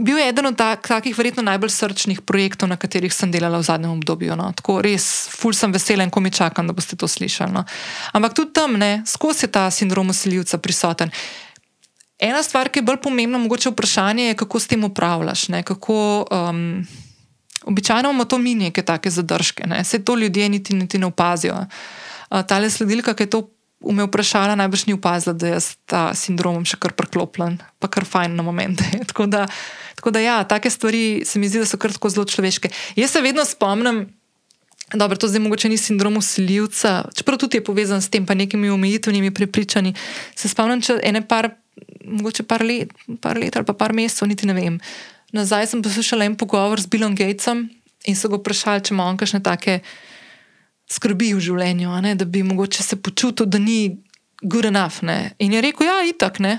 bil 0.00 0.18
je 0.18 0.28
eden 0.28 0.46
od 0.46 0.56
tak, 0.56 0.88
takih, 0.88 1.18
verjetno 1.18 1.42
najbolj 1.42 1.70
srčnih 1.70 2.20
projektov, 2.20 2.68
na 2.68 2.76
katerih 2.76 3.14
sem 3.14 3.30
delala 3.30 3.62
v 3.62 3.68
zadnjem 3.70 3.94
obdobju. 3.94 4.36
No? 4.36 4.50
Tako 4.52 4.80
res, 4.82 5.28
ful 5.30 5.54
sem 5.54 5.72
vesela 5.72 6.02
in 6.02 6.10
ko 6.10 6.20
mi 6.20 6.34
čakam, 6.34 6.66
da 6.66 6.74
boste 6.74 6.96
to 6.96 7.08
slišali. 7.08 7.54
No? 7.54 7.64
Ampak 8.12 8.34
tudi 8.34 8.52
tam, 8.52 8.74
skozi 9.06 9.46
je 9.46 9.52
ta 9.54 9.70
sindrom 9.70 10.10
usiljivca 10.10 10.58
prisoten. 10.58 11.14
Ena 12.24 12.42
stvar, 12.42 12.70
ki 12.72 12.80
je 12.80 12.86
bolj 12.88 13.02
pomembna, 13.04 13.38
mogoče 13.38 13.70
vprašanje, 13.74 14.30
je, 14.30 14.36
kako 14.40 14.60
s 14.60 14.70
tem 14.70 14.84
upravljaš. 14.84 15.46
Kako, 15.64 15.96
um, 16.32 16.86
običajno 17.64 18.10
imamo 18.10 18.24
to 18.24 18.38
mi 18.38 18.54
neke 18.54 18.82
take 18.82 19.10
zadržke, 19.10 19.66
ne? 19.66 19.84
se 19.84 20.04
to 20.04 20.16
ljudje 20.16 20.48
niti, 20.48 20.74
niti 20.74 20.98
ne 20.98 21.06
opazijo. 21.06 21.54
Uh, 22.30 22.40
Ta 22.46 22.58
le 22.58 22.70
sledilka, 22.70 23.14
ki 23.14 23.22
je 23.22 23.30
to 23.30 23.42
umel 23.84 24.08
vprašala, 24.08 24.56
najbrž 24.56 24.86
ni 24.86 24.96
opazila, 24.96 25.34
da 25.36 25.54
je 25.54 25.60
ta 25.86 26.02
sindrom 26.16 26.64
še 26.64 26.78
kar 26.80 26.94
preklopljen, 26.96 27.58
pa 27.78 27.90
kar 27.92 28.06
fajn 28.08 28.36
na 28.36 28.44
momente. 28.46 28.86
tako, 29.10 29.26
da, 29.28 29.44
tako 29.98 30.14
da, 30.16 30.24
ja, 30.24 30.36
take 30.48 30.70
stvari 30.70 31.22
se 31.28 31.38
mi 31.38 31.48
zdi, 31.48 31.60
da 31.60 31.68
so 31.68 31.80
kar 31.80 31.92
tako 31.92 32.08
zelo 32.08 32.24
človeške. 32.24 32.72
Jaz 32.96 33.12
se 33.12 33.24
vedno 33.24 33.44
spomnim. 33.44 34.06
Dobro, 34.94 35.16
to 35.16 35.28
zdaj 35.28 35.40
mogoče 35.40 35.68
ni 35.68 35.78
sindrom 35.80 36.16
usiljivca, 36.20 37.08
čeprav 37.16 37.38
tudi 37.40 37.56
je 37.58 37.64
povezan 37.64 38.02
s 38.04 38.10
tem, 38.12 38.26
pa 38.26 38.36
nekimi 38.36 38.68
omejitvenimi 38.70 39.32
prepričanji. 39.34 39.94
Se 40.36 40.48
spomnim, 40.48 40.82
če 40.84 40.98
ene 41.02 41.22
par 41.26 41.48
mogoče 42.04 42.42
par 42.42 42.64
let, 42.64 42.92
par 43.20 43.38
let 43.38 43.56
ali 43.56 43.66
pa 43.66 43.74
par 43.74 43.92
mesecev, 43.92 44.28
niti 44.28 44.46
ne 44.46 44.54
vem. 44.54 44.78
Nazaj 45.34 45.66
sem 45.72 45.82
poslušala 45.82 46.24
en 46.24 46.36
pogovor 46.36 46.80
z 46.80 46.86
Billom 46.86 47.14
Gatesom 47.18 47.68
in 48.06 48.16
so 48.16 48.28
ga 48.28 48.38
vprašali, 48.38 48.84
če 48.84 48.94
ima 48.94 49.08
on 49.08 49.18
kakšne 49.18 49.40
take 49.42 49.80
skrbi 50.90 51.32
v 51.34 51.42
življenju, 51.42 51.94
ne, 52.04 52.14
da 52.14 52.26
bi 52.28 52.44
mogoče 52.44 52.84
se 52.84 53.00
počutil, 53.00 53.48
da 53.48 53.58
ni 53.58 53.96
good 54.42 54.68
enough. 54.68 55.02
Ne. 55.02 55.32
In 55.40 55.56
je 55.56 55.62
rekel, 55.64 55.88
ja, 55.88 56.02
itak 56.06 56.38
ne. 56.44 56.58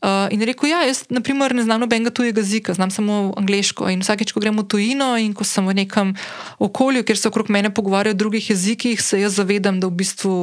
Uh, 0.00 0.28
in 0.32 0.40
rekel, 0.48 0.70
ja, 0.70 0.80
jaz 0.88 1.02
naprimer, 1.12 1.52
ne 1.56 1.64
znam 1.64 1.82
nobenega 1.82 2.12
tujega 2.14 2.40
jezika, 2.40 2.76
znam 2.76 2.92
samo 2.92 3.34
angliško. 3.40 3.88
In 3.92 4.04
vsakeč, 4.04 4.32
ko 4.32 4.40
gremo 4.40 4.64
v 4.64 4.70
tujino 4.72 5.12
in 5.20 5.34
ko 5.36 5.44
sem 5.44 5.66
v 5.66 5.76
nekem 5.82 6.14
okolju, 6.60 7.04
kjer 7.04 7.20
se 7.20 7.28
okrog 7.28 7.50
mene 7.52 7.72
pogovarjajo 7.74 8.16
v 8.16 8.20
drugih 8.22 8.50
jezikih, 8.52 9.00
se 9.00 9.20
jaz 9.20 9.40
zavedam, 9.40 9.80
da 9.80 9.90
v 9.90 9.98
bistvu 10.00 10.34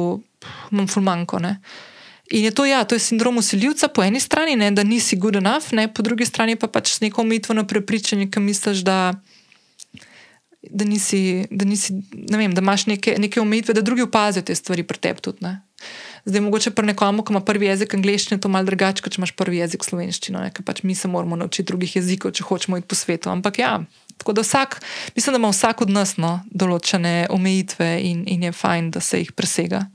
imam 0.74 0.90
fulmanko. 0.90 1.42
Uh, 1.42 1.56
In 2.30 2.44
je 2.44 2.50
to, 2.50 2.64
ja, 2.64 2.84
to 2.84 2.94
je 2.94 2.98
sindrom 2.98 3.38
usiljivca 3.38 3.88
po 3.88 4.02
eni 4.04 4.20
strani, 4.20 4.56
ne, 4.56 4.70
da 4.70 4.82
nisi 4.82 5.16
good 5.16 5.36
enough, 5.36 5.72
ne, 5.72 5.88
po 5.88 6.02
drugi 6.02 6.26
strani 6.26 6.56
pa 6.56 6.68
pač 6.68 7.00
neko 7.00 7.22
omejitveno 7.24 7.64
prepričanje, 7.66 8.28
ki 8.30 8.40
misliš, 8.40 8.82
da, 8.84 9.14
da, 10.62 10.84
nisi, 10.84 11.46
da, 11.50 11.64
nisi, 11.64 11.96
ne 12.12 12.38
vem, 12.38 12.54
da 12.54 12.60
imaš 12.60 12.86
neke, 12.86 13.16
neke 13.18 13.40
omejitve, 13.40 13.74
da 13.74 13.80
drugi 13.80 14.04
opazijo 14.04 14.42
te 14.42 14.54
stvari 14.54 14.84
pri 14.84 14.98
tebi 14.98 15.24
tudi. 15.24 15.38
Ne. 15.40 15.62
Zdaj, 16.28 16.40
mogoče 16.44 16.70
pri 16.70 16.86
nekomu, 16.86 17.24
ki 17.24 17.32
ima 17.32 17.40
prvi 17.40 17.66
jezik 17.70 17.94
angliščine, 17.94 18.36
je 18.36 18.44
to 18.44 18.52
malce 18.52 18.68
drugače, 18.68 19.02
kot 19.02 19.16
če 19.16 19.22
imaš 19.22 19.32
prvi 19.38 19.62
jezik 19.62 19.86
slovenščino, 19.86 20.44
ker 20.52 20.66
pač 20.66 20.82
mi 20.84 20.94
se 20.94 21.08
moramo 21.08 21.36
naučiti 21.40 21.70
drugih 21.70 21.96
jezikov, 21.96 22.36
če 22.36 22.44
hočemo 22.44 22.76
iti 22.76 22.90
po 22.90 22.98
svetu. 22.98 23.32
Ampak 23.32 23.62
ja, 23.62 23.78
tako 24.20 24.36
da 24.36 24.44
vsak, 24.44 24.82
mislim, 25.16 25.38
da 25.38 25.40
ima 25.40 25.54
vsak 25.54 25.80
od 25.86 25.94
nas 25.96 26.18
no, 26.20 26.40
določene 26.50 27.30
omejitve 27.32 27.94
in, 28.04 28.26
in 28.28 28.50
je 28.50 28.52
fajn, 28.52 28.90
da 28.92 29.00
se 29.00 29.22
jih 29.22 29.32
presega. 29.32 29.86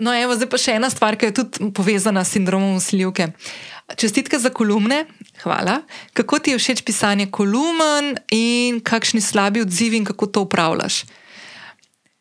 No, 0.00 0.14
evo, 0.16 0.34
zdaj 0.36 0.48
pa 0.48 0.58
še 0.60 0.78
ena 0.80 0.88
stvar, 0.88 1.18
ki 1.20 1.28
je 1.28 1.36
tudi 1.42 1.70
povezana 1.76 2.24
s 2.24 2.32
sindromom 2.32 2.78
usljivke. 2.78 3.30
Čestitke 4.00 4.38
za 4.40 4.48
kolumne, 4.54 5.04
hvala. 5.42 5.80
Kako 6.16 6.38
ti 6.40 6.54
je 6.54 6.60
všeč 6.60 6.84
pisanje 6.86 7.26
kolumn 7.28 8.14
in 8.32 8.80
kakšni 8.80 9.20
slabi 9.20 9.60
odzivi 9.60 10.00
in 10.00 10.06
kako 10.08 10.30
to 10.30 10.46
upravljaš? 10.46 11.02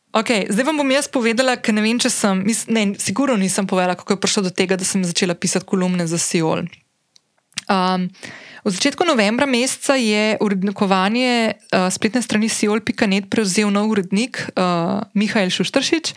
Okay, 0.10 0.48
zdaj 0.50 0.66
vam 0.66 0.82
bom 0.82 0.92
jaz 0.92 1.06
povedala, 1.06 1.54
ker 1.62 1.76
ne 1.78 1.86
vem, 1.86 2.00
če 2.02 2.10
sem, 2.10 2.42
ne, 2.74 2.84
sigurno 2.98 3.38
nisem 3.38 3.70
povedala, 3.70 3.94
kako 3.96 4.18
je 4.18 4.22
prišlo 4.26 4.42
do 4.50 4.52
tega, 4.52 4.74
da 4.74 4.88
sem 4.88 5.06
začela 5.06 5.38
pisati 5.38 5.70
kolumne 5.70 6.10
za 6.10 6.18
Seoul. 6.18 6.66
Um, 7.70 8.10
v 8.66 8.74
začetku 8.74 9.06
novembra 9.06 9.46
meseca 9.46 9.94
je 9.94 10.34
urednikovanje 10.42 11.54
uh, 11.54 11.88
spletne 11.94 12.26
strani 12.26 12.50
Seoul.net 12.50 13.30
prevzel 13.30 13.70
nov 13.70 13.94
urednik 13.94 14.42
uh, 14.58 15.06
Mihajl 15.14 15.54
Šuštršič. 15.54 16.16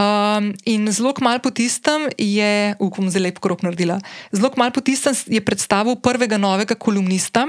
Um, 0.00 0.54
in 0.64 0.88
zelo 0.88 1.12
malo 1.20 1.44
po 1.44 1.50
tistem 1.52 2.08
je, 2.16 2.74
upam, 2.80 3.10
zelo 3.12 3.28
lep 3.28 3.36
krok 3.36 3.60
naredila. 3.60 4.00
Zelo 4.32 4.48
malo 4.56 4.72
po 4.72 4.80
tistem 4.80 5.12
je 5.28 5.40
predstavil 5.44 6.00
prvega 6.00 6.40
novega 6.40 6.74
kolumnista, 6.74 7.48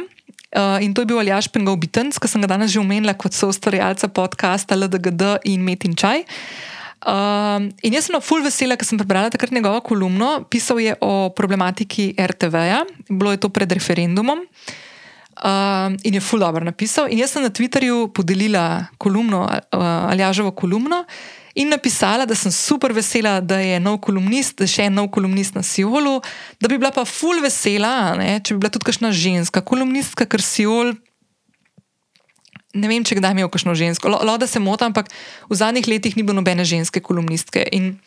Uh, 0.52 0.84
in 0.84 0.91
to 0.91 1.02
je 1.02 1.08
bil 1.08 1.16
Aljaš 1.16 1.47
Pengovitenc, 1.47 2.18
ki 2.20 2.28
sem 2.28 2.43
ga 2.43 2.49
danes 2.52 2.74
že 2.74 2.82
omenila 2.84 3.16
kot 3.16 3.32
so 3.32 3.47
ustvarjalca 3.47 4.12
podcasta 4.12 4.76
LDGD 4.76 5.47
in 5.47 5.64
Metin 5.64 5.95
Čaj. 5.95 6.28
Um, 7.08 7.72
in 7.80 7.95
jaz 7.95 8.10
sem 8.10 8.20
full 8.20 8.43
vesela, 8.43 8.76
ker 8.76 8.84
sem 8.84 8.99
prebrala 8.99 9.32
takrat 9.32 9.56
njegovo 9.56 9.80
kolumno. 9.80 10.43
Pisal 10.52 10.84
je 10.84 10.97
o 10.99 11.32
problematiki 11.32 12.12
RTV-ja, 12.20 12.84
bilo 13.08 13.32
je 13.32 13.39
to 13.39 13.47
pred 13.47 13.72
referendumom. 13.72 14.43
Um, 15.42 15.98
in 16.04 16.14
je 16.14 16.22
full 16.22 16.39
dobro 16.39 16.66
napisal. 16.66 17.08
In 17.10 17.18
jaz 17.18 17.32
sem 17.34 17.42
na 17.42 17.50
Twitterju 17.50 18.12
podelila 18.14 18.86
kolumno, 19.02 19.48
uh, 19.50 20.12
Aljažovo 20.12 20.52
kolumno, 20.52 21.06
in 21.56 21.70
napisala, 21.74 22.26
da 22.26 22.36
sem 22.36 22.52
super 22.52 22.94
vesela, 22.94 23.39
da 23.42 23.58
je 23.60 23.80
nov 23.80 23.98
kolumnist, 24.06 24.60
da 24.60 24.68
je 24.70 24.76
še 24.76 24.86
en 24.88 25.00
nov 25.02 25.10
kolumnist 25.12 25.58
na 25.58 25.64
Siolu, 25.66 26.20
da 26.62 26.70
bi 26.70 26.78
bila 26.78 26.92
pa 26.94 27.06
full 27.10 27.42
vesela, 27.42 28.14
ne, 28.20 28.38
če 28.38 28.54
bi 28.54 28.62
bila 28.64 28.72
tudi 28.72 28.88
kakšna 28.92 29.12
ženska 29.12 29.64
kolumnistka, 29.66 30.30
ker 30.30 30.46
Siol 30.46 30.94
ne 32.78 32.88
vem, 32.88 33.04
če 33.04 33.18
kdaj 33.20 33.36
imel 33.36 33.50
kakšno 33.52 33.76
žensko. 33.76 34.12
Lo, 34.14 34.38
da 34.39 34.48
se 34.48 34.62
motim, 34.64 34.92
ampak 34.92 35.12
v 35.50 35.58
zadnjih 35.58 35.89
letih 35.92 36.16
ni 36.16 36.24
bilo 36.24 36.39
nobene 36.39 36.64
ženske 36.68 37.02
kolumnistke. 37.04 37.66
In 37.76 37.98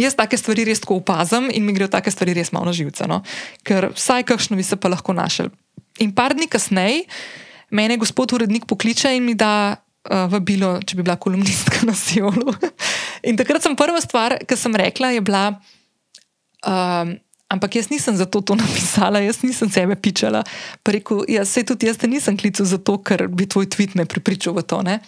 jaz 0.00 0.16
take 0.16 0.38
stvari 0.40 0.64
res 0.68 0.80
tako 0.80 1.00
opazim 1.02 1.50
in 1.52 1.66
mi 1.66 1.74
grejo 1.76 1.90
take 1.92 2.12
stvari 2.12 2.34
res 2.38 2.54
malo 2.56 2.72
živce. 2.72 3.04
No? 3.10 3.20
Ker 3.66 3.90
vsaj 3.92 4.24
kakšno 4.30 4.56
bi 4.56 4.64
se 4.64 4.78
pa 4.80 4.88
lahko 4.92 5.12
našel. 5.16 5.52
In 5.98 6.14
par 6.14 6.34
dni 6.34 6.46
kasneje 6.48 7.04
mene 7.70 7.96
gospod 7.96 8.32
urednik 8.32 8.66
pokliče 8.66 9.12
in 9.16 9.24
mi 9.24 9.34
da 9.38 9.76
uh, 9.76 10.26
vabilo, 10.30 10.76
če 10.82 10.98
bi 10.98 11.06
bila 11.06 11.16
kolumnistka 11.20 11.86
na 11.86 11.94
Siolu. 11.94 12.54
in 13.28 13.38
takrat 13.38 13.62
sem 13.62 13.76
prva 13.78 14.00
stvar, 14.02 14.38
ki 14.46 14.58
sem 14.58 14.74
rekla, 14.76 15.14
je 15.16 15.24
bila. 15.24 15.48
Um, 16.66 17.18
Ampak 17.50 17.74
jaz 17.74 17.88
nisem 17.90 18.14
zato 18.14 18.38
to 18.46 18.54
napisala, 18.54 19.18
jaz 19.18 19.40
nisem 19.42 19.66
sebe 19.74 19.96
pičala. 19.98 20.44
Rekel, 20.86 21.24
ja, 21.26 21.42
se 21.44 21.64
tudi 21.66 21.88
jaz 21.88 21.98
nisem 22.06 22.36
klical 22.38 22.62
zato, 22.62 22.94
ker 23.02 23.26
bi 23.26 23.48
tvoj 23.50 23.66
tweet 23.66 23.96
me 23.98 24.06
pripričal 24.06 24.54
v 24.54 24.62
to. 24.62 24.78
Ne? 24.86 25.00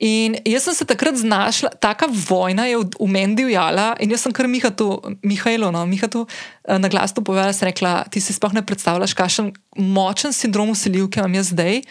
In 0.00 0.38
jaz 0.48 0.64
sem 0.64 0.74
se 0.74 0.84
takrat 0.88 1.18
znašla, 1.20 1.70
taka 1.80 2.08
vojna 2.08 2.64
je 2.70 2.78
v 2.80 3.08
meni 3.08 3.36
divjala 3.36 3.92
in 4.00 4.10
jaz 4.10 4.24
sem 4.24 4.32
kar 4.32 4.48
Mihajlo, 4.48 5.68
no, 5.70 5.84
Mihajlo 5.86 6.24
eh, 6.24 6.78
na 6.78 6.88
glas 6.88 7.12
to 7.12 7.20
povedala, 7.20 7.52
sem 7.52 7.68
rekla, 7.68 8.08
ti 8.08 8.20
si 8.20 8.32
sploh 8.32 8.56
ne 8.56 8.64
predstavljaš, 8.64 9.12
kakšen 9.14 9.52
močen 9.76 10.32
sindrom 10.32 10.72
usiljivke 10.72 11.20
imam 11.20 11.36
jaz 11.36 11.52
zdaj 11.52 11.84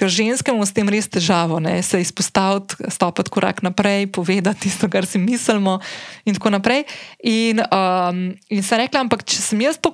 ker 0.00 0.08
ženske 0.08 0.48
imamo 0.48 0.64
s 0.64 0.72
tem 0.72 0.88
res 0.88 1.10
težavo, 1.12 1.58
ne? 1.60 1.76
se 1.84 2.00
izpostaviti, 2.00 2.88
stopiti 2.88 3.32
korak 3.32 3.60
naprej, 3.66 4.08
povedati 4.08 4.64
tisto, 4.64 4.88
kar 4.88 5.04
si 5.04 5.20
mislimo, 5.20 5.76
in 6.24 6.38
tako 6.38 6.54
naprej. 6.56 6.86
In, 7.20 7.60
um, 7.68 8.30
in 8.48 8.64
sem 8.64 8.80
rekla, 8.80 9.04
ampak 9.04 9.26
če 9.28 9.42
sem 9.44 9.60
jaz 9.60 9.76
to 9.76 9.92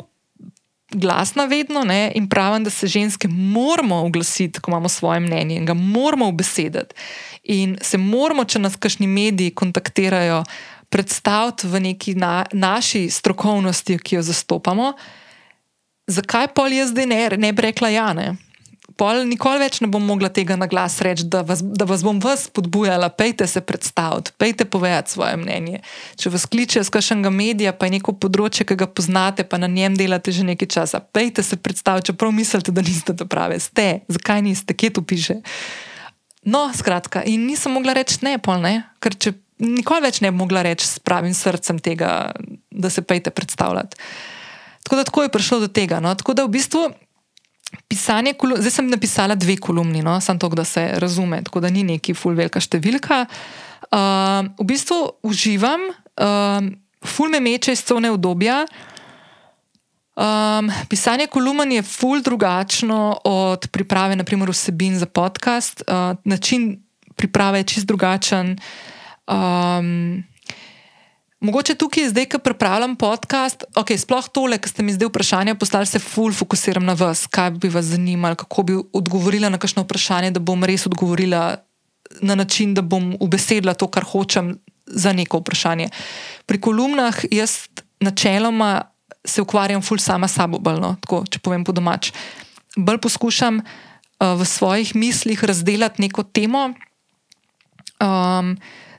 glasna 0.91 1.45
vedno 1.45 1.84
ne? 1.84 2.12
in 2.14 2.28
pravim, 2.28 2.64
da 2.64 2.70
se 2.70 2.87
ženske 2.87 3.28
moramo 3.28 3.97
oglasiti, 3.97 4.61
ko 4.61 4.70
imamo 4.70 4.89
svoje 4.89 5.20
mnenje 5.20 5.57
in 5.57 5.66
ga 5.66 5.74
moramo 5.74 6.28
obesediti. 6.28 6.95
In 7.43 7.78
se 7.82 7.99
moramo, 7.99 8.45
če 8.45 8.59
nas 8.59 8.76
kakšni 8.76 9.07
mediji 9.07 9.55
kontaktirajo, 9.55 10.45
predstaviti 10.89 11.66
v 11.66 11.80
neki 11.80 12.14
na, 12.14 12.47
naši 12.53 13.11
strokovnosti, 13.11 13.99
ki 13.99 14.16
jo 14.16 14.22
zastopamo. 14.22 14.93
Zakaj 16.07 16.53
pol 16.55 16.72
jaz 16.72 16.91
zdaj 16.95 17.07
ne, 17.07 17.22
ne 17.37 17.53
bi 17.53 17.62
rekla 17.62 17.91
ja? 17.91 18.12
Pol 18.97 19.26
nikoli 19.28 19.61
več 19.61 19.82
ne 19.84 19.90
bom 19.92 20.01
mogla 20.01 20.30
tega 20.32 20.57
na 20.57 20.64
glas 20.70 20.97
reči, 21.05 21.26
da 21.28 21.42
vas, 21.44 21.61
da 21.61 21.84
vas 21.84 22.01
bom 22.05 22.16
vas 22.22 22.47
podbujala, 22.49 23.11
pejte 23.12 23.44
se 23.47 23.61
predstaviti, 23.61 24.32
pejte 24.40 24.64
povedati 24.64 25.12
svoje 25.12 25.36
mnenje. 25.36 25.82
Če 26.16 26.32
vas 26.32 26.47
kliče 26.49 26.80
z 26.80 26.92
kakšnega 26.94 27.28
medija, 27.28 27.74
pa 27.76 27.90
je 27.90 27.99
neko 27.99 28.16
področje, 28.16 28.64
ki 28.64 28.78
ga 28.80 28.88
poznate, 28.88 29.44
pa 29.44 29.61
na 29.61 29.68
njem 29.68 29.99
delate 30.01 30.32
že 30.32 30.49
nekaj 30.49 30.72
časa, 30.72 31.03
pejte 31.05 31.44
se 31.44 31.61
predstaviti, 31.61 32.12
čeprav 32.12 32.32
mislite, 32.32 32.72
da 32.72 32.84
niste 32.84 33.12
to 33.12 33.28
prave. 33.28 33.61
Ste, 33.61 34.07
zakaj 34.09 34.40
niste, 34.49 34.72
kje 34.72 34.94
to 34.97 35.05
piše. 35.05 35.42
No, 36.49 36.70
skratka, 36.72 37.20
in 37.28 37.44
nisem 37.44 37.76
mogla 37.76 37.92
reči 37.99 38.22
ne, 38.24 38.38
pol 38.40 38.64
ne, 38.64 38.78
ker 39.03 39.12
če 39.12 39.36
nikoli 39.61 40.09
več 40.09 40.22
ne 40.24 40.32
bi 40.32 40.40
mogla 40.40 40.64
reči 40.64 40.88
s 40.88 41.01
pravim 41.05 41.36
srcem 41.36 41.80
tega, 41.84 42.32
da 42.70 42.88
se 42.92 43.05
pejte 43.05 43.32
predstavljati. 43.34 44.01
Tako 44.86 44.97
da 44.97 45.05
tako 45.05 45.22
je 45.22 45.32
prišlo 45.34 45.61
do 45.61 45.68
tega. 45.68 45.99
No? 46.01 46.14
Tako 46.14 46.36
da 46.38 46.44
v 46.47 46.55
bistvu 46.55 46.86
pisanje, 47.88 48.34
zdaj 48.56 48.70
sem 48.70 48.88
napisala 48.90 49.34
dve 49.34 49.56
kolumni, 49.56 50.02
no? 50.02 50.20
samo 50.20 50.38
to, 50.38 50.48
da 50.48 50.64
se 50.64 50.88
razume, 51.00 51.42
tako 51.42 51.60
da 51.60 51.70
ni 51.70 51.82
neki 51.84 52.14
ful 52.14 52.34
velika 52.34 52.60
številka. 52.60 53.24
Uh, 53.86 54.48
v 54.58 54.66
bistvu 54.66 54.98
uživam, 55.26 55.88
uh, 56.18 56.60
ful 57.06 57.30
me 57.30 57.40
meče 57.40 57.74
iz 57.76 57.84
cone 57.86 58.10
obdobja. 58.10 58.64
Um, 60.16 60.70
pisanje 60.88 61.26
kolumn 61.28 61.74
je 61.76 61.82
ful 61.84 62.22
drugačno 62.24 63.20
od 63.28 63.68
priprave, 63.68 64.16
naprimer, 64.16 64.50
vsebin 64.50 64.96
za 64.98 65.06
podcast. 65.06 65.84
Uh, 65.84 66.16
način 66.24 66.80
priprave 67.16 67.60
je 67.60 67.68
čist 67.74 67.86
drugačen. 67.86 68.56
Um, 69.28 70.24
Mogoče 71.41 71.74
tukaj, 71.74 72.09
zdaj, 72.09 72.26
ko 72.32 72.39
pripravljam 72.39 72.95
podcast, 72.97 73.64
okay, 73.76 73.99
sploh 74.01 74.24
tole, 74.32 74.57
ki 74.59 74.70
ste 74.72 74.82
mi 74.82 74.95
zdaj 74.97 75.11
vprašanje 75.11 75.55
poslali, 75.61 75.87
se 75.87 76.01
ful 76.01 76.32
fokusiram 76.32 76.84
na 76.84 76.95
vas, 76.97 77.26
kaj 77.28 77.51
bi 77.61 77.68
vas 77.68 77.84
zanimalo, 77.93 78.39
kako 78.41 78.62
bi 78.62 78.76
odgovorila 78.93 79.51
na 79.53 79.59
kakšno 79.61 79.84
vprašanje, 79.84 80.30
da 80.32 80.41
bom 80.41 80.64
res 80.64 80.87
odgovorila 80.89 81.59
na 82.24 82.34
način, 82.34 82.72
da 82.74 82.82
bom 82.82 83.12
ubesedila 83.20 83.74
to, 83.74 83.89
kar 83.93 84.05
hočem 84.05 84.55
za 84.87 85.12
neko 85.12 85.43
vprašanje. 85.43 85.91
Pri 86.47 86.61
kolumnah 86.61 87.20
jaz 87.30 87.66
načeloma 88.01 88.82
se 89.24 89.43
ukvarjam 89.43 89.82
ful 89.82 89.99
sama 89.99 90.28
sabo, 90.28 90.59
balno, 90.59 90.95
tako, 91.05 91.24
če 91.28 91.43
povem 91.45 91.64
po 91.64 91.74
domač. 91.76 92.14
Bolj 92.76 93.03
poskušam 93.03 93.61
uh, 93.61 94.32
v 94.41 94.49
svojih 94.49 94.95
mislih 94.97 95.45
razdeliti 95.45 96.03
neko 96.03 96.22
temo. 96.22 96.70
Um, 98.01 98.57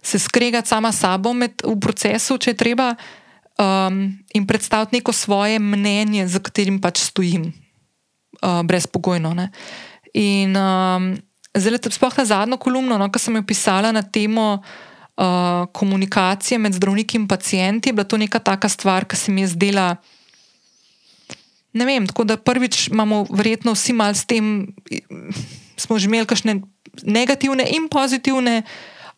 se 0.07 0.19
skregati 0.19 0.71
sama 0.71 0.91
s 0.91 1.03
sabo 1.03 1.33
med, 1.35 1.59
v 1.65 1.75
procesu, 1.83 2.37
če 2.39 2.55
treba, 2.55 2.93
um, 3.59 4.07
in 4.33 4.47
predstaviti 4.47 4.95
neko 4.95 5.11
svoje 5.11 5.59
mnenje, 5.59 6.27
za 6.31 6.39
katerim 6.39 6.79
pač 6.79 7.03
stojim, 7.09 7.49
uh, 8.39 8.63
brezpogojno. 8.63 9.33
Ne. 9.35 9.49
In 10.15 10.55
um, 10.55 11.11
zelo, 11.51 11.81
sploh 11.91 12.15
na 12.21 12.25
zadnjo 12.25 12.59
kolumno, 12.61 12.95
no, 12.95 13.11
ki 13.11 13.19
sem 13.19 13.35
jo 13.35 13.43
pisala 13.43 13.91
na 13.91 14.05
temo 14.05 14.61
uh, 14.63 15.67
komunikacije 15.75 16.55
med 16.55 16.79
zdravniki 16.79 17.19
in 17.19 17.27
pacijenti, 17.27 17.91
je 17.91 17.99
bila 17.99 18.07
to 18.07 18.17
neka 18.17 18.39
taka 18.39 18.71
stvar, 18.71 19.03
ki 19.03 19.19
se 19.19 19.35
mi 19.35 19.43
je 19.43 19.51
zdela. 19.57 19.97
Ne 21.75 21.85
vem, 21.85 22.07
tako 22.07 22.23
da 22.23 22.39
prvič 22.39 22.87
imamo, 22.95 23.25
verjetno, 23.29 23.75
vsi 23.75 23.93
malo 23.93 24.15
s 24.15 24.23
tem, 24.23 24.71
smo 25.75 25.99
že 25.99 26.07
imeli 26.07 26.25
kakšne 26.25 26.63
negativne 27.03 27.67
in 27.75 27.91
pozitivne 27.91 28.63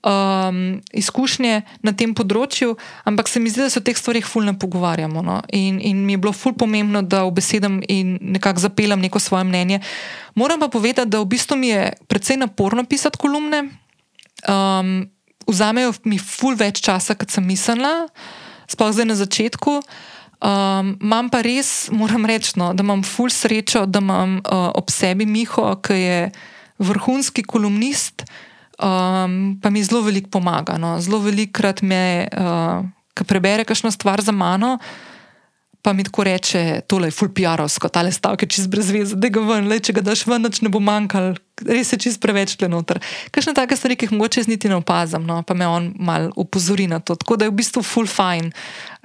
um, 0.03 0.79
izkušnje 0.93 1.61
na 1.83 1.93
tem 1.93 2.13
področju, 2.15 2.75
ampak 3.07 3.27
se 3.27 3.41
mi 3.41 3.51
zdi, 3.51 3.65
da 3.65 3.69
se 3.71 3.81
o 3.81 3.85
teh 3.85 3.97
stvarih 3.97 4.25
fulno 4.25 4.55
pogovarjamo. 4.59 5.23
No? 5.25 5.39
In, 5.55 5.79
in 5.83 6.05
mi 6.05 6.15
je 6.15 6.21
bilo 6.23 6.33
fulno 6.33 6.57
pomembno, 6.57 7.01
da 7.03 7.25
obesedam 7.27 7.79
in 7.87 8.17
nekako 8.21 8.63
zapeljem 8.67 9.01
neko 9.03 9.19
svoje 9.19 9.47
mnenje. 9.49 9.81
Moram 10.35 10.59
pa 10.59 10.71
povedati, 10.71 11.09
da 11.09 11.19
v 11.19 11.29
bistvu 11.35 11.59
mi 11.59 11.73
je 11.73 11.93
precej 12.07 12.39
naporno 12.39 12.85
pisati 12.85 13.19
kolumne. 13.19 13.67
Um, 14.47 15.09
vzamejo 15.49 15.93
mi 16.05 16.19
fulno 16.19 16.63
več 16.63 16.83
časa, 16.85 17.17
kot 17.19 17.33
sem 17.33 17.43
mislila, 17.43 18.07
sploh 18.69 18.93
zdaj 18.95 19.09
na 19.09 19.17
začetku. 19.19 19.81
Um, 20.39 20.93
imam 21.03 21.27
pa 21.27 21.41
res, 21.43 21.89
moram 21.91 22.23
reči, 22.23 22.53
no, 22.55 22.71
da 22.71 22.85
imam 22.85 23.03
ful 23.03 23.27
srečo, 23.27 23.83
da 23.83 23.99
imam 23.99 24.37
uh, 24.39 24.69
ob 24.79 24.87
sebi 24.93 25.27
Miho, 25.27 25.73
ki 25.83 25.97
je 25.99 26.19
vrhunski 26.79 27.43
kolumnist, 27.43 28.23
um, 28.79 29.59
pa 29.61 29.69
mi 29.69 29.83
zelo 29.83 30.01
veliko 30.01 30.29
pomaga. 30.29 30.77
No. 30.77 30.95
Zelo 31.01 31.19
velikokrat 31.19 31.81
me, 31.81 32.27
uh, 32.31 32.83
ki 33.13 33.27
prebere 33.27 33.67
kakšno 33.67 33.91
stvar 33.91 34.23
za 34.23 34.31
mano, 34.31 34.77
pa 35.81 35.93
mi 35.93 36.03
tako 36.03 36.23
reče: 36.23 36.81
tole 36.87 37.07
je 37.07 37.15
fulpijarovsko, 37.15 37.89
tale 37.89 38.11
stavek 38.11 38.41
je 38.41 38.47
čist 38.55 38.69
brez 38.69 38.91
veze, 38.91 39.15
da 39.15 39.29
ga 39.29 39.43
ven, 39.43 39.67
le 39.67 39.79
če 39.79 39.95
ga 39.99 40.03
daš 40.03 40.25
ven, 40.27 40.47
ne 40.47 40.71
bo 40.71 40.79
manjkal, 40.83 41.35
res 41.67 41.93
je 41.93 41.99
čist 41.99 42.21
preveč 42.23 42.55
le 42.61 42.71
noter. 42.71 42.99
Kakšne 43.35 43.55
take 43.55 43.77
stvari, 43.79 43.99
ki 43.99 44.07
jih 44.07 44.15
mogoče 44.15 44.45
niti 44.47 44.71
ne 44.71 44.79
opazam, 44.79 45.27
no, 45.27 45.41
pa 45.43 45.55
me 45.55 45.67
on 45.67 45.91
mal 45.99 46.31
upozori 46.39 46.87
na 46.87 46.99
to. 46.99 47.15
Tako 47.19 47.39
da 47.39 47.47
je 47.47 47.53
v 47.53 47.59
bistvu 47.59 47.83
full 47.83 48.07
fine, 48.07 48.51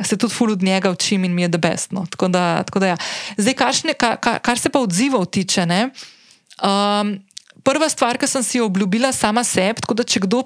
se 0.03 0.19
tudi 0.19 0.35
full 0.35 0.55
od 0.55 0.63
njega 0.63 0.91
učim 0.91 1.25
in 1.25 1.35
mi 1.35 1.47
je 1.47 1.53
debest. 1.55 1.93
No. 1.93 2.07
Tako 2.11 2.29
da, 2.29 2.63
tako 2.63 2.83
da 2.83 2.95
ja. 2.95 2.97
Zdaj, 3.37 3.55
kašne, 3.55 3.95
ka, 3.95 4.17
ka, 4.17 4.39
kar 4.39 4.59
se 4.59 4.71
pa 4.71 4.83
odzivov 4.83 5.27
tiče. 5.31 5.67
Ne, 5.67 5.89
um, 6.63 7.19
prva 7.65 7.89
stvar, 7.89 8.19
ki 8.21 8.29
sem 8.29 8.45
si 8.45 8.59
jo 8.61 8.69
obljubila 8.69 9.13
sama 9.13 9.45
sebi, 9.45 9.81
tako 9.81 9.97
da 9.99 10.05
če 10.07 10.23
kdo 10.27 10.45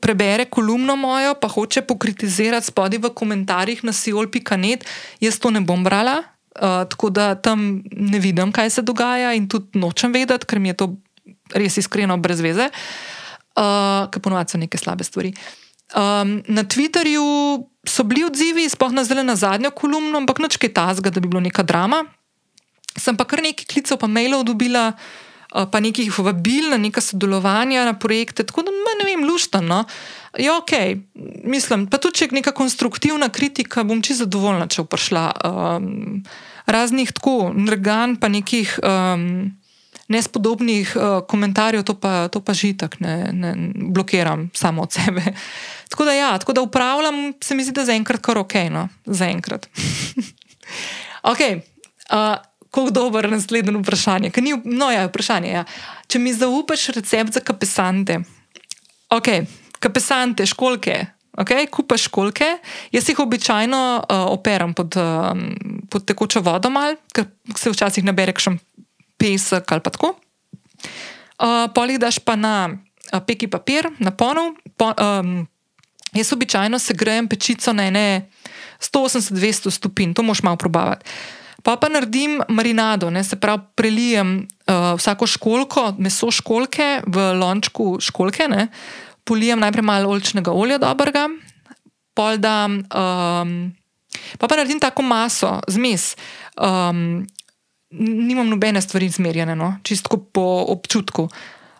prebere 0.00 0.46
kolumno 0.50 0.96
mojo, 0.96 1.34
pa 1.40 1.48
hoče 1.50 1.82
pokritizirati 1.88 2.70
spodaj 2.70 3.00
v 3.02 3.10
komentarjih 3.16 3.82
na 3.84 3.92
siol.net, 3.92 4.86
jaz 5.20 5.38
to 5.40 5.50
ne 5.50 5.64
bom 5.64 5.84
brala. 5.84 6.22
Uh, 6.54 6.84
tako 6.86 7.10
da 7.10 7.32
tam 7.34 7.82
ne 7.90 8.18
vidim, 8.22 8.52
kaj 8.54 8.70
se 8.70 8.82
dogaja, 8.86 9.32
in 9.34 9.48
tudi 9.50 9.80
nočem 9.82 10.12
vedeti, 10.14 10.46
ker 10.46 10.60
mi 10.62 10.70
je 10.70 10.76
to 10.78 10.86
res 11.50 11.80
iskreno 11.82 12.14
brez 12.22 12.38
veze, 12.44 12.68
uh, 12.70 14.06
ker 14.06 14.22
ponovadi 14.22 14.54
so 14.54 14.60
neke 14.62 14.78
slabe 14.78 15.02
stvari. 15.02 15.32
Um, 15.98 16.36
na 16.46 16.62
Twitterju 16.62 17.24
so 17.82 18.06
bili 18.06 18.22
odzivi, 18.24 18.68
na 18.94 19.04
zelo 19.04 19.26
na 19.26 19.34
zadnjo 19.34 19.74
kolumno, 19.74 20.14
ampak 20.22 20.38
noč 20.38 20.56
kaj 20.62 20.72
tazga, 20.78 21.10
da 21.10 21.20
bi 21.20 21.26
bilo 21.26 21.42
neka 21.42 21.66
drama. 21.66 22.04
Sem 22.94 23.18
pa 23.18 23.26
kar 23.26 23.42
nekaj 23.42 23.66
klicev, 23.66 23.98
pa 23.98 24.06
mailov 24.06 24.46
dobila, 24.46 24.92
uh, 24.94 25.33
pa 25.54 25.80
nekih 25.80 26.10
vabil 26.18 26.70
na 26.70 26.78
neka 26.82 27.00
sodelovanja, 27.00 27.84
na 27.86 27.94
projekte, 27.94 28.42
tako 28.42 28.66
da 28.66 28.74
ne 28.74 29.06
vem, 29.06 29.22
luštano. 29.24 29.84
Ja, 30.38 30.56
ok, 30.58 30.72
mislim, 31.46 31.86
pa 31.86 32.00
tudi 32.02 32.18
če 32.18 32.26
je 32.26 32.40
neka 32.40 32.52
konstruktivna 32.52 33.28
kritika, 33.30 33.84
bom 33.86 34.02
čisto 34.02 34.26
zadovoljna, 34.26 34.66
če 34.66 34.82
bo 34.82 34.90
prišla. 34.90 35.24
Um, 35.46 36.24
raznih 36.66 37.12
tako, 37.12 37.52
nergan, 37.54 38.16
pa 38.16 38.28
nekih. 38.28 38.80
Um, 38.82 39.54
Nespodobnih 40.04 40.90
uh, 41.00 41.22
komentarjev, 41.24 41.80
to 41.88 41.94
pa, 41.96 42.28
to 42.28 42.42
pa 42.44 42.52
žitak, 42.52 42.98
ne, 43.00 43.32
ne 43.32 43.54
blokiram 43.88 44.50
samo 44.52 44.82
od 44.84 44.92
sebe. 44.92 45.22
Tako 45.90 46.04
da, 46.04 46.12
ja, 46.12 46.38
tako 46.38 46.52
da 46.52 46.60
upravljam, 46.60 47.32
se 47.40 47.54
mi 47.54 47.64
zdi, 47.64 47.72
da 47.72 47.84
zaenkrat 47.88 48.20
kar 48.20 48.38
ok, 48.38 48.54
no, 48.70 48.88
zaenkrat. 49.06 49.64
ok, 51.32 51.40
uh, 52.12 52.36
kako 52.74 52.90
dober 52.90 53.30
naslednje 53.30 53.78
vprašanje. 53.78 54.30
Ni, 54.42 54.54
no, 54.64 54.90
ja, 54.90 55.06
vprašanje. 55.06 55.50
Ja. 55.50 55.64
Če 56.10 56.18
mi 56.18 56.32
zaupaš 56.34 56.88
recept 56.96 57.36
za 57.38 57.40
kapesante, 57.40 58.18
ok, 59.14 59.28
kapesante, 59.78 60.46
školke, 60.46 60.96
okay, 61.38 61.68
kupaš 61.70 62.08
školke, 62.08 62.48
jaz 62.92 63.08
jih 63.08 63.20
običajno 63.22 63.80
uh, 63.98 64.24
operam 64.32 64.74
pod, 64.74 64.96
um, 64.98 65.44
pod 65.90 66.06
tekočo 66.08 66.42
vodo, 66.42 66.70
mal, 66.70 66.98
ker 67.14 67.28
se 67.54 67.70
včasih 67.70 68.06
nabere 68.06 68.34
še 68.34 68.56
pesek 69.20 69.70
ali 69.70 69.84
pa 69.84 69.94
tako. 69.94 70.14
Uh, 71.38 71.70
Polih 71.74 72.00
daš 72.02 72.18
pa 72.26 72.34
na 72.34 72.56
uh, 72.72 73.22
peki 73.22 73.46
papir, 73.50 73.90
na 74.02 74.10
ponov. 74.10 74.54
Po, 74.74 74.90
um, 74.98 75.46
jaz 76.14 76.34
običajno 76.34 76.78
se 76.82 76.94
grejem 76.98 77.30
pečico 77.30 77.72
na 77.72 77.86
ene 77.86 78.06
180-200 78.82 79.70
stopinj, 79.70 80.18
to 80.18 80.26
moš 80.26 80.42
malo 80.42 80.58
probavati. 80.58 81.06
Pa 81.64 81.78
pa 81.80 81.88
naredim 81.88 82.42
marinado, 82.52 83.08
ne, 83.10 83.22
se 83.24 83.38
pravi, 83.40 83.62
prelijem 83.74 84.36
uh, 84.68 84.92
vsako 84.98 85.26
školko, 85.26 85.84
meso 85.98 86.28
školke 86.30 87.00
v 87.06 87.30
lončku 87.40 87.96
školke, 88.04 88.48
ne, 88.52 88.68
polijem 89.24 89.62
najprej 89.64 89.86
malo 89.88 90.12
olčnega 90.12 90.52
olja, 90.52 90.76
dobrega, 90.78 91.24
pol 92.12 92.36
da. 92.36 92.68
Um, 92.68 93.72
pa 94.36 94.44
pa 94.44 94.60
naredim 94.60 94.80
tako 94.80 95.06
maso, 95.08 95.56
zmes. 95.64 96.12
Um, 96.60 97.24
nimam 97.96 98.52
nobene 98.52 98.84
stvari 98.84 99.08
izmerjene, 99.08 99.56
no, 99.56 99.78
čisto 99.88 100.20
po 100.20 100.66
občutku. 100.68 101.30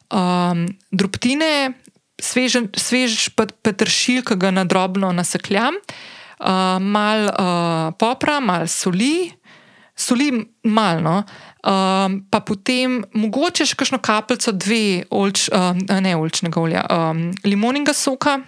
Um, 0.09 0.65
drobtine, 0.97 1.75
svež, 2.17 2.71
svež 2.73 3.35
petršilj, 3.37 4.25
ki 4.25 4.41
ga 4.41 4.55
nadrobno 4.55 5.13
nasekljam, 5.13 5.77
uh, 5.77 6.81
malo 6.81 7.29
uh, 7.37 7.93
popra, 8.01 8.41
malo 8.41 8.71
soli 8.71 9.29
soli 9.95 10.31
malo, 10.63 11.23
um, 11.23 12.19
pa 12.31 12.41
potem 12.43 13.03
mogoče 13.15 13.67
še 13.67 13.79
kakšno 13.79 14.01
kapljico, 14.03 14.55
dve, 14.59 15.05
olč, 15.15 15.47
um, 15.55 15.79
ne 16.03 16.15
olčnega 16.19 16.61
olja, 16.61 16.83
um, 16.91 17.29
limoninga 17.47 17.95
soka, 17.95 18.41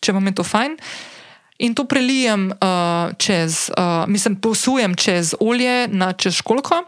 če 0.00 0.14
vam 0.16 0.30
je 0.30 0.36
to 0.38 0.46
fajn. 0.46 0.78
In 1.60 1.74
to 1.76 1.84
prelijem 1.84 2.48
uh, 2.54 3.12
čez, 3.20 3.66
uh, 3.74 4.06
mislim, 4.08 4.38
posujem 4.40 4.94
čez 4.96 5.34
olje, 5.40 5.90
na 5.92 6.14
čez 6.16 6.38
školko, 6.40 6.86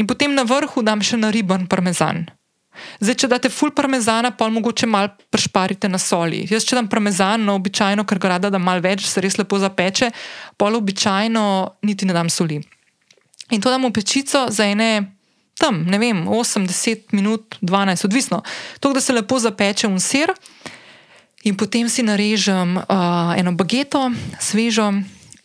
in 0.00 0.08
potem 0.08 0.32
na 0.32 0.46
vrhu 0.48 0.80
dam 0.86 1.02
še 1.04 1.20
na 1.20 1.28
riben 1.34 1.68
parmezan. 1.68 2.24
Zdaj, 2.98 3.16
če 3.22 3.28
date 3.30 3.50
full 3.52 3.74
parmezana, 3.74 4.32
pa 4.34 4.48
mogoče 4.50 4.88
malo 4.90 5.12
prešparite 5.30 5.90
na 5.90 6.00
soli. 6.02 6.42
Jaz, 6.50 6.66
če 6.66 6.78
dam 6.78 6.88
parmezan, 6.90 7.44
no, 7.46 7.54
običajno, 7.60 8.02
ker 8.08 8.18
ga 8.18 8.34
rada 8.34 8.50
da 8.50 8.58
malo 8.58 8.82
več, 8.82 9.06
se 9.06 9.22
res 9.22 9.38
lepo 9.38 9.60
zapeče, 9.62 10.10
pa 10.58 10.70
običajno 10.72 11.44
niti 11.86 12.08
ne 12.08 12.16
dam 12.16 12.32
soli. 12.32 12.58
In 13.50 13.60
to 13.60 13.70
damo 13.70 13.88
v 13.88 13.92
pečico 13.92 14.46
za 14.48 14.64
ene, 14.64 15.12
tam, 15.58 15.84
ne 15.84 15.98
vem, 15.98 16.24
8-10 16.28 17.12
minut, 17.12 17.56
12, 17.60 18.04
odvisno. 18.04 18.42
To, 18.80 18.92
da 18.92 19.00
se 19.00 19.12
lepo 19.12 19.38
zapeče 19.38 19.88
v 19.88 20.00
sir, 20.00 20.32
in 21.44 21.56
potem 21.56 21.88
si 21.88 22.02
narežem 22.02 22.76
uh, 22.76 23.36
eno 23.36 23.52
bageto, 23.52 24.10
svežo 24.40 24.88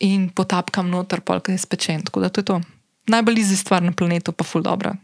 in 0.00 0.30
potapkam 0.32 0.88
noter, 0.88 1.20
polk 1.20 1.52
je 1.52 1.58
spečen. 1.58 2.00
Tako 2.02 2.20
da 2.20 2.28
to 2.28 2.40
je 2.40 2.44
to. 2.44 2.60
Najbolj 3.12 3.40
izi 3.40 3.56
stvar 3.56 3.82
na 3.82 3.92
planetu, 3.92 4.32
pa 4.32 4.44
ful 4.44 4.62
dobro. 4.62 4.94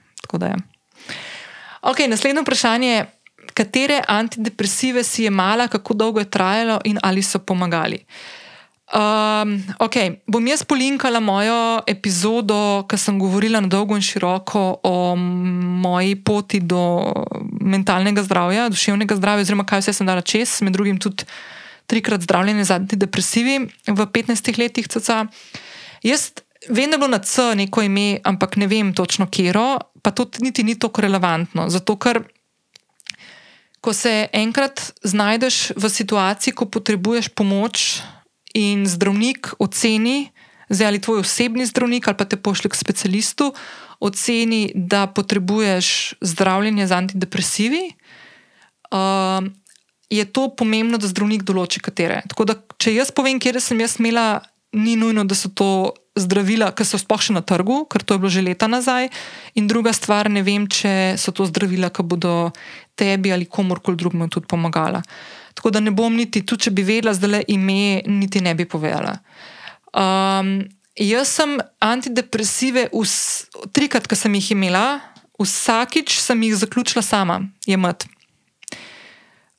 Ok, 1.83 2.09
naslednje 2.09 2.43
vprašanje 2.43 2.89
je, 2.89 3.05
katere 3.55 4.01
antidepresive 4.09 5.05
si 5.05 5.23
je 5.23 5.31
mala, 5.31 5.69
kako 5.69 5.95
dolgo 5.95 6.21
je 6.21 6.31
trajalo 6.31 6.81
in 6.85 6.99
ali 7.03 7.23
so 7.23 7.39
pomagali. 7.39 8.01
Uh, 8.01 8.46
Um, 8.87 9.59
okay. 9.83 10.23
Bom 10.31 10.47
jaz 10.47 10.63
polinkala 10.63 11.19
mojo 11.21 11.83
epizodo, 11.91 12.87
ki 12.87 12.99
sem 12.99 13.19
govorila 13.19 13.59
na 13.59 13.67
dolgo 13.67 13.97
in 13.99 14.05
široko 14.05 14.79
o 14.87 15.17
moji 15.17 16.15
poti 16.23 16.61
do 16.63 17.03
mentalnega 17.61 18.23
zdravja, 18.23 18.69
duševnega 18.71 19.19
zdravja, 19.19 19.43
oziroma 19.43 19.67
kaj 19.67 19.83
vse 19.83 19.97
sem 19.99 20.07
dala 20.07 20.23
čez, 20.23 20.61
med 20.63 20.79
drugim 20.79 21.03
tudi 21.03 21.27
trikrat 21.91 22.23
zdravljenje 22.23 22.65
z 22.65 22.79
antidepresivi 22.79 23.59
v 23.91 24.07
15 24.07 24.55
letih. 24.59 24.87
Caca. 24.87 25.27
Jaz 26.07 26.31
vem, 26.69 26.87
da 26.91 26.95
je 26.95 27.03
bilo 27.03 27.11
na 27.11 27.19
C 27.19 27.55
neko 27.59 27.83
ime, 27.83 28.21
ampak 28.23 28.55
ne 28.57 28.71
vem 28.71 28.95
točno, 28.95 29.27
kero, 29.27 29.79
pa 30.03 30.15
to 30.15 30.31
niti 30.41 30.63
ni 30.63 30.79
tako 30.79 31.03
relevantno. 31.03 31.67
Zato, 31.71 31.99
ker 31.99 32.23
ko 33.83 33.93
se 33.95 34.29
enkrat 34.33 34.93
znajdeš 35.03 35.75
v 35.75 35.91
situaciji, 35.91 36.55
ko 36.55 36.71
potrebuješ 36.71 37.35
pomoč, 37.35 38.03
in 38.57 38.87
zdravnik 38.89 39.53
oceni, 39.61 40.31
zdaj 40.73 40.89
ali 40.89 41.03
tvoj 41.03 41.21
osebni 41.21 41.67
zdravnik 41.69 42.09
ali 42.09 42.17
pa 42.17 42.25
te 42.25 42.41
pošlje 42.41 42.73
k 42.73 42.81
specialistu, 42.81 43.53
oceni, 44.01 44.73
da 44.75 45.07
potrebuješ 45.07 46.17
zdravljenje 46.21 46.87
z 46.87 46.93
antidepresivi, 46.93 47.85
uh, 48.93 49.45
je 50.11 50.25
to 50.25 50.49
pomembno, 50.57 50.99
da 50.99 51.09
zdravnik 51.09 51.43
določi 51.43 51.81
katere. 51.83 52.23
Tako 52.31 52.47
da, 52.47 52.55
če 52.79 52.95
jaz 52.95 53.11
povem, 53.11 53.41
kje 53.43 53.61
sem 53.61 53.81
jaz 53.83 53.99
imela, 53.99 54.41
ni 54.77 54.97
nujno, 54.97 55.25
da 55.25 55.35
so 55.35 55.51
to 55.51 55.97
zdravila, 56.17 56.71
ki 56.77 56.85
so 56.87 57.01
sploh 57.01 57.21
še 57.21 57.35
na 57.37 57.43
trgu, 57.45 57.85
ker 57.91 58.05
to 58.05 58.17
je 58.17 58.23
bilo 58.23 58.33
že 58.33 58.45
leta 58.45 58.69
nazaj. 58.71 59.11
In 59.59 59.67
druga 59.69 59.93
stvar, 59.93 60.31
ne 60.33 60.45
vem, 60.47 60.69
če 60.69 61.17
so 61.21 61.35
to 61.35 61.49
zdravila, 61.49 61.91
ki 61.91 62.07
bodo 62.07 62.53
tebi 62.97 63.33
ali 63.33 63.49
komorkoli 63.49 63.99
drugemu 64.01 64.31
tudi 64.33 64.49
pomagala. 64.49 65.03
Tako 65.67 65.73
da 65.75 65.81
ne 65.81 65.91
bom 65.91 66.15
niti, 66.15 66.45
tudi 66.47 66.63
če 66.63 66.71
bi 66.71 66.85
vedela, 66.87 67.11
zdaj 67.11 67.31
le 67.33 67.39
ime, 67.51 67.99
niti 68.07 68.39
ne 68.39 68.53
bi 68.55 68.69
povedala. 68.71 69.17
Um, 69.91 70.61
jaz 70.95 71.33
sem 71.41 71.57
antidepresive, 71.83 72.85
trikrat, 73.75 74.07
ki 74.07 74.15
sem 74.15 74.37
jih 74.39 74.53
imela, 74.55 75.01
vsakič 75.43 76.21
sem 76.23 76.45
jih 76.47 76.55
zaključila 76.63 77.03
sama, 77.03 77.41
jemati. 77.67 78.07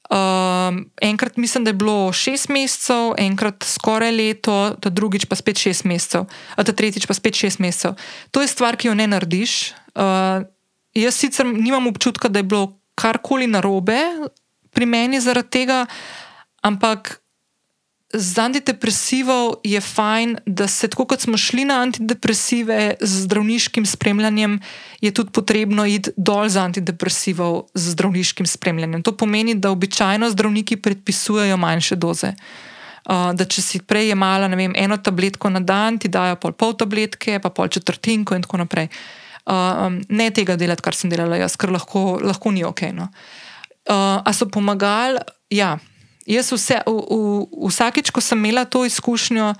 Um, 0.08 0.80
enkrat 1.04 1.36
mislim, 1.36 1.68
da 1.68 1.76
je 1.76 1.82
bilo 1.84 2.08
šest 2.16 2.54
mesecev, 2.56 3.12
enkrat 3.20 3.68
skoraj 3.68 4.16
leto, 4.16 4.58
ta 4.80 4.88
drugič 4.88 5.28
pa 5.28 5.36
spet 5.36 5.60
šest 5.60 5.84
mesecev, 5.84 6.32
a 6.56 6.64
ta 6.64 6.72
tretjič 6.72 7.04
pa 7.04 7.20
spet 7.20 7.36
šest 7.36 7.60
mesecev. 7.60 8.00
To 8.32 8.48
je 8.48 8.56
stvar, 8.56 8.80
ki 8.80 8.94
jo 8.94 8.96
ne 8.96 9.12
narediš. 9.12 9.76
Uh, 9.92 10.48
jaz 10.96 11.20
sicer 11.20 11.52
nimam 11.52 11.92
občutka, 11.92 12.32
da 12.32 12.40
je 12.40 12.48
bilo 12.56 12.78
karkoli 12.96 13.52
narobe 13.52 14.00
pri 14.78 14.86
meni 14.86 15.18
zaradi 15.18 15.50
tega, 15.50 15.86
ampak 16.62 17.18
z 18.14 18.40
antidepresivov 18.40 19.66
je 19.66 19.82
fajn, 19.82 20.38
da 20.46 20.68
se 20.68 20.88
tako 20.88 21.06
kot 21.10 21.26
smo 21.26 21.38
šli 21.38 21.66
na 21.66 21.82
antidepresive 21.82 22.96
z 23.02 23.24
zdravniškim 23.26 23.86
spremljanjem, 23.86 24.60
je 25.02 25.12
tudi 25.12 25.34
potrebno 25.34 25.86
iti 25.86 26.14
dol 26.18 26.48
z 26.50 26.62
antidepresivov 26.62 27.74
z 27.74 27.98
zdravniškim 27.98 28.46
spremljanjem. 28.46 29.04
To 29.04 29.12
pomeni, 29.18 29.56
da 29.56 29.74
običajno 29.74 30.30
zdravniki 30.30 30.78
predpisujejo 30.78 31.58
manjše 31.58 31.96
doze. 31.96 32.34
Uh, 33.08 33.34
da 33.34 33.46
če 33.48 33.62
si 33.62 33.80
prej 33.80 34.12
jemala 34.12 34.48
vem, 34.52 34.74
eno 34.76 34.98
tabletko 34.98 35.50
na 35.50 35.60
dan, 35.60 35.98
ti 35.98 36.08
dajo 36.12 36.36
pol, 36.36 36.52
pol 36.52 36.76
tabletke, 36.76 37.40
pa 37.40 37.50
pol 37.50 37.68
četrtinko 37.68 38.36
in 38.36 38.44
tako 38.44 38.62
naprej. 38.62 38.90
Uh, 39.48 39.88
ne 40.10 40.32
tega 40.32 40.56
delati, 40.60 40.84
kar 40.84 40.96
sem 40.96 41.10
delala 41.10 41.40
jaz, 41.40 41.56
ker 41.56 41.72
lahko, 41.72 42.20
lahko 42.20 42.52
ni 42.52 42.68
ok. 42.68 42.92
No. 42.96 43.08
Uh, 43.08 43.47
Uh, 43.88 44.20
a 44.24 44.34
so 44.34 44.48
pomagali? 44.52 45.20
Ja. 45.50 45.78
Jaz 46.28 46.52
vse, 46.52 46.82
v, 46.84 46.92
v, 46.92 47.68
vsakič, 47.72 48.12
ko 48.12 48.20
sem 48.20 48.40
imela 48.44 48.68
to 48.68 48.84
izkušnjo, 48.84 49.54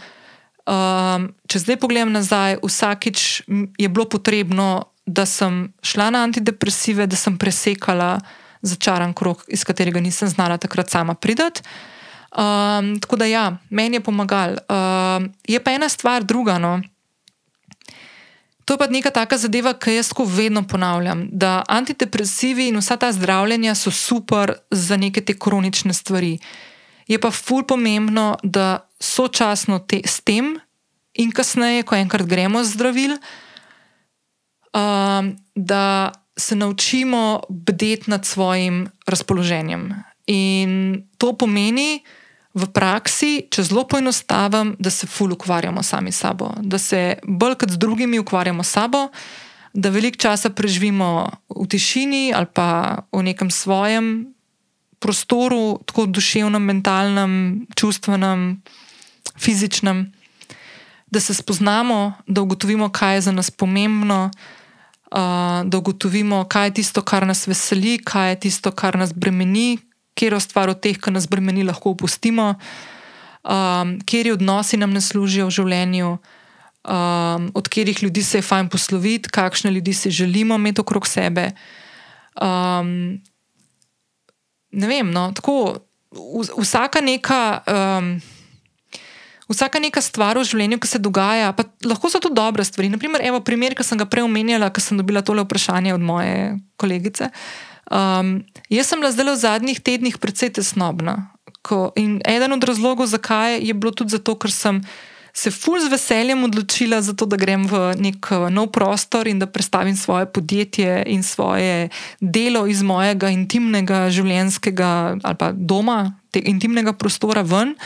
um, 0.68 1.30
če 1.48 1.64
zdaj 1.64 1.78
pogledam 1.80 2.12
nazaj, 2.12 2.60
vsakič 2.60 3.48
je 3.80 3.88
bilo 3.88 4.04
potrebno, 4.12 4.92
da 5.08 5.24
sem 5.24 5.72
šla 5.80 6.10
na 6.12 6.26
antidepresive, 6.28 7.08
da 7.08 7.16
sem 7.16 7.40
presekala 7.40 8.18
začaran 8.60 9.14
krok, 9.16 9.46
iz 9.48 9.64
katerega 9.64 10.04
nisem 10.04 10.28
znala 10.28 10.60
takrat 10.60 10.92
sama 10.92 11.16
pridati. 11.16 11.64
Um, 12.36 12.98
tako 13.00 13.16
da, 13.16 13.26
ja, 13.26 13.46
meni 13.70 13.98
je 13.98 14.04
pomagal. 14.04 14.60
Um, 14.68 15.32
je 15.48 15.64
pa 15.64 15.72
ena 15.72 15.88
stvar 15.90 16.28
druga. 16.28 16.58
No. 16.60 16.82
To 18.68 18.76
je 18.76 18.78
pa 18.78 18.88
neka 18.92 19.16
taka 19.16 19.38
zadeva, 19.40 19.72
ki 19.80 19.94
jaz 19.96 20.10
tako 20.12 20.26
vedno 20.28 20.66
ponavljam, 20.68 21.30
da 21.32 21.64
antidepresivi 21.72 22.68
in 22.68 22.78
vsa 22.78 22.98
ta 23.00 23.12
zdravljenja 23.16 23.76
so 23.76 23.92
super 23.92 24.54
za 24.72 24.98
neke 24.98 25.24
te 25.24 25.38
kronične 25.40 25.94
stvari. 25.94 26.38
Je 27.08 27.20
pa 27.20 27.32
ful 27.32 27.64
pomembno, 27.64 28.36
da 28.44 28.90
sočasno 29.00 29.80
te, 29.80 30.02
s 30.04 30.20
tem 30.20 30.58
in 31.16 31.32
kasneje, 31.32 31.86
ko 31.88 31.96
enkrat 31.96 32.28
gremo 32.28 32.64
z 32.64 32.76
zdravil, 32.76 33.16
um, 34.76 35.32
da 35.56 36.12
se 36.38 36.56
naučimo 36.56 37.48
bdeti 37.50 38.12
nad 38.12 38.26
svojim 38.26 38.90
razpoloženjem. 39.08 39.94
In 40.28 41.04
to 41.18 41.34
pomeni 41.34 42.04
v 42.58 42.68
praksi, 42.74 43.46
če 43.54 43.68
zelo 43.70 43.86
poenostavim, 43.86 44.74
da 44.82 44.90
se 44.90 45.08
ful 45.08 45.36
ukvarjamo 45.36 45.84
sami 45.86 46.12
s 46.12 46.24
sabo, 46.26 46.50
da 46.62 46.80
se 46.82 47.20
bolj 47.24 47.58
kot 47.62 47.76
z 47.76 47.78
drugimi 47.78 48.20
ukvarjamo 48.20 48.66
s 48.66 48.74
sabo, 48.74 49.08
da 49.78 49.94
veliko 49.94 50.18
časa 50.18 50.50
preživimo 50.50 51.30
v 51.54 51.68
tišini 51.70 52.34
ali 52.34 52.50
pa 52.50 53.04
v 53.14 53.22
nekem 53.30 53.52
svojem 53.54 54.34
prostoru, 54.98 55.78
tako 55.86 56.08
duševnem, 56.10 56.64
mentalnem, 56.64 57.32
čustvenem, 57.78 58.64
fizičnem, 59.38 60.08
da 61.14 61.22
se 61.22 61.38
spoznamo, 61.38 62.18
da 62.26 62.42
ugotovimo, 62.42 62.90
kaj 62.90 63.16
je 63.16 63.22
za 63.30 63.32
nas 63.32 63.52
pomembno, 63.52 64.32
uh, 65.14 65.62
da 65.64 65.78
ugotovimo, 65.78 66.44
kaj 66.50 66.68
je 66.68 66.74
tisto, 66.82 67.06
kar 67.06 67.28
nas 67.28 67.46
veseli, 67.48 68.00
kaj 68.02 68.30
je 68.30 68.40
tisto, 68.50 68.74
kar 68.74 68.98
nas 68.98 69.14
bremeni, 69.14 69.78
kjer 70.18 70.36
stvar 70.42 70.74
od 70.74 70.82
teh, 70.82 70.98
ki 70.98 71.14
nas 71.14 71.30
bremeni, 71.30 71.66
lahko 71.68 71.94
opustimo, 71.94 72.56
um, 73.46 73.98
kjer 74.08 74.34
odnosi 74.34 74.80
nam 74.82 74.96
ne 74.96 75.02
služijo 75.04 75.48
v 75.48 75.56
življenju. 75.60 76.12
Um, 76.88 77.50
od 77.58 77.68
katerih 77.68 78.04
ljudi 78.04 78.24
se 78.24 78.40
je 78.40 78.48
fajn 78.48 78.70
posloviti, 78.72 79.30
kakšne 79.34 79.72
ljudi 79.76 79.94
si 79.94 80.12
želimo 80.12 80.56
imeti 80.56 80.82
okrog 80.82 81.08
sebe. 81.08 81.52
Um, 82.42 83.20
ne 84.72 84.88
vem, 84.88 85.12
no, 85.12 85.30
tako 85.36 85.78
vsaka 86.58 87.02
neka. 87.02 87.62
Um, 87.68 88.18
Vsaka 89.48 89.80
neka 89.80 90.02
stvar 90.04 90.36
v 90.36 90.44
življenju, 90.44 90.76
ki 90.84 90.90
se 90.92 91.00
dogaja, 91.00 91.54
pa 91.56 91.64
lahko 91.88 92.10
so 92.12 92.20
to 92.20 92.28
dobre 92.28 92.66
stvari. 92.68 92.90
Naprimer, 92.92 93.24
evo, 93.24 93.40
primer, 93.40 93.78
ki 93.80 93.86
sem 93.88 93.96
ga 93.96 94.04
prej 94.04 94.26
omenjala, 94.28 94.68
ko 94.76 94.84
sem 94.84 95.00
dobila 95.00 95.24
tole 95.24 95.46
vprašanje 95.46 95.94
od 95.96 96.04
moje 96.04 96.58
kolegice. 96.76 97.30
Um, 97.88 98.44
jaz 98.70 98.92
sem 98.92 99.00
bila 99.00 99.12
zdaj 99.12 99.32
v 99.32 99.40
zadnjih 99.40 99.80
tednih 99.80 100.18
precej 100.20 100.52
tesnobna. 100.60 101.32
Ko, 101.64 101.92
in 101.96 102.20
eden 102.28 102.52
od 102.52 102.64
razlogov, 102.64 103.08
zakaj 103.08 103.64
je 103.64 103.74
bilo 103.74 103.92
tudi 103.96 104.16
zato, 104.16 104.36
ker 104.36 104.52
sem 104.52 104.84
se 105.38 105.52
ful 105.54 105.78
z 105.80 105.92
veseljem 105.94 106.44
odločila 106.44 106.98
za 107.02 107.14
to, 107.14 107.30
da 107.30 107.38
grem 107.38 107.68
v 107.70 107.94
nek 108.02 108.20
eh, 108.34 108.50
nov 108.50 108.74
prostor 108.74 109.30
in 109.30 109.40
da 109.40 109.46
predstavim 109.46 109.96
svoje 109.96 110.26
podjetje 110.26 111.06
in 111.08 111.24
svoje 111.24 111.90
delo 112.20 112.66
iz 112.68 112.82
mojega 112.82 113.30
intimnega 113.30 114.10
življenjskega 114.10 115.22
ali 115.22 115.38
pa 115.38 115.54
doma, 115.54 116.18
tega 116.34 116.50
intimnega 116.50 116.98
prostora 116.98 117.46
ven. 117.46 117.78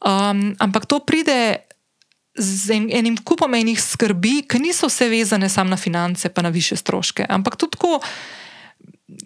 Um, 0.00 0.56
ampak 0.58 0.88
to 0.88 0.98
pride 1.04 1.62
z 2.34 2.74
en, 2.74 2.88
enim 2.90 3.16
kupom 3.22 3.54
enih 3.54 3.78
skrbi, 3.78 4.42
ki 4.48 4.58
niso 4.58 4.88
vse 4.90 5.08
vezane 5.12 5.48
samo 5.48 5.70
na 5.70 5.78
finance, 5.78 6.28
pa 6.28 6.42
na 6.42 6.48
više 6.48 6.76
stroške. 6.76 7.26
Ampak 7.28 7.56
tudi 7.56 7.78
tako. 7.78 8.00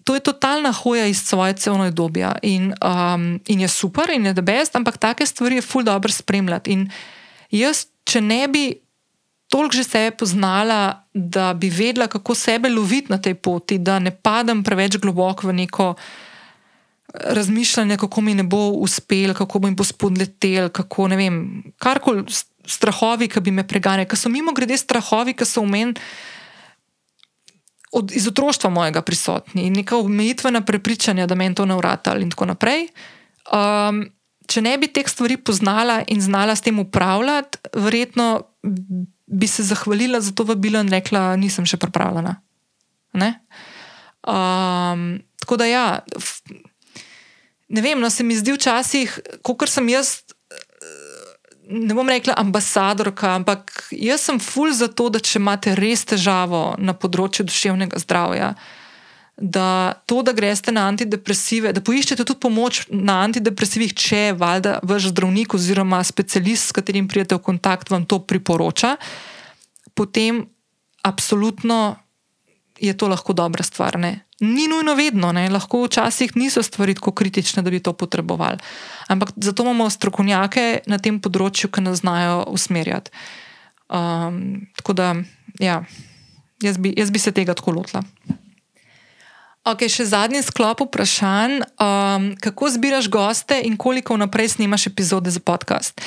To 0.03 0.15
je 0.15 0.19
totalna 0.19 0.71
hoja 0.71 1.05
iz 1.05 1.21
svoje 1.23 1.53
celno 1.53 1.87
obdobja 1.87 2.35
in, 2.41 2.73
um, 2.81 3.39
in 3.45 3.61
je 3.61 3.67
super, 3.67 4.09
in 4.09 4.25
je 4.25 4.33
da 4.33 4.41
best, 4.41 4.75
ampak 4.75 4.97
take 4.97 5.25
stvari 5.25 5.55
je 5.55 5.61
ful 5.61 5.83
dobro 5.83 6.11
spremljati. 6.11 6.71
In 6.71 6.89
jaz, 7.51 7.85
če 8.03 8.21
ne 8.21 8.47
bi 8.47 8.65
toliko 9.49 9.77
že 9.77 9.83
sebe 9.83 10.17
poznala, 10.17 11.05
da 11.13 11.53
bi 11.53 11.69
vedela, 11.69 12.07
kako 12.07 12.35
sebe 12.35 12.69
loviti 12.69 13.11
na 13.11 13.17
tej 13.21 13.33
poti, 13.33 13.77
da 13.77 13.99
ne 13.99 14.11
padem 14.11 14.63
preveč 14.63 14.97
globoko 14.97 15.47
v 15.47 15.53
neko 15.53 15.93
razmišljanje, 17.13 17.97
kako 17.97 18.21
mi 18.21 18.33
ne 18.35 18.43
bo 18.43 18.69
uspel, 18.83 19.33
kako 19.33 19.59
mi 19.59 19.71
bo 19.71 19.83
spodletel, 19.83 20.69
kako 20.69 21.07
ne 21.07 21.15
vem, 21.15 21.37
karkoli 21.77 22.25
strahovi, 22.67 23.29
ki 23.29 23.39
bi 23.39 23.51
me 23.51 23.63
preganjali, 23.67 24.09
ker 24.09 24.19
so 24.19 24.29
mimo 24.29 24.53
grede 24.53 24.77
strahovi, 24.77 25.33
ki 25.37 25.45
so 25.45 25.63
v 25.63 25.71
meni. 25.71 25.93
Od, 27.95 28.11
iz 28.11 28.27
otroštva 28.27 28.69
mojega 28.69 29.01
prisotni 29.01 29.69
in 29.69 29.77
neka 29.79 29.95
omejitvena 29.97 30.61
prepričanja, 30.67 31.27
da 31.31 31.35
me 31.35 31.47
to 31.55 31.65
ne 31.65 31.77
vrata 31.79 32.11
ali 32.11 32.29
tako 32.29 32.49
naprej. 32.51 32.89
Um, 33.47 34.01
če 34.51 34.61
ne 34.61 34.75
bi 34.77 34.89
teh 34.91 35.07
stvari 35.09 35.37
poznala 35.37 36.01
in 36.11 36.21
znala 36.21 36.55
s 36.55 36.65
tem 36.65 36.79
upravljati, 36.79 37.57
verjetno 37.73 38.41
bi 39.25 39.47
se 39.47 39.63
zahvalila 39.63 40.21
za 40.21 40.35
to 40.35 40.43
vabilo 40.43 40.79
in 40.83 40.91
rekla, 40.91 41.35
nisem 41.39 41.65
še 41.65 41.79
pripravljena. 41.81 42.35
Um, 44.25 45.23
tako 45.39 45.57
da, 45.57 45.65
ja, 45.65 45.85
ne 47.69 47.81
vem, 47.81 47.99
no 47.99 48.09
se 48.09 48.23
mi 48.23 48.37
zdi 48.37 48.53
včasih, 48.55 49.19
kot 49.41 49.69
sem 49.69 49.89
jaz. 49.89 50.24
Ne 51.69 51.93
bom 51.97 52.09
rekla 52.09 52.35
ambasadorka, 52.37 53.31
ampak 53.35 53.87
jaz 53.91 54.27
sem 54.27 54.39
ful 54.39 54.73
za 54.73 54.87
to, 54.87 55.09
da 55.09 55.19
če 55.19 55.39
imate 55.39 55.73
res 55.77 56.05
težavo 56.05 56.75
na 56.77 56.93
področju 56.93 57.47
duševnega 57.49 58.01
zdravja, 58.03 58.51
da 59.35 59.97
to, 60.05 60.21
da 60.23 60.31
greste 60.35 60.71
na 60.71 60.85
antidepresive, 60.87 61.73
da 61.75 61.81
poiščete 61.83 62.23
tudi 62.23 62.39
pomoč 62.45 62.85
na 62.93 63.17
antidepresivih, 63.25 63.95
če 63.97 64.21
valjda 64.37 64.79
vaš 64.85 65.09
zdravnik 65.11 65.57
oziroma 65.57 66.03
specialist, 66.07 66.69
s 66.69 66.75
katerim 66.77 67.09
pridete 67.11 67.39
v 67.39 67.43
kontakt, 67.49 67.91
vam 67.91 68.05
to 68.05 68.21
priporoča, 68.23 68.95
potem 69.97 70.45
absolutno 71.03 71.97
je 72.79 72.93
to 72.97 73.07
lahko 73.07 73.33
dobra 73.33 73.63
stvar. 73.63 73.99
Ne? 73.99 74.25
Ni 74.39 74.67
nujno 74.67 74.95
vedno, 74.95 75.31
ne? 75.31 75.49
lahko 75.49 75.85
včasih 75.85 76.35
niso 76.35 76.63
stvari 76.63 76.95
tako 76.95 77.11
kritične, 77.11 77.63
da 77.63 77.69
bi 77.69 77.79
to 77.79 77.93
potrebovali. 77.93 78.57
Ampak 79.07 79.29
zato 79.35 79.63
imamo 79.63 79.89
strokovnjake 79.89 80.79
na 80.87 80.99
tem 80.99 81.19
področju, 81.19 81.71
ki 81.71 81.85
nas 81.85 82.01
znajo 82.03 82.43
usmerjati. 82.51 83.11
Um, 83.85 84.65
tako 84.75 84.93
da, 84.97 85.13
ja, 85.61 85.83
jaz 86.63 86.77
bi, 86.77 86.93
jaz 86.97 87.11
bi 87.11 87.21
se 87.21 87.31
tega 87.31 87.53
tako 87.53 87.77
lotila. 87.79 88.03
Ok, 89.65 89.87
še 89.89 90.05
zadnji 90.05 90.43
sklop 90.45 90.83
vprašanj. 90.85 91.61
Um, 91.81 92.33
kako 92.41 92.69
zbiraš 92.75 93.09
goste 93.09 93.57
in 93.65 93.77
koliko 93.81 94.17
vnaprej 94.17 94.57
snimaš 94.57 94.87
epizode 94.91 95.33
za 95.33 95.41
podcast? 95.41 96.01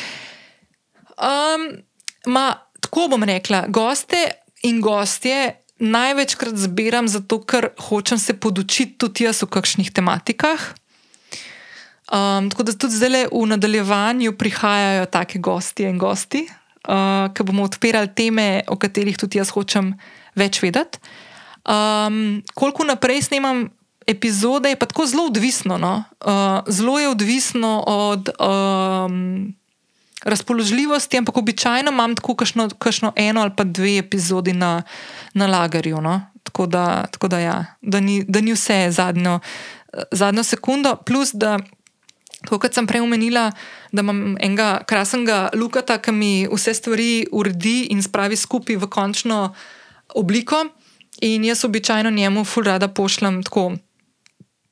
Um, 1.19 1.71
ma, 2.31 2.53
tako 2.85 3.09
bom 3.15 3.25
rekla, 3.27 3.65
goste 3.67 4.21
in 4.63 4.79
gostje 4.83 5.57
največkrat 5.79 6.57
zbiram 6.59 7.09
zato, 7.09 7.41
ker 7.41 7.71
hočem 7.89 8.19
se 8.19 8.35
podučiti 8.35 8.99
tudi 8.99 9.25
jaz 9.25 9.43
v 9.43 9.51
kakšnih 9.51 9.91
tematikah. 9.95 10.75
Um, 12.09 12.49
tako 12.51 12.65
da 12.65 12.73
tudi 12.73 12.97
zdaj 12.97 13.29
v 13.29 13.47
nadaljevanju 13.47 14.33
prihajajo 14.33 15.07
take 15.13 15.39
gostje 15.39 15.91
in 15.91 15.99
gosti, 15.99 16.47
uh, 16.89 17.29
ki 17.35 17.45
bomo 17.45 17.69
odpirali 17.69 18.09
teme, 18.09 18.63
o 18.67 18.77
katerih 18.81 19.19
tudi 19.21 19.39
jaz 19.39 19.53
hočem 19.53 19.93
več 20.35 20.63
vedeti. 20.65 20.99
Um, 21.69 22.41
koliko 22.57 22.89
naprej 22.89 23.29
snemam 23.29 23.69
epizode, 24.09 24.73
je 24.73 24.79
pa 24.81 24.89
tako 24.89 25.07
zelo 25.07 25.29
odvisno. 25.29 25.77
No? 25.77 26.05
Uh, 26.25 26.65
zelo 26.73 26.99
je 26.99 27.09
odvisno 27.09 27.85
od 27.87 28.33
um, 28.41 29.53
razpoložljivosti, 30.25 31.19
ampak 31.19 31.37
običajno 31.37 31.91
imam 31.91 32.15
tako 32.15 32.35
kašno, 32.35 32.69
kašno 32.79 33.13
eno 33.17 33.41
ali 33.41 33.51
pa 33.57 33.65
dve 33.65 33.99
epizodi 33.99 34.53
na, 34.53 34.83
na 35.35 35.47
lagerju. 35.47 36.01
No? 36.01 36.21
Tako, 36.43 36.67
da, 36.67 37.07
tako 37.07 37.29
da, 37.29 37.39
ja, 37.39 37.65
da, 37.83 38.01
ni, 38.01 38.25
da 38.29 38.41
ni 38.41 38.53
vse 38.53 38.89
zadnjo, 38.91 39.41
zadnjo 40.13 40.45
sekundo, 40.45 40.97
plus 41.07 41.31
da. 41.33 41.59
Kot 42.49 42.75
sem 42.75 42.87
prej 42.87 43.03
omenila, 43.03 43.49
da 43.93 44.01
imam 44.01 44.37
enega 44.39 44.85
krasnega 44.87 45.49
lukata, 45.59 45.97
ki 45.99 46.13
mi 46.15 46.33
vse 46.47 46.75
stvari 46.75 47.27
uredi 47.35 47.89
in 47.91 48.03
spravi 48.03 48.37
skupaj 48.37 48.77
v 48.79 48.87
končno 48.87 49.39
obliko. 50.15 50.63
In 51.21 51.45
jaz 51.45 51.65
običajno 51.65 52.11
njemu 52.11 52.45
ful 52.45 52.63
rada 52.65 52.89
pošljem 52.89 53.43
tako, 53.43 53.73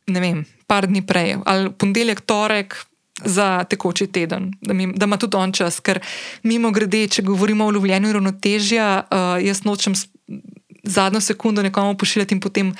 ne 0.07 0.20
vem, 0.20 0.44
par 0.66 0.86
dni 0.86 1.03
prej, 1.07 1.40
ali 1.44 1.72
ponedeljek, 1.72 2.20
torek. 2.20 2.78
Za 3.25 3.64
tekoči 3.64 4.11
teden, 4.12 4.51
da, 4.61 4.75
mi, 4.77 4.91
da 4.93 5.07
ima 5.09 5.17
tudi 5.17 5.39
on 5.41 5.53
čas, 5.53 5.79
ker 5.81 6.03
mimo 6.45 6.69
grede, 6.71 7.07
če 7.09 7.23
govorimo 7.25 7.64
o 7.64 7.73
lovljenju 7.73 8.12
ravnotežja, 8.12 8.89
uh, 9.09 9.39
jaz 9.41 9.62
nočem 9.64 9.95
zadnjo 10.85 11.21
sekundo 11.25 11.62
nekomu 11.62 11.97
pošiljati 11.97 12.37
in 12.37 12.41
potem 12.45 12.75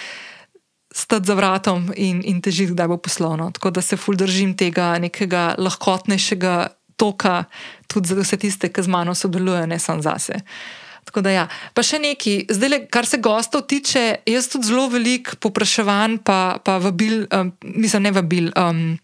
stati 0.93 1.26
za 1.26 1.34
vratom 1.34 1.89
in, 1.97 2.22
in 2.24 2.41
težiti, 2.43 2.74
da 2.74 2.89
bo 2.89 2.97
poslovno. 2.97 3.51
Tako 3.51 3.70
da 3.70 3.82
se 3.82 3.97
ful 3.97 4.16
držim 4.16 4.57
tega 4.57 4.99
nekega 4.99 5.55
lahkotnejšega 5.59 6.66
toka, 6.97 7.45
tudi 7.87 8.09
za 8.09 8.20
vse 8.20 8.37
tiste, 8.37 8.72
ki 8.72 8.82
z 8.82 8.93
mano 8.93 9.14
sodelujejo, 9.14 9.66
ne 9.66 9.78
samo 9.78 10.03
zase. 10.03 10.41
Tako 11.05 11.20
da, 11.22 11.30
ja. 11.30 11.45
pa 11.74 11.84
še 11.87 12.01
nekaj, 12.03 12.49
zdaj, 12.51 12.70
le, 12.72 12.78
kar 12.91 13.07
se 13.07 13.20
gostov 13.22 13.66
tiče, 13.70 14.05
jaz 14.26 14.49
tudi 14.51 14.72
zelo 14.72 14.89
veliko 14.91 15.37
popraševanj, 15.41 16.18
pa, 16.26 16.59
pa 16.64 16.80
vabil, 16.82 17.26
um, 17.30 17.53
mislim, 17.62 18.09
ne 18.09 18.12
vabil. 18.16 18.49
Um, 18.59 18.99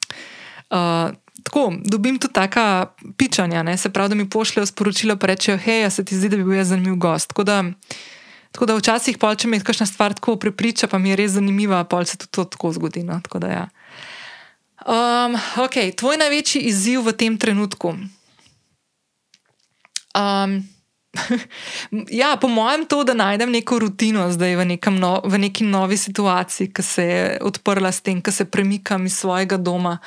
uh, 0.72 1.12
tako, 1.42 1.72
dobim 1.84 2.18
tudi 2.18 2.34
taka 2.34 2.86
pičanja, 3.16 3.62
ne? 3.62 3.76
se 3.76 3.90
pravi, 3.90 4.08
da 4.08 4.14
mi 4.14 4.30
pošljajo 4.30 4.66
sporočilo, 4.66 5.16
pa 5.16 5.26
rečejo, 5.26 5.58
hej, 5.58 5.90
se 5.90 6.04
ti 6.04 6.16
zdi, 6.16 6.28
da 6.28 6.36
bi 6.36 6.44
bil 6.44 6.54
jaz 6.54 6.68
zanimiv 6.68 6.96
gost. 6.96 7.28
Tako 7.28 7.44
da, 7.44 7.64
tako 8.52 8.66
da 8.66 8.76
včasih, 8.76 9.18
pol, 9.18 9.34
če 9.34 9.48
me 9.48 9.60
kakšna 9.60 9.86
stvar 9.86 10.14
tako 10.14 10.36
prepriča, 10.36 10.86
pa 10.86 10.98
mi 10.98 11.10
je 11.10 11.16
res 11.16 11.36
zanimiva, 11.36 11.84
pa 11.84 12.04
se 12.04 12.16
tudi 12.16 12.30
to 12.30 12.44
tako 12.44 12.72
zgodi. 12.72 13.02
No? 13.02 13.20
Tako 13.24 13.38
da, 13.38 13.48
ja. 13.48 13.68
um, 14.86 15.38
ok, 15.64 15.80
tvoj 15.96 16.20
največji 16.22 16.62
izziv 16.70 17.06
v 17.06 17.16
tem 17.16 17.38
trenutku. 17.38 17.96
Um, 20.12 20.60
ja, 22.22 22.36
po 22.40 22.48
mojem, 22.48 22.86
to, 22.86 23.04
da 23.04 23.14
najdem 23.14 23.50
neko 23.52 23.78
rutino 23.78 24.30
zdaj 24.32 24.56
v, 24.56 24.64
no, 24.96 25.20
v 25.24 25.38
neki 25.38 25.64
novi 25.64 25.96
situaciji, 25.96 26.72
ki 26.72 26.82
se 26.82 27.04
je 27.04 27.38
odprla 27.44 27.92
s 27.92 28.00
tem, 28.00 28.20
da 28.20 28.32
se 28.32 28.44
premikam 28.44 29.06
iz 29.06 29.18
svojega 29.18 29.56
doma 29.56 29.98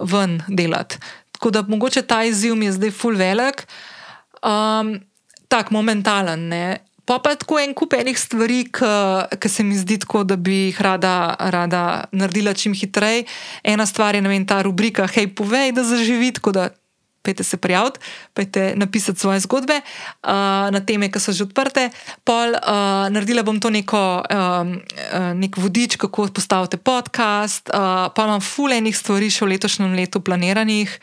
ven 0.00 0.42
delati. 0.48 0.98
Tako 1.32 1.50
da 1.50 1.62
mogoče 1.62 2.02
ta 2.02 2.24
izziv 2.24 2.56
mi 2.56 2.66
je 2.66 2.72
zdaj 2.72 2.90
full 2.90 3.16
velik, 3.16 3.66
um, 4.42 5.00
tako 5.48 5.74
momentalen. 5.74 6.48
Ne? 6.48 6.78
Pa 7.04 7.18
pa 7.18 7.34
tako 7.34 7.56
en 7.58 7.74
kup 7.74 7.94
enih 7.96 8.18
stvari, 8.18 8.66
ki 9.40 9.48
se 9.48 9.64
mi 9.64 9.78
zdi 9.78 9.96
tako, 9.98 10.24
da 10.28 10.36
bi 10.36 10.66
jih 10.68 10.80
rada, 10.82 11.36
rada 11.38 12.04
naredila 12.12 12.52
čim 12.54 12.74
hitreje. 12.74 13.24
Ena 13.64 13.86
stvar 13.86 14.14
je 14.14 14.20
vem, 14.20 14.44
ta 14.46 14.60
rubrika, 14.62 15.06
hej, 15.06 15.30
povej, 15.34 15.72
da 15.72 15.84
zaživi, 15.88 16.32
tako 16.36 16.52
da 16.52 16.68
pejte 17.22 17.44
se 17.44 17.56
prijaviti, 17.56 18.00
pejte 18.34 18.72
napisati 18.76 19.20
svoje 19.20 19.40
zgodbe 19.40 19.80
uh, 19.80 20.30
na 20.70 20.80
teme, 20.80 21.10
ki 21.12 21.20
so 21.20 21.32
že 21.32 21.44
odprte. 21.44 21.90
Pol, 22.24 22.56
uh, 22.56 23.08
naredila 23.12 23.42
bom 23.42 23.60
to 23.60 23.70
neko 23.70 24.22
um, 24.22 24.74
nek 25.34 25.56
vodič, 25.56 25.96
kako 25.96 26.28
postavite 26.32 26.76
podcast, 26.76 27.68
uh, 27.68 28.08
pa 28.14 28.24
imam 28.24 28.40
fulejnih 28.40 28.96
stvari 28.96 29.30
še 29.30 29.44
v 29.44 29.54
letošnjem 29.56 29.96
letu 29.98 30.20
planiranih. 30.24 30.98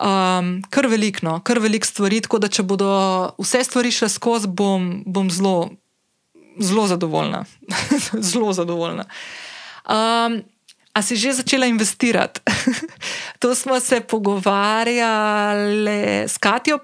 Um, 0.00 0.62
kar 0.72 0.88
veliko, 0.88 1.40
kar 1.44 1.60
veliko 1.60 1.84
stvari, 1.84 2.22
tako 2.24 2.38
da 2.40 2.48
če 2.48 2.64
bodo 2.64 2.88
vse 3.36 3.60
stvari 3.66 3.92
šle 3.92 4.08
skozi, 4.08 4.48
bom, 4.48 5.02
bom 5.04 5.28
zelo, 5.28 5.68
zelo 6.56 6.86
zadovoljna. 6.88 7.44
zelo 8.30 8.54
zadovoljna. 8.56 9.04
Um, 9.84 10.40
A 11.00 11.02
si 11.02 11.16
že 11.16 11.32
začela 11.32 11.64
investirati? 11.64 12.44
to 13.40 13.56
smo 13.56 13.80
se 13.80 14.04
pogovarjali 14.04 14.68
s 16.28 16.36
Katijo, 16.36 16.78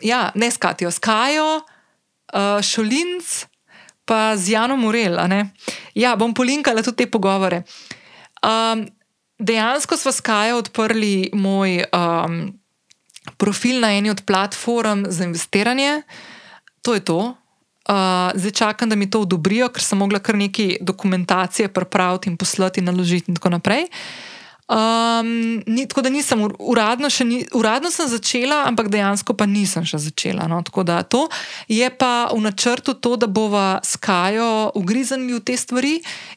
ja, 0.00 0.32
ne 0.32 0.48
s 0.48 0.56
Katijo, 0.56 0.88
s 0.88 0.96
Kajo, 0.96 1.60
uh, 1.60 2.64
Šolinc, 2.64 3.44
pa 4.08 4.32
z 4.40 4.56
Janom 4.56 4.80
Morel. 4.80 5.20
Ja, 5.92 6.16
bom 6.16 6.32
polinkala 6.32 6.80
tudi 6.80 7.04
te 7.04 7.10
pogovore. 7.12 7.68
Um, 8.40 8.88
dejansko 9.36 10.00
smo 10.00 10.16
s 10.16 10.24
Kajo 10.24 10.64
odprli 10.64 11.28
moj 11.36 11.84
um, 11.92 12.56
profil 13.36 13.84
na 13.84 13.92
eni 13.92 14.08
od 14.08 14.24
platform 14.24 15.04
za 15.12 15.28
investiranje. 15.28 16.02
To 16.80 16.96
je 16.96 17.04
to, 17.04 17.36
Uh, 17.88 17.94
zdaj 18.36 18.50
čakam, 18.50 18.88
da 18.88 18.96
mi 18.96 19.10
to 19.10 19.22
odobrijo, 19.24 19.70
ker 19.72 19.82
sem 19.82 19.98
mogla 19.98 20.18
kar 20.20 20.36
nekaj 20.36 20.76
dokumentacije 20.80 21.68
pripraviti 21.72 22.28
in 22.28 22.36
poslati, 22.36 22.84
naložiti 22.84 23.30
in 23.30 23.36
tako 23.40 23.48
naprej. 23.56 23.86
Um, 24.68 25.62
ni, 25.66 25.86
tako 25.88 26.02
da 26.02 26.10
nisem 26.10 26.48
uradno, 26.58 27.08
ni, 27.24 27.46
uradno 27.54 27.90
sem 27.90 28.08
začela, 28.08 28.64
ampak 28.68 28.90
dejansko 28.92 29.32
pa 29.32 29.46
nisem 29.48 29.86
še 29.88 29.96
začela. 30.10 30.44
No, 30.44 30.60
tako 30.60 30.84
da 30.84 31.00
to 31.02 31.22
je 31.72 31.88
pa 31.88 32.28
v 32.28 32.42
načrtu 32.44 32.92
to, 32.92 33.16
da 33.16 33.26
bova 33.26 33.80
s 33.80 33.96
Kajo 33.96 34.76
ugriznili 34.76 35.32
v 35.32 35.40
te 35.40 35.56
stvari 35.56 35.94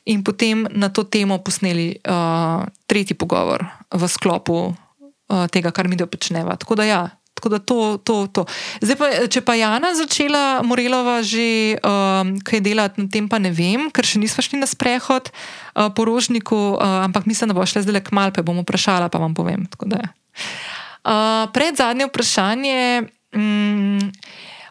in 0.07 0.23
potem 0.23 0.63
na 0.71 0.87
to 0.87 1.03
temo 1.03 1.43
posneli 1.43 1.99
uh, 2.07 2.63
tretji 2.87 3.19
pogovor 3.19 3.67
v 3.91 4.07
sklopu 4.07 4.71
uh, 4.71 5.47
tega, 5.51 5.75
kar 5.75 5.91
mi 5.91 5.99
da 5.99 6.07
počneva. 6.07 6.55
Tako 6.55 6.79
da 6.79 6.87
ja, 6.87 7.03
Tako 7.33 7.49
da 7.49 7.59
to, 7.59 7.97
to, 7.97 8.15
to. 8.27 8.45
Zdaj, 8.83 8.97
pa, 8.99 9.07
če 9.31 9.41
pa 9.41 9.55
Jana 9.57 9.93
začela 9.97 10.61
Morelova 10.67 11.21
že 11.25 11.79
um, 11.81 12.35
kaj 12.45 12.61
delati 12.61 13.01
na 13.01 13.07
tem, 13.09 13.25
pa 13.25 13.39
ne 13.41 13.49
vem, 13.49 13.87
ker 13.89 14.05
še 14.05 14.21
nismo 14.21 14.43
šli 14.45 14.59
na 14.61 14.69
sprehod 14.69 15.31
uh, 15.31 15.89
po 15.95 16.05
rožniku, 16.05 16.77
uh, 16.77 17.01
ampak 17.07 17.25
mislim, 17.25 17.49
da 17.49 17.57
bo 17.57 17.65
šle 17.65 17.81
zdaj 17.87 17.97
le 17.97 18.03
k 18.03 18.13
malu, 18.13 18.35
pa 18.35 18.45
bom 18.45 18.61
vprašala, 18.61 19.09
pa 19.09 19.17
vam 19.17 19.33
povem. 19.33 19.65
Uh, 19.81 21.49
pred 21.55 21.73
zadnje 21.73 22.11
vprašanje. 22.11 23.09
Um, 23.33 24.11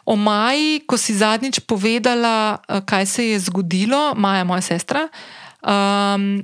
O 0.01 0.17
Maji, 0.17 0.81
ko 0.89 0.97
si 0.97 1.13
zadnjič 1.13 1.61
povedala, 1.69 2.57
uh, 2.57 2.81
kaj 2.81 3.05
se 3.05 3.21
je 3.31 3.37
zgodilo, 3.45 4.17
Maja, 4.17 4.43
moja 4.43 4.65
sestra, 4.65 5.05
um, 5.61 6.41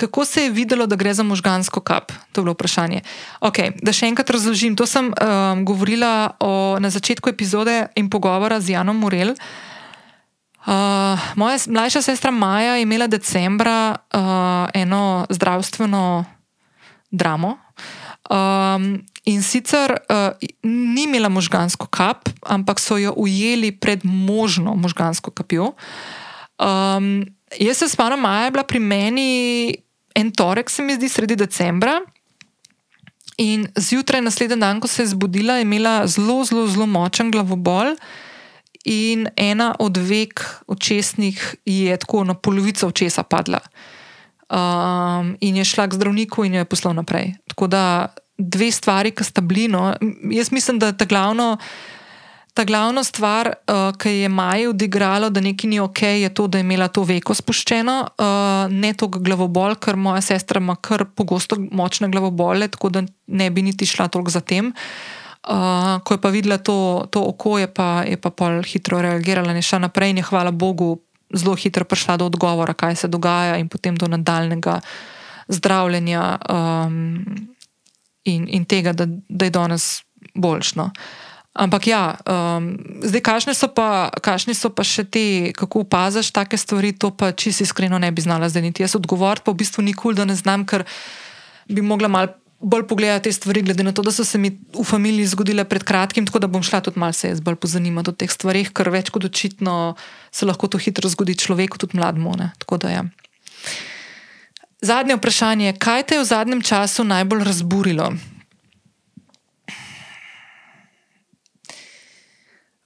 kako 0.00 0.24
se 0.24 0.48
je 0.48 0.50
videlo, 0.50 0.86
da 0.86 0.96
gre 0.96 1.12
za 1.14 1.22
možgansko 1.22 1.80
kap? 1.84 2.12
To 2.32 2.40
je 2.40 2.44
bilo 2.44 2.56
vprašanje. 2.56 3.02
Okay, 3.44 3.76
da 3.84 3.92
še 3.92 4.08
enkrat 4.08 4.32
razložim. 4.32 4.76
To 4.80 4.88
sem 4.88 5.12
um, 5.12 5.64
govorila 5.68 6.40
o, 6.40 6.80
na 6.80 6.88
začetku 6.88 7.28
epizode 7.28 7.90
in 8.00 8.08
pogovora 8.08 8.60
z 8.60 8.72
Janom 8.76 8.96
Morel. 8.96 9.36
Uh, 10.60 11.16
moja 11.40 11.56
mlajša 11.68 12.02
sestra 12.12 12.32
Maja 12.32 12.76
je 12.76 12.84
imela 12.84 13.08
decembra 13.08 13.96
uh, 13.96 14.68
eno 14.76 15.26
zdravstveno 15.28 16.24
dramo. 17.10 17.56
Um, 18.30 19.00
in 19.24 19.42
sicer 19.42 19.96
uh, 19.96 20.36
ni 20.62 21.04
imela 21.04 21.28
možgansko 21.28 21.88
kap, 21.88 22.28
ampak 22.46 22.80
so 22.80 22.96
jo 23.00 23.12
ujeli 23.16 23.72
pred 23.72 24.04
možno 24.04 24.76
možgansko 24.76 25.30
kapjo. 25.30 25.72
Um, 26.60 27.24
jaz 27.56 27.80
se 27.80 27.88
spomnim, 27.88 28.20
Maja 28.20 28.44
je 28.44 28.50
bila 28.50 28.64
pri 28.64 28.78
meni 28.78 29.30
en 30.14 30.32
torek, 30.32 30.70
se 30.70 30.82
mi 30.82 30.94
zdi, 30.94 31.08
sredi 31.08 31.36
decembra. 31.36 32.00
In 33.40 33.68
zjutraj, 33.76 34.20
naslednji 34.20 34.60
dan, 34.60 34.80
ko 34.80 34.88
se 34.88 35.02
je 35.02 35.12
zbudila, 35.14 35.56
je 35.56 35.64
imela 35.64 36.06
zelo, 36.06 36.42
zelo, 36.44 36.66
zelo 36.68 36.86
močen 36.86 37.30
glavobol, 37.30 37.94
in 38.84 39.28
ena 39.36 39.74
od 39.78 39.96
vek 39.96 40.44
očesnih 40.66 41.54
je 41.64 41.96
tako 41.96 42.24
na 42.24 42.34
polovico 42.34 42.88
očesa 42.88 43.22
padla. 43.22 43.60
Um, 44.50 45.36
in 45.40 45.56
je 45.56 45.64
šla 45.64 45.86
k 45.86 45.94
zdravniku 45.94 46.44
in 46.44 46.54
jo 46.54 46.64
je 46.64 46.68
poslal 46.68 46.94
naprej. 46.94 47.34
Tako 47.48 47.66
da 47.66 47.82
dve 48.38 48.70
stvari, 48.72 49.12
ki 49.14 49.24
sta 49.24 49.40
bili. 49.40 49.68
No, 49.68 49.94
jaz 50.32 50.52
mislim, 50.52 50.78
da 50.78 50.92
ta 50.92 51.04
glavno 51.04 51.56
ta 52.54 52.64
glavna 52.64 53.04
stvar, 53.04 53.46
uh, 53.46 53.96
ki 53.98 54.10
je 54.10 54.28
Maja 54.28 54.70
odigrala, 54.70 55.30
da 55.30 55.40
nekaj 55.40 55.70
ni 55.70 55.80
ok, 55.80 56.02
je 56.02 56.30
to, 56.34 56.46
da 56.46 56.58
je 56.58 56.64
imela 56.66 56.88
to 56.88 57.04
veko 57.06 57.34
spuščeno, 57.34 57.96
uh, 58.18 58.72
ne 58.72 58.92
to 58.94 59.08
glavobol, 59.08 59.76
ker 59.78 59.96
moja 59.96 60.20
sestra 60.24 60.60
ima 60.60 60.76
kar 60.76 61.04
pogosto 61.14 61.56
močne 61.70 62.08
glavobole, 62.10 62.68
tako 62.68 62.90
da 62.90 63.04
ne 63.26 63.50
bi 63.50 63.62
niti 63.62 63.86
šla 63.86 64.08
toliko 64.08 64.34
za 64.34 64.40
tem. 64.40 64.72
Uh, 65.40 66.00
ko 66.04 66.14
je 66.14 66.20
pa 66.20 66.28
videla 66.28 66.58
to, 66.58 67.06
to 67.10 67.22
oko, 67.30 67.58
je 67.58 67.70
pa, 67.74 68.02
je 68.08 68.18
pa 68.20 68.30
pol 68.30 68.60
hitro 68.66 69.00
reagirala 69.00 69.54
in 69.56 69.62
šla 69.62 69.86
naprej, 69.86 70.10
in 70.10 70.20
je 70.20 70.26
hvala 70.28 70.50
Bogu 70.50 70.98
zelo 71.32 71.54
hitro 71.56 71.86
prišla 71.86 72.18
do 72.20 72.26
odgovora, 72.26 72.74
kaj 72.74 72.96
se 72.96 73.08
dogaja, 73.08 73.56
in 73.56 73.68
potem 73.68 73.96
do 73.96 74.10
nadaljnega 74.10 74.80
zdravljenja 75.48 76.24
um, 76.50 77.24
in, 78.24 78.46
in 78.50 78.64
tega, 78.64 78.92
da, 78.92 79.06
da 79.06 79.48
je 79.48 79.54
danes 79.54 80.02
boljšno. 80.34 80.90
Uh, 80.90 81.29
Ampak 81.60 81.92
ja, 81.92 82.16
um, 82.24 82.72
zdaj, 83.04 83.20
kakšne 83.20 83.52
so, 83.52 83.68
so 84.56 84.68
pa 84.72 84.84
še 84.86 85.04
te, 85.04 85.24
kako 85.52 85.84
opaziš 85.84 86.32
take 86.32 86.56
stvari, 86.56 86.96
to 86.96 87.12
pa 87.12 87.34
čisto 87.36 87.68
iskreno 87.68 88.00
ne 88.00 88.08
bi 88.08 88.24
znala 88.24 88.48
zdaj 88.48 88.64
niti 88.64 88.80
jaz 88.80 88.96
odgovoriti, 88.96 89.44
pa 89.44 89.52
v 89.52 89.60
bistvu 89.60 89.84
nikoli, 89.84 90.16
da 90.16 90.24
ne 90.24 90.36
znam, 90.38 90.64
ker 90.64 90.88
bi 91.68 91.84
mogla 91.84 92.08
malo 92.08 92.32
bolj 92.60 92.86
pogledati 92.88 93.28
te 93.28 93.32
stvari, 93.32 93.62
glede 93.62 93.84
na 93.84 93.92
to, 93.92 94.02
da 94.02 94.12
so 94.12 94.24
se 94.24 94.38
mi 94.38 94.50
v 94.72 94.84
familiji 94.84 95.26
zgodile 95.26 95.64
pred 95.64 95.84
kratkim, 95.84 96.26
tako 96.26 96.40
da 96.40 96.48
bom 96.48 96.64
šla 96.64 96.80
tudi 96.80 97.00
malo 97.00 97.12
se 97.12 97.28
jaz 97.28 97.40
bolj 97.40 97.56
pozanimati 97.56 98.10
o 98.10 98.16
teh 98.16 98.32
stvarih, 98.32 98.72
ker 98.72 98.88
več 98.92 99.12
kot 99.12 99.24
očitno 99.24 99.94
se 100.32 100.48
lahko 100.48 100.68
to 100.68 100.80
hitro 100.80 101.08
zgodi 101.08 101.36
človeku, 101.36 101.80
tudi 101.80 101.96
mladmu. 102.00 102.36
Ja. 102.88 103.04
Zadnje 104.80 105.16
vprašanje, 105.16 105.76
kaj 105.76 106.08
te 106.08 106.16
je 106.16 106.24
v 106.24 106.28
zadnjem 106.28 106.60
času 106.64 107.04
najbolj 107.04 107.44
razburilo? 107.48 108.12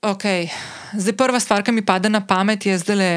Okay. 0.05 0.53
Zdaj, 0.93 1.17
prva 1.17 1.41
stvar, 1.41 1.65
ki 1.65 1.73
mi 1.73 1.81
pade 1.81 2.13
na 2.13 2.21
pamet, 2.21 2.67
je 2.67 2.77
zdaj 2.77 2.97
le, 2.97 3.11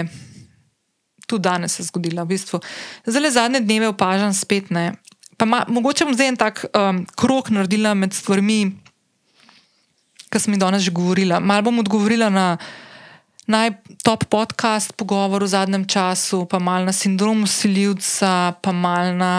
tudi 1.27 1.43
danes 1.43 1.75
se 1.75 1.83
zgodila. 1.83 2.23
V 2.23 2.31
bistvu. 2.31 2.61
Zdaj, 3.03 3.21
le 3.21 3.31
zadnje 3.31 3.59
dneve 3.59 3.91
opažam 3.91 4.31
spet. 4.33 4.71
Ma, 4.71 5.65
mogoče 5.67 6.07
bom 6.07 6.15
zdaj 6.15 6.31
en 6.31 6.39
tak 6.39 6.63
um, 6.71 7.03
krok 7.19 7.51
naredila 7.51 7.91
med 7.93 8.15
stvarmi, 8.15 8.71
ki 10.31 10.39
sem 10.39 10.55
jih 10.55 10.63
danes 10.63 10.87
že 10.87 10.95
govorila. 10.95 11.43
Mal 11.43 11.59
bom 11.59 11.83
odgovorila 11.83 12.31
na 12.31 12.55
najtop 13.51 14.23
podcast 14.31 14.95
pogovor 14.95 15.43
v 15.43 15.51
zadnjem 15.51 15.83
času, 15.91 16.47
pa 16.47 16.59
mal 16.59 16.87
na 16.87 16.95
sindrom 16.95 17.43
usiljivca, 17.43 18.55
pa 18.63 18.71
mal 18.71 19.11
na 19.11 19.33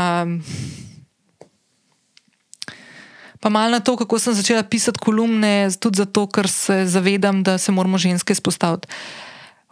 pa 3.41 3.49
malo 3.49 3.71
na 3.71 3.81
to, 3.81 3.97
kako 3.97 4.19
sem 4.19 4.35
začela 4.35 4.63
pisati 4.63 4.99
kolumne, 4.99 5.69
tudi 5.81 6.03
zato, 6.03 6.27
ker 6.27 6.49
se 6.49 6.87
zavedam, 6.87 7.43
da 7.43 7.59
se 7.59 7.73
moramo 7.73 7.99
ženske 7.99 8.33
izpostaviti. 8.33 8.89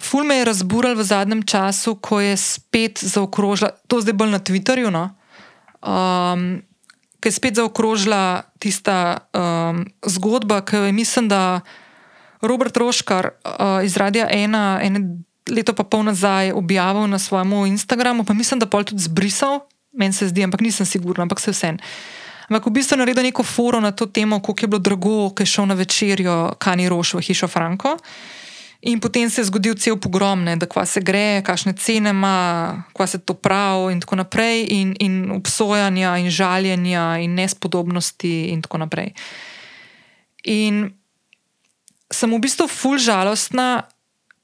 Ful 0.02 0.24
me 0.24 0.36
je 0.36 0.44
razbural 0.44 0.94
v 0.94 1.04
zadnjem 1.04 1.42
času, 1.42 1.96
ko 1.96 2.20
je 2.20 2.36
spet 2.36 3.00
zaokrožila, 3.00 3.70
to 3.88 4.00
zdaj 4.00 4.12
bolj 4.12 4.30
na 4.30 4.40
Twitterju, 4.40 4.92
no? 4.92 5.10
um, 5.80 6.60
ki 7.20 7.28
je 7.28 7.32
spet 7.32 7.54
zaokrožila 7.56 8.44
tista 8.60 9.26
um, 9.32 9.86
zgodba, 10.04 10.60
ki 10.60 10.76
je 10.76 10.92
mislim, 10.92 11.28
da 11.28 11.60
Robert 12.40 12.76
Roškar 12.76 13.30
uh, 13.40 13.84
iz 13.84 13.96
Radia 13.96 14.28
1 14.28 14.86
ene 14.86 15.00
leto 15.50 15.72
pa 15.72 15.86
pol 15.86 16.02
nazaj 16.04 16.52
objavil 16.52 17.06
na 17.06 17.18
svojem 17.18 17.66
Instagramu, 17.72 18.24
pa 18.24 18.34
mislim, 18.34 18.60
da 18.60 18.66
pol 18.66 18.84
tudi 18.84 19.02
zbrisal, 19.02 19.60
meni 19.92 20.12
se 20.12 20.28
zdi, 20.28 20.44
ampak 20.44 20.60
nisem 20.60 20.86
sigurna, 20.86 21.22
ampak 21.22 21.40
se 21.40 21.50
vsem. 21.50 21.78
Ampak 22.46 22.66
v 22.66 22.78
bistvu 22.78 22.96
naredil 23.00 23.26
neko 23.26 23.42
foro 23.42 23.80
na 23.80 23.90
to 23.90 24.06
temo, 24.06 24.40
koliko 24.40 24.64
je 24.64 24.68
bilo 24.68 24.82
drago, 24.82 25.30
ki 25.34 25.42
je 25.42 25.46
šel 25.46 25.66
na 25.66 25.74
večerjo 25.74 26.54
Kani 26.58 26.88
Roš 26.88 27.14
v 27.18 27.24
Hišo 27.26 27.48
Franko. 27.50 27.96
In 28.86 29.00
potem 29.00 29.30
se 29.30 29.40
je 29.40 29.48
zgodil 29.48 29.74
cel 29.74 29.96
pogrom, 29.98 30.44
ne, 30.44 30.54
da 30.56 30.68
kva 30.70 30.84
se 30.86 31.00
gre, 31.00 31.42
kakšne 31.42 31.74
cene 31.74 32.12
ima, 32.14 32.84
kva 32.94 33.06
se 33.06 33.18
to 33.18 33.34
pravi, 33.34 33.96
in 33.96 34.00
tako 34.04 34.20
naprej, 34.20 34.66
in, 34.70 34.94
in 35.02 35.32
obsojanja, 35.34 36.14
in 36.22 36.30
žaljenja, 36.30 37.18
in 37.18 37.34
nespodobnosti, 37.34 38.52
in 38.52 38.62
tako 38.62 38.84
naprej. 38.84 39.10
In 40.46 40.92
sem 42.12 42.30
v 42.30 42.38
bistvu 42.38 42.68
ful 42.70 43.00
žalostna 43.02 43.88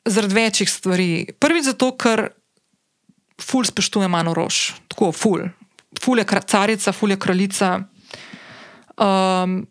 zaradi 0.05 0.35
večjih 0.35 0.71
stvari. 0.71 1.11
Prvi 1.39 1.63
zato, 1.63 1.93
ker 1.95 2.33
ful 3.39 3.63
spoštujem 3.69 4.11
Mano 4.11 4.35
Rož, 4.35 4.73
tako 4.91 5.13
ful. 5.13 5.47
Ful 6.03 6.19
je 6.19 6.27
carica, 6.27 6.93
ful 6.93 7.11
je 7.11 7.21
kraljica. 7.21 7.85
Um, 8.97 9.67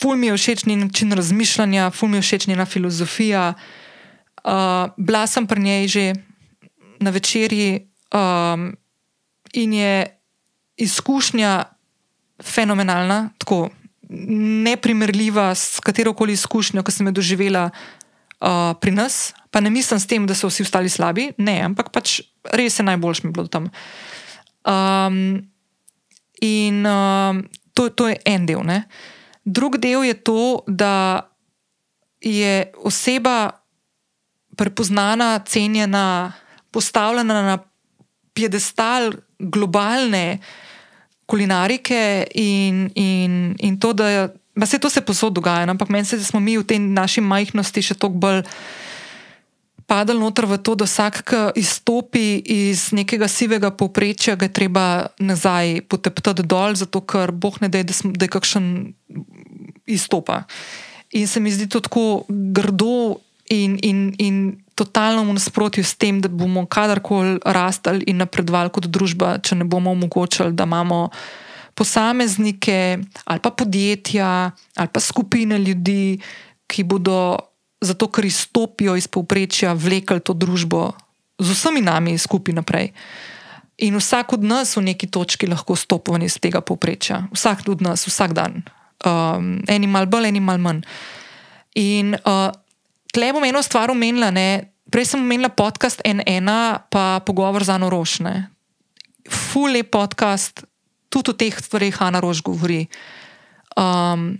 ful 0.00 0.16
mi 0.16 0.26
je 0.26 0.36
všeč 0.36 0.64
njen 0.66 0.86
način 0.86 1.12
razmišljanja, 1.12 1.90
ful 1.90 2.08
mi 2.08 2.18
je 2.18 2.22
všeč 2.22 2.46
njena 2.46 2.66
filozofija. 2.66 3.54
Uh, 4.44 4.88
bila 4.96 5.26
sem 5.26 5.46
pri 5.46 5.60
njej 5.60 5.88
že 5.88 6.14
na 7.00 7.10
večerji 7.10 7.88
um, 8.12 8.76
in 9.52 9.72
je 9.72 10.20
izkušnja 10.76 11.64
fenomenalna, 12.42 13.30
tako 13.38 13.68
neprimerljiva 14.64 15.54
s 15.54 15.80
katero 15.80 16.14
koli 16.14 16.32
izkušnjo, 16.32 16.82
ki 16.82 16.92
sem 16.92 17.06
jo 17.06 17.12
doživela 17.12 17.70
uh, 17.70 18.72
pri 18.80 18.90
nas. 18.90 19.32
Pa 19.50 19.60
ne 19.60 19.70
mislim 19.70 20.00
s 20.00 20.06
tem, 20.06 20.26
da 20.26 20.34
so 20.34 20.48
vsi 20.48 20.62
ostali 20.62 20.88
slabi, 20.88 21.30
ne, 21.38 21.60
ampak 21.62 21.92
pač 21.92 22.20
res 22.52 22.78
je 22.78 22.86
najboljši 22.86 23.26
mi 23.26 23.32
bilo 23.32 23.46
tam. 23.46 23.70
Um, 24.64 25.42
in 26.40 26.86
um, 26.86 27.44
to, 27.74 27.88
to 27.90 28.08
je 28.08 28.16
en 28.24 28.46
del. 28.46 28.62
Ne? 28.66 28.84
Drugi 29.44 29.78
del 29.78 30.04
je 30.04 30.14
to, 30.14 30.62
da 30.66 31.26
je 32.20 32.72
oseba 32.84 33.50
prepoznana, 34.56 35.38
cenjena, 35.46 36.32
postavljena 36.70 37.42
na 37.42 37.58
piedestal 38.32 39.12
globalne 39.38 40.38
kulinarike 41.26 42.26
in, 42.34 42.90
in, 42.94 43.56
in 43.58 43.78
to, 43.80 43.92
da 43.92 44.66
se 44.66 44.78
to 44.78 44.90
se 44.90 45.00
posod 45.00 45.32
dogaja. 45.32 45.70
Ampak 45.70 45.88
meni 45.88 46.04
se, 46.04 46.18
da 46.18 46.24
smo 46.24 46.40
mi 46.40 46.58
v 46.58 46.66
tej 46.66 46.78
naši 46.78 47.20
majhnosti 47.20 47.82
še 47.82 47.94
toliko 47.94 48.18
bolj 48.26 48.42
padli 49.90 50.14
noter 50.14 50.46
v 50.46 50.60
to, 50.62 50.76
da 50.78 50.86
vsak, 50.86 51.24
ki 51.26 51.40
izstopi 51.58 52.38
iz 52.38 52.92
nekega 52.94 53.26
sivega 53.26 53.72
povprečja, 53.74 54.36
ga 54.38 54.46
treba 54.46 55.10
nazaj 55.18 55.82
poteptati 55.90 56.46
dol, 56.46 56.78
zato 56.78 57.02
ker 57.02 57.34
boh 57.34 57.58
ne 57.58 57.66
da, 57.66 57.82
da 57.82 58.22
je 58.22 58.30
kakšen 58.30 58.66
izstopa. 59.90 60.44
In 61.18 61.26
se 61.26 61.42
mi 61.42 61.50
zdi 61.50 61.66
to 61.66 61.82
tako 61.82 62.22
grdo 62.30 63.18
in, 63.50 63.74
in, 63.82 64.14
in 64.22 64.36
totalno 64.78 65.26
v 65.26 65.34
nasprotju 65.34 65.82
s 65.82 65.98
tem, 65.98 66.22
da 66.22 66.30
bomo 66.30 66.62
kadarkoli 66.70 67.42
rastali 67.42 68.06
in 68.06 68.22
napredovali 68.22 68.70
kot 68.70 68.86
družba, 68.86 69.40
če 69.42 69.58
ne 69.58 69.66
bomo 69.66 69.90
omogočali, 69.98 70.54
da 70.54 70.70
imamo. 70.70 71.10
Posameznike 71.70 72.98
ali 73.24 73.40
pa 73.40 73.50
podjetja 73.56 74.50
ali 74.76 74.88
pa 74.92 75.00
skupine 75.00 75.56
ljudi, 75.58 76.18
ki 76.68 76.84
bodo 76.84 77.38
zato 77.80 78.08
ker 78.12 78.24
izstopijo 78.24 78.96
iz 78.96 79.08
povprečja, 79.08 79.72
vlekli 79.72 80.20
to 80.20 80.36
družbo 80.36 80.92
z 81.40 81.48
vsemi 81.56 81.80
nami 81.80 82.18
skupaj 82.18 82.54
naprej. 82.54 82.92
In 83.80 83.96
vsak 83.96 84.36
od 84.36 84.44
nas 84.44 84.76
v 84.76 84.92
neki 84.92 85.08
točki 85.08 85.48
lahko 85.48 85.72
stopi 85.72 86.12
iz 86.20 86.36
tega 86.36 86.60
povprečja, 86.60 87.32
vsak 87.32 87.64
od 87.68 87.80
nas, 87.80 88.04
vsak 88.04 88.36
dan, 88.36 88.60
um, 89.04 89.64
eni 89.64 89.88
mal 89.88 90.04
bolj, 90.04 90.28
eni 90.28 90.40
mal 90.40 90.60
manj. 90.60 90.84
In 91.80 92.12
uh, 92.12 92.52
tle 93.08 93.32
bom 93.32 93.44
eno 93.44 93.62
stvar 93.62 93.90
omenila, 93.90 94.28
ne? 94.30 94.68
prej 94.90 95.14
sem 95.14 95.22
omenila 95.22 95.48
podcast 95.48 96.02
N1, 96.04 96.50
pa 96.90 97.22
pogovor 97.24 97.64
za 97.64 97.78
Norošne. 97.78 98.50
Ful 99.30 99.78
je 99.78 99.86
podcast, 99.86 100.66
tudi 101.08 101.30
o 101.30 101.38
teh 101.38 101.54
stvarih 101.54 101.94
Hanna 101.94 102.20
Rož 102.20 102.42
govori. 102.42 102.90
Um, 103.78 104.34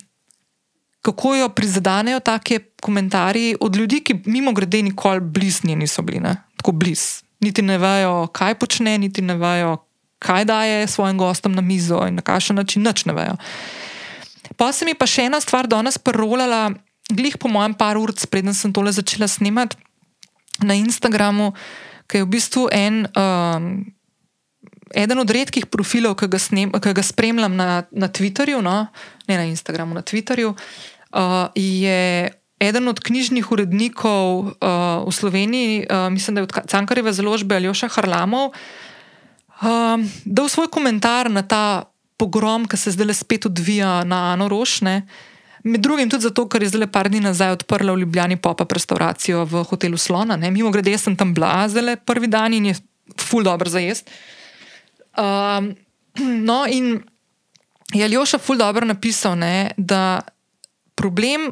kako 1.01 1.35
jo 1.35 1.49
prizadanejo 1.49 2.21
take 2.21 2.59
komentarji 2.83 3.57
od 3.61 3.77
ljudi, 3.77 4.01
ki 4.01 4.21
mimo 4.25 4.53
grede 4.53 4.83
nikoli 4.83 5.21
blizni 5.21 5.77
niso 5.77 6.03
bili, 6.03 6.21
ne? 6.21 6.37
tako 6.57 6.73
bliz. 6.73 7.23
Niti 7.41 7.63
ne 7.63 7.79
vejo, 7.79 8.27
kaj 8.33 8.55
počne, 8.55 8.99
niti 8.99 9.23
ne 9.23 9.35
vejo, 9.35 9.77
kaj 10.19 10.45
daje 10.45 10.87
svojim 10.87 11.19
gostom 11.19 11.53
na 11.53 11.63
mizo 11.65 12.05
in 12.09 12.15
na 12.15 12.23
kakšen 12.23 12.57
način, 12.57 12.83
nič 12.83 13.05
ne 13.05 13.13
vejo. 13.17 13.37
Pa 14.57 14.73
se 14.73 14.85
mi 14.85 14.95
pa 14.95 15.07
še 15.09 15.25
ena 15.31 15.41
stvar 15.41 15.69
danes 15.71 15.97
parolala, 15.99 16.71
glih 17.09 17.39
po 17.41 17.49
mojem 17.49 17.75
par 17.75 17.97
ur, 17.97 18.13
preden 18.31 18.55
sem 18.55 18.73
tole 18.73 18.93
začela 18.93 19.29
snemati 19.29 19.77
na 20.61 20.77
Instagramu, 20.77 21.55
ki 22.11 22.21
je 22.21 22.27
v 22.27 22.31
bistvu 22.37 22.69
en. 22.73 23.07
Um, 23.17 23.73
Eden 24.91 25.21
od 25.23 25.31
redkih 25.31 25.69
profilov, 25.71 26.17
ki 26.19 26.27
ga, 26.27 26.39
snem, 26.43 26.73
ki 26.75 26.93
ga 26.99 27.03
spremljam 27.07 27.55
na, 27.55 27.85
na 27.95 28.09
Twitterju, 28.11 28.59
no, 28.59 28.89
ne 29.31 29.39
na 29.39 29.47
Instagramu, 29.47 29.95
na 29.95 30.03
Twitterju, 30.03 30.51
uh, 30.53 31.49
je 31.55 32.31
eden 32.61 32.91
od 32.91 33.01
knjižnih 33.01 33.47
urednikov 33.53 34.53
uh, 34.59 35.07
v 35.07 35.13
Sloveniji, 35.15 35.87
uh, 35.87 36.11
mislim, 36.13 36.35
da 36.35 36.45
je 36.45 36.51
od 36.51 36.55
Cankareve 36.69 37.13
založbe 37.15 37.57
Aljoša 37.57 37.89
Harlamov, 37.95 38.51
uh, 38.51 39.97
dal 40.27 40.49
svoj 40.51 40.69
komentar 40.69 41.31
na 41.31 41.47
ta 41.47 41.89
pogrom, 42.21 42.69
ki 42.69 42.77
se 42.77 42.93
zdaj 42.93 43.15
spet 43.25 43.49
odvija 43.49 44.05
na 44.05 44.33
Ano 44.35 44.49
Rošne. 44.49 45.07
Med 45.65 45.81
drugim 45.81 46.09
tudi 46.09 46.25
zato, 46.29 46.47
ker 46.49 46.65
je 46.65 46.73
zdaj 46.73 46.89
par 46.93 47.09
dni 47.09 47.21
nazaj 47.25 47.57
odprla 47.57 47.93
v 47.97 48.05
Ljubljani 48.05 48.37
popa 48.41 48.65
restauracijo 48.69 49.45
v 49.49 49.65
hotelu 49.69 49.97
Slona. 49.97 50.37
Ne? 50.37 50.51
Mimo 50.53 50.73
grede, 50.73 50.97
sem 50.99 51.17
tam 51.17 51.35
bila 51.37 51.69
zdaj 51.69 52.01
prvi 52.05 52.29
dan 52.29 52.57
in 52.57 52.73
je 52.73 52.75
ful 53.17 53.45
dobro 53.45 53.69
za 53.69 53.81
jesti. 53.81 54.13
Um, 55.17 55.75
no, 56.49 56.65
in 56.69 57.01
je 57.95 58.05
Aljoša 58.05 58.39
ful 58.39 58.57
dobro 58.57 58.87
napisal, 58.87 59.39
ne, 59.39 59.71
da 59.77 60.21
problem, 60.95 61.51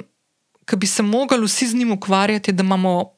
ki 0.68 0.76
bi 0.76 0.86
se 0.86 1.02
mogli 1.02 1.44
vsi 1.46 1.68
z 1.68 1.74
njim 1.74 1.92
ukvarjati, 1.92 2.50
je, 2.50 2.54
da 2.54 2.62
imamo 2.62 3.10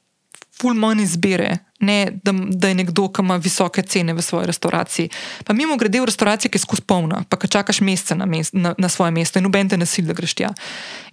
ful 0.61 0.75
manj 0.75 1.03
izbire. 1.03 1.59
Ne, 1.81 2.12
da, 2.25 2.33
da 2.33 2.68
je 2.68 2.75
nekdo, 2.75 3.07
ki 3.09 3.23
ima 3.25 3.39
visoke 3.41 3.83
cene 3.83 4.12
v 4.12 4.23
svoji 4.23 4.47
restauraciji. 4.47 5.09
Pa 5.49 5.55
mimo 5.57 5.79
grede 5.81 6.01
v 6.01 6.11
restauraciji, 6.11 6.51
ki 6.53 6.61
je 6.61 6.64
skozi 6.66 6.83
polna, 6.85 7.23
pa 7.29 7.39
ki 7.41 7.49
čakaš 7.49 7.81
mesece 7.81 8.14
na, 8.14 8.27
mes, 8.29 8.53
na, 8.53 8.75
na 8.79 8.89
svoje 8.93 9.14
mesto 9.16 9.41
in 9.41 9.49
noben 9.49 9.68
te 9.68 9.79
nasil, 9.81 10.05
da 10.05 10.12
greš 10.12 10.35
tja. 10.37 10.53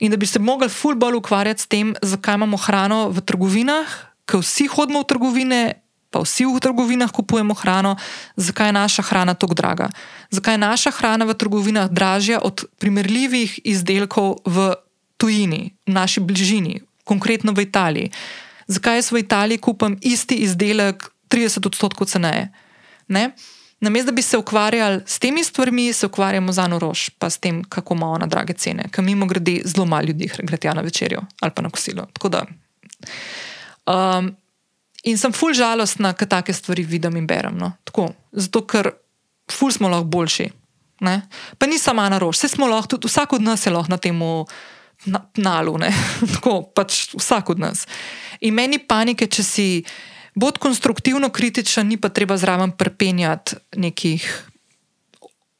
In 0.03 0.11
da 0.11 0.19
bi 0.19 0.27
se 0.27 0.43
mogli 0.43 0.67
ful 0.69 0.99
bolj 0.99 1.21
ukvarjati 1.21 1.63
s 1.63 1.71
tem, 1.71 1.95
zakaj 2.01 2.35
imamo 2.35 2.59
hrano 2.59 3.07
v 3.15 3.23
trgovinah, 3.23 3.95
ker 4.27 4.43
vsi 4.43 4.67
hodimo 4.75 5.05
v 5.05 5.07
trgovine, 5.07 5.61
pa 6.11 6.23
vsi 6.23 6.45
v 6.45 6.59
trgovinah 6.59 7.11
kupujemo 7.11 7.53
hrano, 7.53 7.95
zakaj 8.35 8.69
je 8.69 8.73
naša 8.73 9.03
hrana 9.03 9.33
tako 9.33 9.53
draga. 9.53 9.89
Zakaj 10.31 10.53
je 10.53 10.63
naša 10.63 10.91
hrana 10.91 11.25
v 11.25 11.33
trgovinah 11.33 11.91
dražja 11.91 12.39
od 12.43 12.65
primerljivih 12.79 13.59
izdelkov 13.63 14.39
v 14.45 14.73
tujini, 15.17 15.73
v 15.87 15.91
naši 15.91 16.19
bližini, 16.19 16.81
konkretno 17.03 17.51
v 17.51 17.67
Italiji. 17.67 18.11
Zakaj 18.67 18.95
jaz 18.95 19.11
v 19.11 19.23
Italiji 19.23 19.57
kupam 19.57 19.97
isti 20.01 20.35
izdelek 20.47 21.09
30 21.29 21.67
odstotkov 21.67 22.07
ceneje? 22.07 22.51
Namesto 23.79 24.11
da 24.11 24.15
bi 24.15 24.21
se 24.21 24.37
ukvarjali 24.37 25.01
s 25.05 25.19
temi 25.19 25.43
stvarmi, 25.43 25.93
se 25.93 26.05
ukvarjamo 26.05 26.51
z 26.51 26.59
anorož, 26.59 27.09
pa 27.19 27.29
s 27.29 27.37
tem, 27.37 27.63
kako 27.63 27.93
ima 27.93 28.09
ona 28.09 28.25
drage 28.25 28.53
cene, 28.53 28.89
ker 28.91 29.03
mimo 29.03 29.25
grede 29.25 29.61
zelo 29.65 29.85
malo 29.85 30.07
ljudi 30.07 30.29
gre 30.43 30.57
tja 30.57 30.73
na 30.73 30.81
večerjo 30.81 31.21
ali 31.41 31.51
pa 31.55 31.61
na 31.61 31.69
kosilo. 31.69 32.07
Um, 33.85 34.35
In 35.07 35.17
sem 35.17 35.33
ful 35.33 35.55
žalostna, 35.55 36.13
ker 36.17 36.27
take 36.27 36.53
stvari 36.55 36.83
vidim 36.83 37.15
in 37.19 37.27
berem. 37.27 37.57
No. 37.57 37.73
Zato, 38.31 38.63
ker 38.67 38.91
ful 39.51 39.71
smo 39.71 39.89
lahko 39.91 40.09
boljši. 40.11 40.49
Ne? 41.07 41.21
Pa 41.57 41.69
ni 41.69 41.77
samo 41.79 42.03
na 42.09 42.17
rož, 42.19 42.39
vse 42.39 42.49
smo 42.55 42.67
lahko, 42.67 42.95
tudi 42.95 43.07
vsak 43.07 43.37
od 43.37 43.45
nas 43.45 43.65
je 43.65 43.71
lahko 43.71 43.93
na 43.93 43.97
tem 44.01 44.17
nalu, 45.37 45.77
tako 46.35 46.63
pač 46.73 47.13
vsak 47.13 47.53
od 47.53 47.61
nas. 47.61 47.85
In 48.41 48.57
meni 48.57 48.81
panike, 48.81 49.29
če 49.29 49.43
si 49.45 49.67
bolj 50.37 50.57
konstruktivno 50.61 51.29
kritičen, 51.29 51.87
ni 51.87 51.97
pa 52.01 52.09
treba 52.09 52.37
zraven 52.37 52.73
prepenjati 52.73 53.57
nekih 53.77 54.25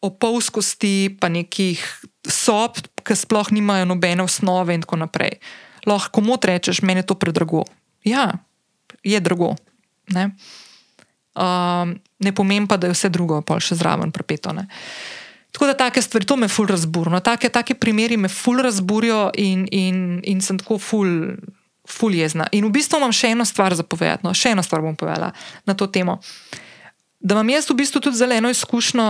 opolskosti, 0.02 1.18
pa 1.22 1.30
nekih 1.30 1.82
sob, 2.28 2.82
ki 3.06 3.16
sploh 3.16 3.54
nimajo 3.54 3.88
nobene 3.90 4.26
osnove 4.26 4.76
in 4.76 4.84
tako 4.84 5.00
naprej. 5.06 5.40
Lahko 5.88 6.22
mu 6.22 6.36
rečeš, 6.42 6.82
meni 6.82 7.06
je 7.06 7.10
to 7.14 7.16
predrago. 7.16 7.64
Ja, 8.04 8.34
je 9.08 9.20
drugo. 9.24 9.56
Ne, 10.14 10.30
um, 11.36 11.96
ne 12.20 12.32
pomeni 12.36 12.68
pa, 12.68 12.78
da 12.78 12.88
je 12.88 12.96
vse 12.96 13.10
drugo, 13.14 13.42
pa 13.46 13.60
še 13.62 13.78
zraven 13.78 14.12
prepeto. 14.12 14.54
Ne. 14.56 14.68
Tako 15.52 15.70
da 15.72 15.78
take 15.78 16.02
stvari, 16.02 16.28
to 16.28 16.36
me 16.38 16.50
ful 16.52 16.68
razburijo. 16.70 17.14
No, 17.14 17.22
take, 17.24 17.50
take 17.50 17.78
primeri 17.80 18.18
me 18.18 18.30
ful 18.30 18.62
razburijo 18.64 19.30
in, 19.42 19.66
in, 19.72 20.20
in 20.28 20.42
sem 20.42 20.60
tako 20.60 20.78
ful, 20.82 21.10
ful 21.88 22.14
jezna. 22.14 22.50
In 22.52 22.68
v 22.68 22.74
bistvu 22.76 23.00
imam 23.02 23.16
še 23.16 23.32
eno 23.36 23.46
stvar 23.48 23.76
za 23.78 23.86
povedati, 23.88 24.26
no, 24.28 24.36
še 24.38 24.54
eno 24.56 24.66
stvar 24.66 24.84
bom 24.86 24.98
povedala 24.98 25.32
na 25.66 25.78
to 25.78 25.88
temo. 25.88 26.20
Da 27.20 27.38
imam 27.38 27.50
jaz 27.56 27.70
v 27.70 27.80
bistvu 27.80 28.04
tudi 28.04 28.20
zeleno 28.20 28.52
izkušnjo 28.54 29.08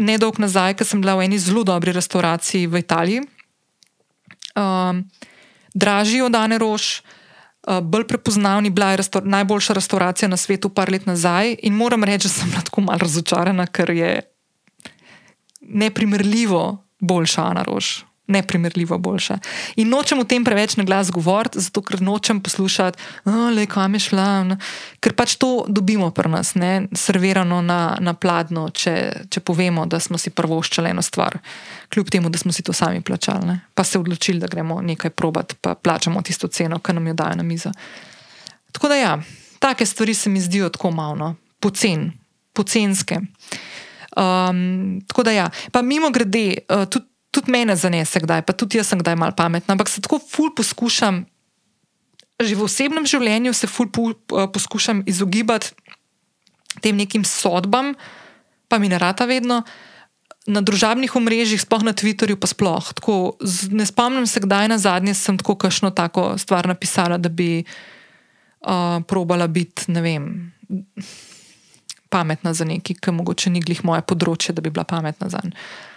nedolg 0.00 0.38
nazaj, 0.42 0.78
ker 0.78 0.86
sem 0.86 1.02
bila 1.02 1.16
v 1.18 1.26
eni 1.26 1.38
zelo 1.38 1.64
dobri 1.66 1.94
restauraciji 1.94 2.70
v 2.70 2.82
Italiji. 2.82 3.22
Um, 4.58 5.04
dražji 5.74 6.22
od 6.22 6.34
Dane 6.34 6.58
Rož, 6.58 6.98
uh, 6.98 7.19
bolj 7.82 8.06
prepoznavni, 8.08 8.70
bila 8.70 8.90
je 8.90 8.96
restor 8.96 9.26
najboljša 9.26 9.74
restauracija 9.78 10.28
na 10.28 10.36
svetu, 10.36 10.68
par 10.68 10.90
let 10.90 11.06
nazaj. 11.06 11.56
In 11.62 11.74
moram 11.74 12.04
reči, 12.04 12.28
da 12.28 12.34
sem 12.34 12.50
bila 12.50 12.62
tako 12.66 12.80
malo 12.80 12.98
razočarana, 12.98 13.66
ker 13.66 13.90
je 13.90 14.20
neprimerljivo 15.60 16.84
boljša 17.00 17.42
Ana 17.42 17.62
Rož 17.62 18.09
neprimerljivo 18.30 18.98
boljša. 18.98 19.38
In 19.82 19.90
nočem 19.90 20.18
o 20.22 20.24
tem 20.24 20.44
preveč 20.44 20.76
na 20.78 20.84
glas 20.84 21.10
govoriti, 21.10 21.60
zato 21.60 21.82
ker 21.82 22.02
nočem 22.02 22.40
poslušati, 22.40 22.98
le 23.56 23.66
kam 23.66 23.94
je 23.94 24.00
šla. 24.06 24.28
Ne? 24.44 24.56
Ker 25.00 25.14
pač 25.18 25.36
to 25.40 25.64
dobimo 25.68 26.10
pri 26.14 26.30
nas, 26.30 26.54
ne? 26.54 26.86
servirano 26.96 27.60
na, 27.62 27.96
na 28.00 28.14
pladno, 28.14 28.68
če, 28.70 29.26
če 29.30 29.42
povemo, 29.44 29.86
da 29.90 30.00
smo 30.00 30.18
si 30.18 30.30
prvoščali 30.30 30.94
eno 30.94 31.02
stvar, 31.02 31.38
kljub 31.92 32.10
temu, 32.10 32.30
da 32.30 32.38
smo 32.38 32.54
si 32.54 32.62
to 32.66 32.72
sami 32.76 33.02
plačali. 33.02 33.46
Ne? 33.46 33.60
Pa 33.74 33.84
se 33.84 33.98
odločili, 33.98 34.40
da 34.40 34.50
gremo 34.50 34.80
nekaj 34.80 35.10
probat, 35.10 35.56
pa 35.60 35.74
plačamo 35.74 36.22
tisto 36.22 36.48
ceno, 36.48 36.78
ki 36.78 36.96
nam 36.96 37.10
jo 37.10 37.18
dajo 37.18 37.40
na 37.40 37.46
mizo. 37.46 37.72
Tako 38.72 38.88
da 38.88 38.96
ja, 38.96 39.12
take 39.58 39.86
stvari 39.86 40.14
se 40.14 40.30
mi 40.30 40.40
zdijo 40.40 40.70
tako 40.70 40.90
malo, 40.90 41.16
no? 41.16 41.34
pocen, 41.60 42.12
pocenske. 42.52 43.20
Um, 44.16 45.00
tako 45.06 45.22
da 45.22 45.30
ja, 45.30 45.50
pa 45.72 45.82
mimo 45.82 46.10
grede, 46.10 46.58
uh, 46.68 46.84
tudi 46.88 47.06
tudi 47.30 47.50
mene 47.50 47.76
zanese, 47.76 48.20
kdaj, 48.20 48.42
pa 48.46 48.52
tudi 48.52 48.80
jaz 48.80 48.90
sem 48.90 49.00
kdaj 49.00 49.16
mal 49.18 49.34
pametna, 49.36 49.74
ampak 49.74 49.90
se 49.90 50.02
tako 50.02 50.18
ful 50.18 50.50
poskušam, 50.54 51.24
že 52.40 52.56
v 52.56 52.64
osebnem 52.66 53.06
življenju 53.06 53.52
se 53.54 53.70
ful 53.70 53.90
pu, 53.92 54.10
uh, 54.12 54.48
poskušam 54.50 55.04
izogibati 55.06 55.74
tem 56.80 56.96
nekim 56.96 57.26
sodbam, 57.26 57.94
pa 58.70 58.78
mi 58.78 58.88
ne 58.88 58.98
rata 58.98 59.26
vedno. 59.26 59.62
Na 60.50 60.62
družabnih 60.64 61.12
omrežjih, 61.18 61.60
sploh 61.60 61.82
na 61.84 61.92
Twitterju, 61.92 62.38
pa 62.40 62.48
sploh. 62.48 62.94
Tako, 62.96 63.36
ne 63.74 63.84
spomnim 63.86 64.24
se, 64.26 64.40
kdaj 64.40 64.70
na 64.72 64.78
zadnje 64.80 65.12
sem 65.18 65.36
tako 65.38 65.58
kašno 65.60 65.90
tako 65.92 66.38
stvar 66.40 66.70
napisala, 66.70 67.18
da 67.20 67.28
bi 67.28 67.60
uh, 67.60 69.02
probala 69.04 69.50
biti, 69.50 69.90
ne 69.92 70.00
vem, 70.00 70.24
pametna 72.08 72.54
za 72.56 72.64
neki, 72.64 72.96
ki 72.96 73.14
mogoče 73.14 73.52
ni 73.52 73.60
glih 73.60 73.84
moje 73.84 74.06
področje, 74.06 74.56
da 74.56 74.64
bi 74.64 74.72
bila 74.72 74.88
pametna 74.88 75.28
za 75.28 75.44
njega. 75.44 75.89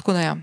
Tako 0.00 0.12
da, 0.16 0.20
ja. 0.20 0.36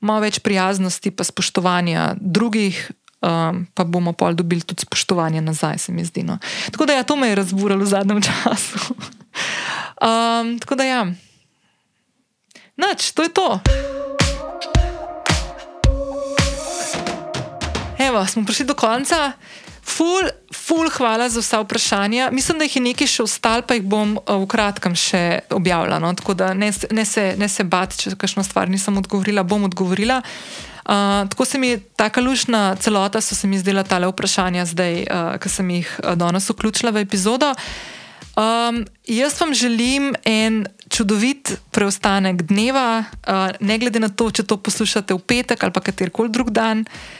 malo 0.00 0.22
več 0.22 0.38
prijaznosti, 0.38 1.10
pa 1.10 1.24
spoštovanja 1.26 2.12
drugih, 2.22 2.78
um, 3.18 3.64
pa 3.74 3.82
bomo 3.84 4.12
pa 4.14 4.30
dobili 4.32 4.62
tudi 4.62 4.86
spoštovanje 4.86 5.42
nazaj, 5.42 5.78
se 5.78 5.92
mi 5.92 6.04
zdi. 6.06 6.22
No. 6.22 6.38
Tako 6.70 6.86
da, 6.86 6.94
ja, 6.94 7.02
to 7.02 7.16
me 7.18 7.32
je 7.32 7.40
razburilo 7.42 7.82
v 7.82 7.90
zadnjem 7.90 8.22
času. 8.28 8.94
um, 8.94 10.54
tako 10.62 10.78
da, 10.78 10.86
ja, 10.86 11.02
noč, 12.78 13.10
to 13.10 13.26
je 13.26 13.34
to. 13.34 13.58
Evo, 17.98 18.22
smo 18.26 18.46
prišli 18.46 18.70
do 18.70 18.78
konca. 18.78 19.32
Ful, 19.90 20.30
ful, 20.54 20.86
hvala 20.90 21.28
za 21.28 21.40
vsa 21.40 21.60
vprašanja. 21.60 22.30
Mislim, 22.30 22.58
da 22.58 22.64
jih 22.64 22.76
je 22.76 22.82
nekaj 22.82 23.08
še 23.10 23.24
ostalo, 23.26 23.64
pa 23.66 23.74
jih 23.74 23.86
bom 23.90 24.14
uh, 24.20 24.36
v 24.38 24.46
kratkem 24.50 24.94
še 24.94 25.50
objavila. 25.50 25.98
No? 26.02 26.12
Tako 26.14 26.36
da 26.38 26.52
ne, 26.54 26.70
ne 26.94 27.04
se, 27.04 27.34
se 27.48 27.66
bati, 27.66 27.98
če 27.98 28.14
kakšno 28.14 28.44
stvar 28.46 28.70
nisem 28.70 29.00
odgovorila, 29.00 29.42
bom 29.42 29.66
odgovorila. 29.66 30.20
Uh, 30.80 31.26
tako 31.30 31.44
se 31.44 31.58
mi 31.58 31.72
je 31.74 31.80
ta 31.98 32.10
lušna 32.16 32.76
celota, 32.80 33.20
so 33.20 33.34
se 33.34 33.50
mi 33.50 33.58
zdela 33.58 33.82
ta 33.82 33.98
vprašanja, 33.98 34.66
zdaj, 34.70 34.94
uh, 35.06 35.32
ki 35.42 35.50
sem 35.50 35.70
jih 35.74 35.94
danes 36.16 36.50
vključila 36.50 36.94
v 36.94 37.02
epizodo. 37.06 37.50
Um, 38.38 38.84
jaz 39.10 39.34
vam 39.40 39.54
želim 39.54 40.14
en 40.24 40.66
čudovit 40.88 41.56
preostanek 41.74 42.46
dneva, 42.46 43.02
uh, 43.02 43.50
ne 43.60 43.78
glede 43.78 44.00
na 44.00 44.08
to, 44.08 44.30
če 44.30 44.46
to 44.46 44.56
poslušate 44.56 45.18
v 45.18 45.24
petek 45.26 45.66
ali 45.66 45.82
katerkoli 45.82 46.30
drug 46.30 46.54
dan. 46.54 46.86
Uh, 46.86 47.19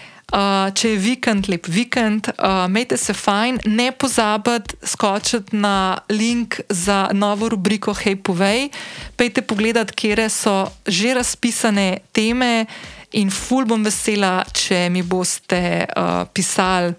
če 0.75 0.93
je 0.95 0.99
vikend, 1.03 1.49
lep 1.51 1.67
vikend, 1.67 2.31
uh, 2.37 2.65
imejte 2.69 2.97
se 2.97 3.15
fajn, 3.15 3.61
ne 3.67 3.91
pozabite 3.93 4.79
skočiti 4.87 5.57
na 5.57 5.99
link 6.11 6.61
za 6.69 7.09
novo 7.13 7.49
rubriko 7.49 7.95
Hey 7.95 8.15
Povej. 8.15 8.71
Pejte 9.17 9.43
pogledat, 9.43 9.91
kje 9.91 10.29
so 10.31 10.71
že 10.87 11.15
razpisane 11.15 11.99
teme, 12.13 12.67
in 13.13 13.31
ful 13.31 13.67
bom 13.67 13.83
vesela, 13.83 14.41
če 14.55 14.89
mi 14.93 15.03
boste 15.03 15.61
uh, 15.85 16.23
pisali, 16.35 16.95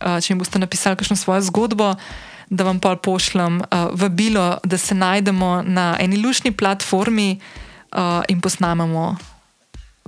uh, 0.00 0.16
če 0.22 0.34
mi 0.34 0.40
boste 0.42 0.60
napisali 0.60 0.96
kakšno 0.96 1.18
svojo 1.18 1.44
zgodbo. 1.50 1.92
Da 2.48 2.64
vam 2.64 2.80
pa 2.80 2.94
pošljem 2.96 3.60
uh, 3.60 3.90
vabilo, 3.92 4.56
da 4.64 4.78
se 4.80 4.96
najdemo 4.96 5.62
na 5.68 5.98
eni 6.00 6.16
lušni 6.16 6.54
platformi 6.56 7.36
uh, 7.36 8.24
in 8.28 8.40
posnamemo 8.40 9.16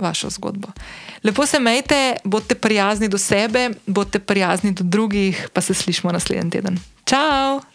vašo 0.01 0.29
zgodbo. 0.29 0.67
Lepo 1.23 1.45
se 1.45 1.59
majte, 1.59 2.15
bodite 2.23 2.55
prijazni 2.55 3.07
do 3.07 3.17
sebe, 3.17 3.69
bodite 3.85 4.19
prijazni 4.19 4.71
do 4.71 4.83
drugih, 4.83 5.47
pa 5.53 5.61
se 5.61 5.73
slišmo 5.73 6.11
naslednji 6.11 6.51
teden. 6.51 6.79
Ciao! 7.05 7.70